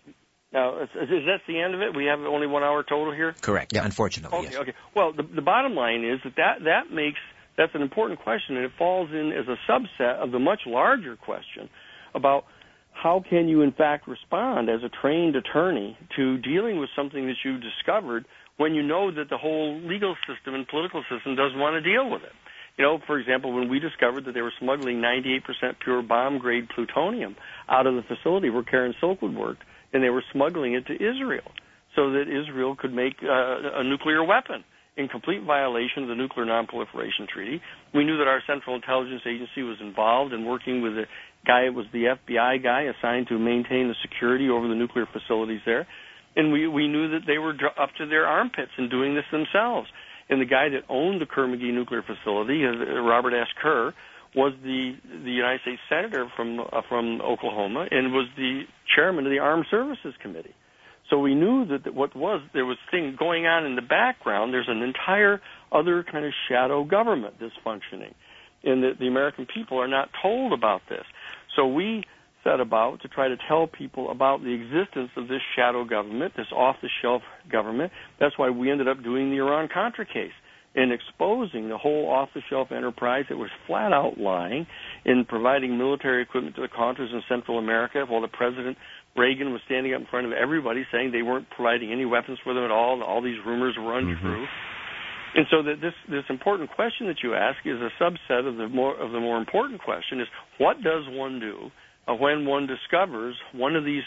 now, 0.52 0.82
is, 0.82 0.90
is 0.94 1.24
that 1.26 1.40
the 1.48 1.60
end 1.60 1.74
of 1.74 1.80
it? 1.80 1.96
We 1.96 2.06
have 2.06 2.20
only 2.20 2.46
one 2.46 2.62
hour 2.62 2.82
total 2.82 3.12
here. 3.14 3.34
Correct. 3.40 3.72
Yeah. 3.72 3.84
Unfortunately, 3.84 4.38
Okay, 4.38 4.50
yes. 4.50 4.60
okay. 4.60 4.74
Well, 4.94 5.12
the, 5.12 5.22
the 5.22 5.40
bottom 5.40 5.74
line 5.74 6.04
is 6.04 6.20
that, 6.24 6.36
that 6.36 6.64
that 6.64 6.92
makes 6.92 7.18
that's 7.56 7.74
an 7.74 7.82
important 7.82 8.20
question, 8.20 8.56
and 8.56 8.64
it 8.64 8.72
falls 8.78 9.10
in 9.10 9.32
as 9.32 9.46
a 9.48 9.56
subset 9.70 10.22
of 10.22 10.30
the 10.30 10.38
much 10.38 10.60
larger 10.66 11.16
question 11.16 11.68
about 12.14 12.44
how 12.92 13.24
can 13.28 13.48
you, 13.48 13.62
in 13.62 13.72
fact, 13.72 14.06
respond 14.06 14.68
as 14.68 14.82
a 14.84 14.90
trained 14.90 15.36
attorney 15.36 15.96
to 16.16 16.38
dealing 16.38 16.78
with 16.78 16.90
something 16.94 17.26
that 17.26 17.36
you 17.44 17.58
discovered 17.58 18.26
when 18.58 18.74
you 18.74 18.82
know 18.82 19.10
that 19.10 19.30
the 19.30 19.38
whole 19.38 19.80
legal 19.80 20.14
system 20.28 20.54
and 20.54 20.68
political 20.68 21.02
system 21.10 21.34
doesn't 21.34 21.58
want 21.58 21.74
to 21.74 21.80
deal 21.80 22.10
with 22.10 22.22
it. 22.22 22.32
You 22.78 22.84
know, 22.84 22.98
for 23.06 23.18
example, 23.18 23.52
when 23.52 23.68
we 23.68 23.78
discovered 23.78 24.24
that 24.24 24.32
they 24.32 24.40
were 24.40 24.52
smuggling 24.58 24.96
98% 24.96 25.42
pure 25.82 26.02
bomb 26.02 26.38
grade 26.38 26.68
plutonium 26.74 27.36
out 27.68 27.86
of 27.86 27.94
the 27.94 28.02
facility 28.02 28.50
where 28.50 28.62
Karen 28.62 28.94
Silkwood 29.02 29.34
worked, 29.34 29.62
and 29.92 30.02
they 30.02 30.08
were 30.08 30.24
smuggling 30.32 30.74
it 30.74 30.86
to 30.86 30.94
Israel 30.94 31.52
so 31.94 32.12
that 32.12 32.22
Israel 32.22 32.74
could 32.74 32.92
make 32.92 33.16
uh, 33.22 33.80
a 33.80 33.84
nuclear 33.84 34.24
weapon 34.24 34.64
in 34.96 35.08
complete 35.08 35.42
violation 35.42 36.02
of 36.02 36.08
the 36.08 36.14
Nuclear 36.14 36.46
Nonproliferation 36.46 37.28
Treaty. 37.28 37.60
We 37.94 38.04
knew 38.04 38.18
that 38.18 38.26
our 38.26 38.42
Central 38.46 38.76
Intelligence 38.76 39.22
Agency 39.26 39.62
was 39.62 39.78
involved 39.80 40.32
in 40.32 40.44
working 40.44 40.82
with 40.82 40.92
a 40.92 41.04
guy, 41.46 41.64
it 41.66 41.74
was 41.74 41.86
the 41.92 42.16
FBI 42.16 42.62
guy 42.62 42.82
assigned 42.82 43.28
to 43.28 43.38
maintain 43.38 43.88
the 43.88 43.94
security 44.02 44.48
over 44.48 44.68
the 44.68 44.74
nuclear 44.74 45.06
facilities 45.06 45.60
there. 45.64 45.86
And 46.36 46.52
we, 46.52 46.66
we 46.68 46.88
knew 46.88 47.10
that 47.10 47.26
they 47.26 47.38
were 47.38 47.54
up 47.78 47.90
to 47.98 48.06
their 48.06 48.26
armpits 48.26 48.72
in 48.78 48.88
doing 48.88 49.14
this 49.14 49.24
themselves. 49.30 49.88
And 50.28 50.40
the 50.40 50.46
guy 50.46 50.68
that 50.70 50.84
owned 50.88 51.20
the 51.20 51.26
Kerr-McGee 51.26 51.74
nuclear 51.74 52.02
facility, 52.02 52.64
uh, 52.64 53.00
Robert 53.00 53.34
S. 53.34 53.48
Kerr, 53.60 53.92
was 54.34 54.54
the 54.62 54.96
the 55.24 55.30
United 55.30 55.60
States 55.60 55.80
senator 55.88 56.26
from 56.34 56.60
uh, 56.60 56.82
from 56.88 57.20
Oklahoma 57.20 57.86
and 57.90 58.12
was 58.12 58.28
the 58.36 58.62
chairman 58.94 59.26
of 59.26 59.30
the 59.30 59.38
Armed 59.38 59.66
Services 59.70 60.14
Committee. 60.22 60.54
So 61.10 61.18
we 61.18 61.34
knew 61.34 61.66
that 61.66 61.92
what 61.92 62.16
was 62.16 62.40
there 62.54 62.64
was 62.64 62.78
thing 62.90 63.16
going 63.18 63.46
on 63.46 63.66
in 63.66 63.76
the 63.76 63.82
background. 63.82 64.54
There's 64.54 64.68
an 64.68 64.82
entire 64.82 65.42
other 65.70 66.02
kind 66.02 66.24
of 66.24 66.32
shadow 66.48 66.84
government 66.84 67.34
that's 67.40 67.52
functioning, 67.62 68.14
and 68.64 68.82
that 68.82 68.98
the 68.98 69.06
American 69.06 69.46
people 69.46 69.78
are 69.78 69.88
not 69.88 70.08
told 70.22 70.54
about 70.54 70.80
this. 70.88 71.04
So 71.54 71.66
we 71.66 72.04
set 72.44 72.60
about 72.60 73.00
to 73.02 73.08
try 73.08 73.28
to 73.28 73.36
tell 73.48 73.66
people 73.66 74.10
about 74.10 74.42
the 74.42 74.52
existence 74.52 75.10
of 75.16 75.28
this 75.28 75.40
shadow 75.56 75.84
government, 75.84 76.34
this 76.36 76.50
off-the-shelf 76.52 77.22
government. 77.50 77.92
That's 78.20 78.38
why 78.38 78.50
we 78.50 78.70
ended 78.70 78.88
up 78.88 79.02
doing 79.02 79.30
the 79.30 79.38
Iran-Contra 79.38 80.06
case 80.06 80.32
and 80.74 80.90
exposing 80.90 81.68
the 81.68 81.76
whole 81.76 82.08
off-the-shelf 82.08 82.72
enterprise 82.72 83.24
that 83.28 83.36
was 83.36 83.50
flat 83.66 83.92
out 83.92 84.18
lying 84.18 84.66
in 85.04 85.24
providing 85.28 85.76
military 85.76 86.22
equipment 86.22 86.56
to 86.56 86.62
the 86.62 86.68
Contras 86.68 87.12
in 87.12 87.22
Central 87.28 87.58
America 87.58 88.04
while 88.08 88.22
the 88.22 88.28
president 88.28 88.76
Reagan 89.16 89.52
was 89.52 89.60
standing 89.66 89.92
up 89.92 90.00
in 90.00 90.06
front 90.06 90.26
of 90.26 90.32
everybody 90.32 90.86
saying 90.90 91.12
they 91.12 91.22
weren't 91.22 91.48
providing 91.50 91.92
any 91.92 92.06
weapons 92.06 92.38
for 92.42 92.54
them 92.54 92.64
at 92.64 92.70
all, 92.70 92.94
and 92.94 93.02
all 93.02 93.20
these 93.20 93.36
rumors 93.44 93.76
were 93.78 93.98
untrue. 93.98 94.46
Mm-hmm. 94.46 95.38
And 95.38 95.46
so 95.50 95.62
that 95.62 95.80
this 95.80 95.94
this 96.08 96.24
important 96.28 96.70
question 96.70 97.06
that 97.06 97.16
you 97.22 97.34
ask 97.34 97.56
is 97.64 97.80
a 97.80 97.88
subset 98.02 98.46
of 98.46 98.56
the 98.56 98.68
more 98.68 98.96
of 98.96 99.12
the 99.12 99.20
more 99.20 99.38
important 99.38 99.80
question 99.80 100.20
is 100.20 100.26
what 100.58 100.82
does 100.82 101.04
one 101.08 101.40
do 101.40 101.70
when 102.06 102.46
one 102.46 102.66
discovers 102.66 103.36
one 103.52 103.76
of 103.76 103.84
these 103.84 104.02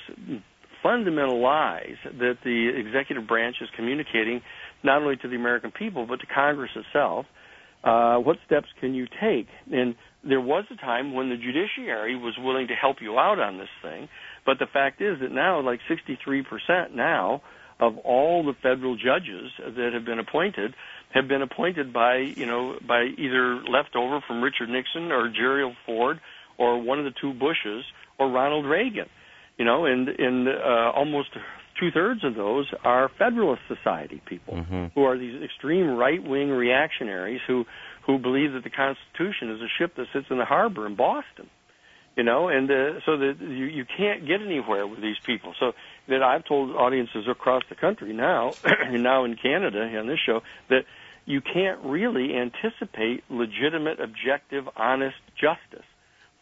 fundamental 0.84 1.42
lies 1.42 1.96
that 2.04 2.38
the 2.44 2.70
executive 2.76 3.28
branch 3.28 3.56
is 3.62 3.70
communicating 3.76 4.42
not 4.84 5.02
only 5.02 5.16
to 5.18 5.28
the 5.28 5.36
American 5.36 5.72
people 5.72 6.06
but 6.06 6.20
to 6.20 6.28
Congress 6.28 6.72
itself. 6.76 7.26
Uh, 7.84 8.18
what 8.18 8.38
steps 8.46 8.68
can 8.80 8.94
you 8.94 9.08
take? 9.22 9.48
And 9.72 9.96
there 10.24 10.42
was 10.42 10.66
a 10.72 10.76
time 10.76 11.14
when 11.14 11.30
the 11.30 11.38
judiciary 11.38 12.16
was 12.16 12.36
willing 12.38 12.68
to 12.68 12.74
help 12.74 12.98
you 13.00 13.18
out 13.18 13.40
on 13.40 13.58
this 13.58 13.70
thing, 13.82 14.10
but 14.46 14.58
the 14.60 14.66
fact 14.66 15.02
is 15.02 15.20
that 15.22 15.32
now, 15.32 15.62
like 15.62 15.80
63% 15.90 16.94
now 16.94 17.42
of 17.80 17.98
all 18.00 18.44
the 18.44 18.54
federal 18.54 18.96
judges 18.96 19.52
that 19.60 19.92
have 19.94 20.06
been 20.06 20.20
appointed 20.20 20.74
have 21.14 21.28
been 21.28 21.42
appointed 21.42 21.94
by, 21.94 22.18
you 22.18 22.46
know, 22.46 22.78
by 22.88 23.04
either 23.18 23.62
leftover 23.64 24.22
from 24.26 24.42
Richard 24.42 24.70
Nixon 24.70 25.12
or 25.12 25.30
Gerald 25.30 25.76
Ford 25.86 26.20
or 26.58 26.82
one 26.82 27.00
of 27.00 27.06
the 27.06 27.14
two 27.20 27.34
Bushes 27.34 27.86
or 28.18 28.30
Ronald 28.30 28.66
Reagan. 28.66 29.08
You 29.58 29.66
know, 29.66 29.86
and 29.86 30.10
and 30.10 30.48
uh, 30.50 30.92
almost 30.96 31.30
two 31.80 31.92
thirds 31.92 32.24
of 32.24 32.36
those 32.36 32.68
are 32.84 33.10
Federalist 33.18 33.62
Society 33.68 34.22
people 34.26 34.56
mm-hmm. 34.56 34.86
who 34.94 35.04
are 35.04 35.18
these 35.18 35.42
extreme 35.42 35.96
right 35.96 36.22
wing 36.22 36.50
reactionaries 36.50 37.42
who 37.48 37.66
who 38.06 38.20
believe 38.20 38.54
that 38.54 38.64
the 38.64 38.70
Constitution 38.70 39.52
is 39.52 39.62
a 39.62 39.68
ship 39.78 39.96
that 39.96 40.08
sits 40.14 40.28
in 40.30 40.38
the 40.38 40.46
harbor 40.46 40.86
in 40.86 40.96
Boston 40.96 41.50
you 42.16 42.24
know, 42.24 42.48
and 42.48 42.70
uh, 42.72 43.00
so 43.06 43.18
that 43.18 43.36
you, 43.42 43.66
you 43.66 43.86
can't 43.86 44.26
get 44.26 44.42
anywhere 44.42 44.88
with 44.88 45.02
these 45.02 45.18
people. 45.26 45.54
So 45.60 45.74
that 46.08 46.24
I've 46.24 46.46
told 46.46 46.76
audiences 46.76 47.26
across 47.30 47.64
the 47.70 47.76
country 47.76 48.14
now, 48.14 48.54
and 48.64 49.04
now 49.04 49.26
in 49.26 49.36
Canada 49.36 49.82
on 49.98 50.08
this 50.08 50.20
show, 50.26 50.42
that 50.70 50.86
you 51.26 51.42
can't 51.42 51.82
really 51.84 52.36
anticipate 52.36 53.24
legitimate, 53.30 54.00
objective, 54.00 54.66
honest 54.78 55.18
justice 55.40 55.86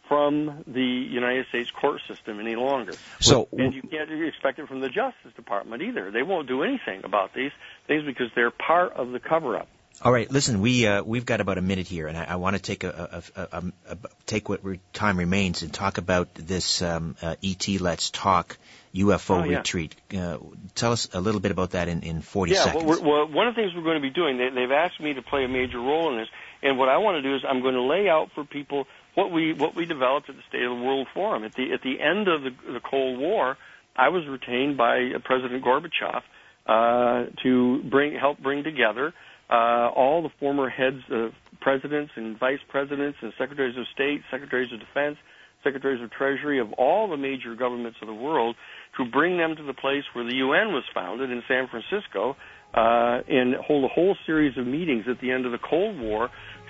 from 0.08 0.64
the 0.68 0.82
United 0.82 1.48
States 1.48 1.72
court 1.72 2.02
system 2.08 2.40
any 2.40 2.56
longer. 2.56 2.94
So, 3.20 3.48
and 3.54 3.74
you 3.74 3.82
can't 3.82 4.12
expect 4.12 4.60
it 4.60 4.68
from 4.68 4.82
the 4.82 4.90
Justice 4.90 5.34
Department 5.36 5.82
either. 5.82 6.12
They 6.12 6.24
won't 6.24 6.48
do 6.48 6.64
anything 6.64 7.02
about 7.04 7.34
these 7.34 7.52
things 7.88 8.04
because 8.06 8.28
they're 8.36 8.52
part 8.52 8.94
of 8.94 9.12
the 9.12 9.20
cover-up. 9.20 9.68
All 10.02 10.12
right, 10.12 10.30
listen, 10.30 10.60
we 10.60 10.88
uh, 10.88 11.04
we've 11.04 11.26
got 11.26 11.40
about 11.40 11.58
a 11.58 11.62
minute 11.62 11.88
here, 11.88 12.08
and 12.08 12.18
I, 12.18 12.24
I 12.24 12.36
want 12.38 12.56
to 12.56 12.62
take 12.62 12.84
a, 12.84 13.24
a, 13.36 13.42
a, 13.42 13.64
a, 13.90 13.98
take 14.26 14.50
what 14.50 14.66
re- 14.66 14.80
time 14.92 15.18
remains 15.18 15.62
and 15.62 15.72
talk 15.72 16.00
about 16.00 16.34
this 16.34 16.82
um, 16.82 17.16
uh, 17.22 17.36
ET 17.44 17.68
Let's 17.80 18.10
Talk 18.10 18.58
UFO 18.96 19.42
oh, 19.42 19.44
yeah. 19.44 19.58
retreat. 19.58 19.96
Uh, 20.16 20.40
tell 20.76 20.92
us 20.92 21.10
a 21.14 21.22
little 21.22 21.40
bit 21.40 21.52
about 21.52 21.72
that 21.72 21.88
in, 21.88 22.02
in 22.02 22.22
40 22.22 22.52
yeah, 22.52 22.64
seconds. 22.64 22.84
Well, 22.84 23.04
well, 23.04 23.28
one 23.28 23.48
of 23.48 23.56
the 23.56 23.62
things 23.62 23.74
we're 23.76 23.84
going 23.84 24.02
to 24.02 24.02
be 24.02 24.10
doing, 24.10 24.38
they, 24.38 24.50
they've 24.50 24.72
asked 24.72 25.00
me 25.00 25.14
to 25.14 25.22
play 25.22 25.46
a 25.46 25.48
major 25.48 25.80
role 25.80 26.12
in 26.12 26.18
this, 26.18 26.28
and 26.64 26.78
what 26.78 26.90
I 26.90 26.98
want 26.98 27.16
to 27.16 27.22
do 27.22 27.36
is 27.36 27.44
I'm 27.48 27.62
going 27.62 27.76
to 27.76 27.84
lay 27.84 28.10
out 28.10 28.30
for 28.34 28.44
people 28.44 28.88
what 29.16 29.32
we 29.32 29.54
what 29.54 29.76
we 29.76 29.86
developed 29.86 30.30
at 30.30 30.36
the 30.36 30.42
State 30.50 30.64
of 30.64 30.78
the 30.78 30.84
World 30.84 31.08
Forum 31.14 31.44
at 31.44 31.54
the 31.54 31.72
at 31.74 31.82
the 31.82 32.00
end 32.00 32.28
of 32.28 32.44
the, 32.44 32.52
the 32.74 32.80
Cold 32.80 33.20
War. 33.20 33.58
I 33.96 34.10
was 34.10 34.28
retained 34.28 34.76
by 34.78 35.12
President 35.24 35.64
Gorbachev 35.64 36.24
uh, 36.66 37.26
to 37.44 37.84
bring 37.84 38.16
help 38.16 38.40
bring 38.40 38.64
together 38.64 39.14
uh, 39.50 39.90
all 39.90 40.24
the 40.24 40.32
former 40.40 40.70
heads 40.70 41.02
of 41.12 41.34
presidents 41.62 42.12
and 42.16 42.38
vice 42.40 42.60
presidents 42.70 43.20
and 43.22 43.34
secretaries 43.38 43.78
of 43.78 43.86
state, 43.94 44.22
secretaries 44.32 44.72
of 44.74 44.80
defense, 44.80 45.18
secretaries 45.64 46.02
of 46.02 46.12
treasury 46.12 46.60
of 46.60 46.74
all 46.74 47.10
the 47.10 47.18
major 47.18 47.56
governments 47.56 47.98
of 48.02 48.08
the 48.08 48.14
world 48.14 48.56
to 48.98 49.06
bring 49.06 49.38
them 49.38 49.56
to 49.56 49.64
the 49.64 49.74
place 49.74 50.04
where 50.14 50.26
the 50.26 50.36
UN 50.38 50.74
was 50.74 50.84
founded 50.94 51.32
in 51.32 51.42
San 51.48 51.68
Francisco 51.68 52.36
uh, 52.74 53.22
and 53.28 53.56
hold 53.56 53.84
a 53.86 53.88
whole 53.88 54.18
series 54.26 54.58
of 54.58 54.66
meetings 54.66 55.06
at 55.08 55.20
the 55.22 55.32
end 55.32 55.46
of 55.46 55.52
the 55.52 55.58
Cold 55.58 56.00
War 56.00 56.30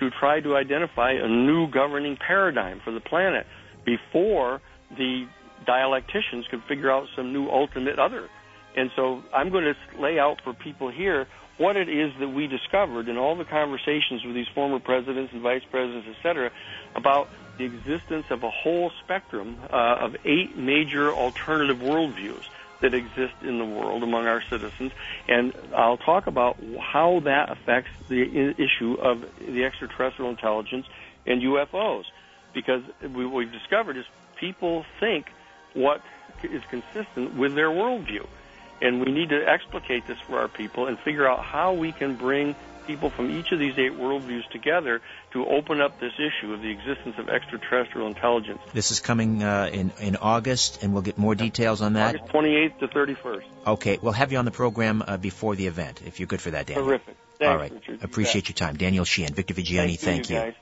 to 0.09 0.17
try 0.17 0.39
to 0.39 0.55
identify 0.55 1.11
a 1.11 1.27
new 1.27 1.67
governing 1.67 2.17
paradigm 2.17 2.81
for 2.83 2.91
the 2.91 2.99
planet 2.99 3.45
before 3.85 4.61
the 4.97 5.27
dialecticians 5.67 6.47
could 6.49 6.63
figure 6.67 6.91
out 6.91 7.07
some 7.15 7.33
new 7.33 7.49
ultimate 7.49 7.99
other. 7.99 8.29
And 8.75 8.91
so 8.95 9.23
I'm 9.33 9.49
going 9.49 9.65
to 9.65 10.01
lay 10.01 10.19
out 10.19 10.41
for 10.43 10.53
people 10.53 10.89
here 10.89 11.27
what 11.57 11.77
it 11.77 11.87
is 11.87 12.11
that 12.19 12.29
we 12.29 12.47
discovered 12.47 13.07
in 13.07 13.17
all 13.17 13.35
the 13.35 13.45
conversations 13.45 14.23
with 14.25 14.33
these 14.33 14.47
former 14.55 14.79
presidents 14.79 15.31
and 15.33 15.41
vice 15.41 15.61
presidents, 15.69 16.07
et 16.09 16.15
cetera, 16.23 16.51
about 16.95 17.29
the 17.57 17.65
existence 17.65 18.25
of 18.31 18.43
a 18.43 18.49
whole 18.49 18.91
spectrum 19.03 19.57
uh, 19.71 19.97
of 19.99 20.15
eight 20.25 20.57
major 20.57 21.13
alternative 21.13 21.77
worldviews 21.77 22.43
that 22.83 22.93
exist 22.93 23.33
in 23.41 23.57
the 23.57 23.65
world 23.65 24.03
among 24.03 24.27
our 24.27 24.43
citizens. 24.49 24.91
And 25.27 25.53
I'll 25.75 25.97
talk 25.97 26.27
about 26.27 26.57
how 26.79 27.21
that 27.21 27.49
affects 27.49 27.89
the 28.09 28.53
issue 28.57 28.95
of 29.01 29.23
the 29.39 29.63
extraterrestrial 29.63 30.29
intelligence 30.29 30.85
and 31.25 31.41
UFOs. 31.41 32.03
Because 32.53 32.83
what 33.01 33.31
we've 33.31 33.51
discovered 33.51 33.97
is 33.97 34.05
people 34.35 34.85
think 34.99 35.27
what 35.73 36.01
is 36.43 36.61
consistent 36.69 37.35
with 37.35 37.55
their 37.55 37.69
worldview. 37.69 38.27
And 38.81 38.99
we 38.99 39.11
need 39.13 39.29
to 39.29 39.47
explicate 39.47 40.05
this 40.05 40.19
for 40.27 40.39
our 40.39 40.49
people 40.49 40.87
and 40.87 40.99
figure 40.99 41.27
out 41.27 41.43
how 41.43 41.71
we 41.73 41.93
can 41.93 42.17
bring 42.17 42.53
people 42.85 43.09
from 43.09 43.31
each 43.31 43.51
of 43.51 43.59
these 43.59 43.77
eight 43.77 43.93
worldviews 43.93 44.47
together 44.49 45.01
to 45.31 45.45
open 45.45 45.81
up 45.81 45.99
this 45.99 46.13
issue 46.15 46.53
of 46.53 46.61
the 46.61 46.69
existence 46.69 47.15
of 47.17 47.29
extraterrestrial 47.29 48.07
intelligence. 48.07 48.59
This 48.73 48.91
is 48.91 48.99
coming 48.99 49.43
uh, 49.43 49.69
in 49.71 49.91
in 49.99 50.15
August, 50.15 50.83
and 50.83 50.93
we'll 50.93 51.01
get 51.01 51.17
more 51.17 51.35
details 51.35 51.81
on 51.81 51.93
that. 51.93 52.15
August 52.15 52.33
28th 52.33 52.79
to 52.79 52.87
31st. 52.87 53.43
Okay, 53.67 53.99
we'll 54.01 54.13
have 54.13 54.31
you 54.31 54.37
on 54.37 54.45
the 54.45 54.51
program 54.51 55.03
uh, 55.05 55.17
before 55.17 55.55
the 55.55 55.67
event 55.67 56.01
if 56.05 56.19
you're 56.19 56.27
good 56.27 56.41
for 56.41 56.51
that, 56.51 56.67
Daniel. 56.67 56.85
Terrific. 56.85 57.15
Thanks, 57.39 57.49
All 57.51 57.57
right. 57.57 57.71
Richard. 57.71 58.03
Appreciate 58.03 58.47
your 58.47 58.55
time, 58.55 58.77
Daniel 58.77 59.05
Sheehan, 59.05 59.33
Victor 59.33 59.53
Viggiani. 59.53 59.97
Thank, 59.97 60.27
thank 60.27 60.29
you. 60.29 60.35
Guys. 60.37 60.53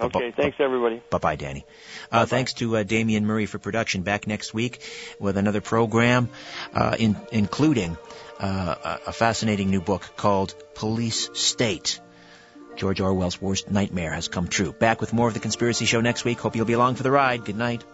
Okay, 0.00 0.32
thanks 0.32 0.56
everybody. 0.58 1.00
Bye 1.10 1.18
bye, 1.18 1.36
Danny. 1.36 1.64
Uh, 2.10 2.26
thanks 2.26 2.54
to 2.54 2.76
uh, 2.76 2.82
Damian 2.82 3.26
Murray 3.26 3.46
for 3.46 3.58
production. 3.58 4.02
Back 4.02 4.26
next 4.26 4.54
week 4.54 4.82
with 5.20 5.36
another 5.36 5.60
program, 5.60 6.28
uh, 6.74 6.96
in, 6.98 7.16
including 7.30 7.96
uh, 8.42 8.98
a 9.06 9.12
fascinating 9.12 9.70
new 9.70 9.80
book 9.80 10.02
called 10.16 10.54
Police 10.74 11.30
State. 11.34 12.00
George 12.76 13.00
Orwell's 13.00 13.40
worst 13.40 13.70
nightmare 13.70 14.12
has 14.12 14.28
come 14.28 14.48
true. 14.48 14.72
Back 14.72 15.00
with 15.00 15.12
more 15.12 15.28
of 15.28 15.34
The 15.34 15.40
Conspiracy 15.40 15.84
Show 15.84 16.00
next 16.00 16.24
week. 16.24 16.40
Hope 16.40 16.56
you'll 16.56 16.64
be 16.64 16.72
along 16.72 16.96
for 16.96 17.02
the 17.02 17.10
ride. 17.10 17.44
Good 17.44 17.56
night. 17.56 17.84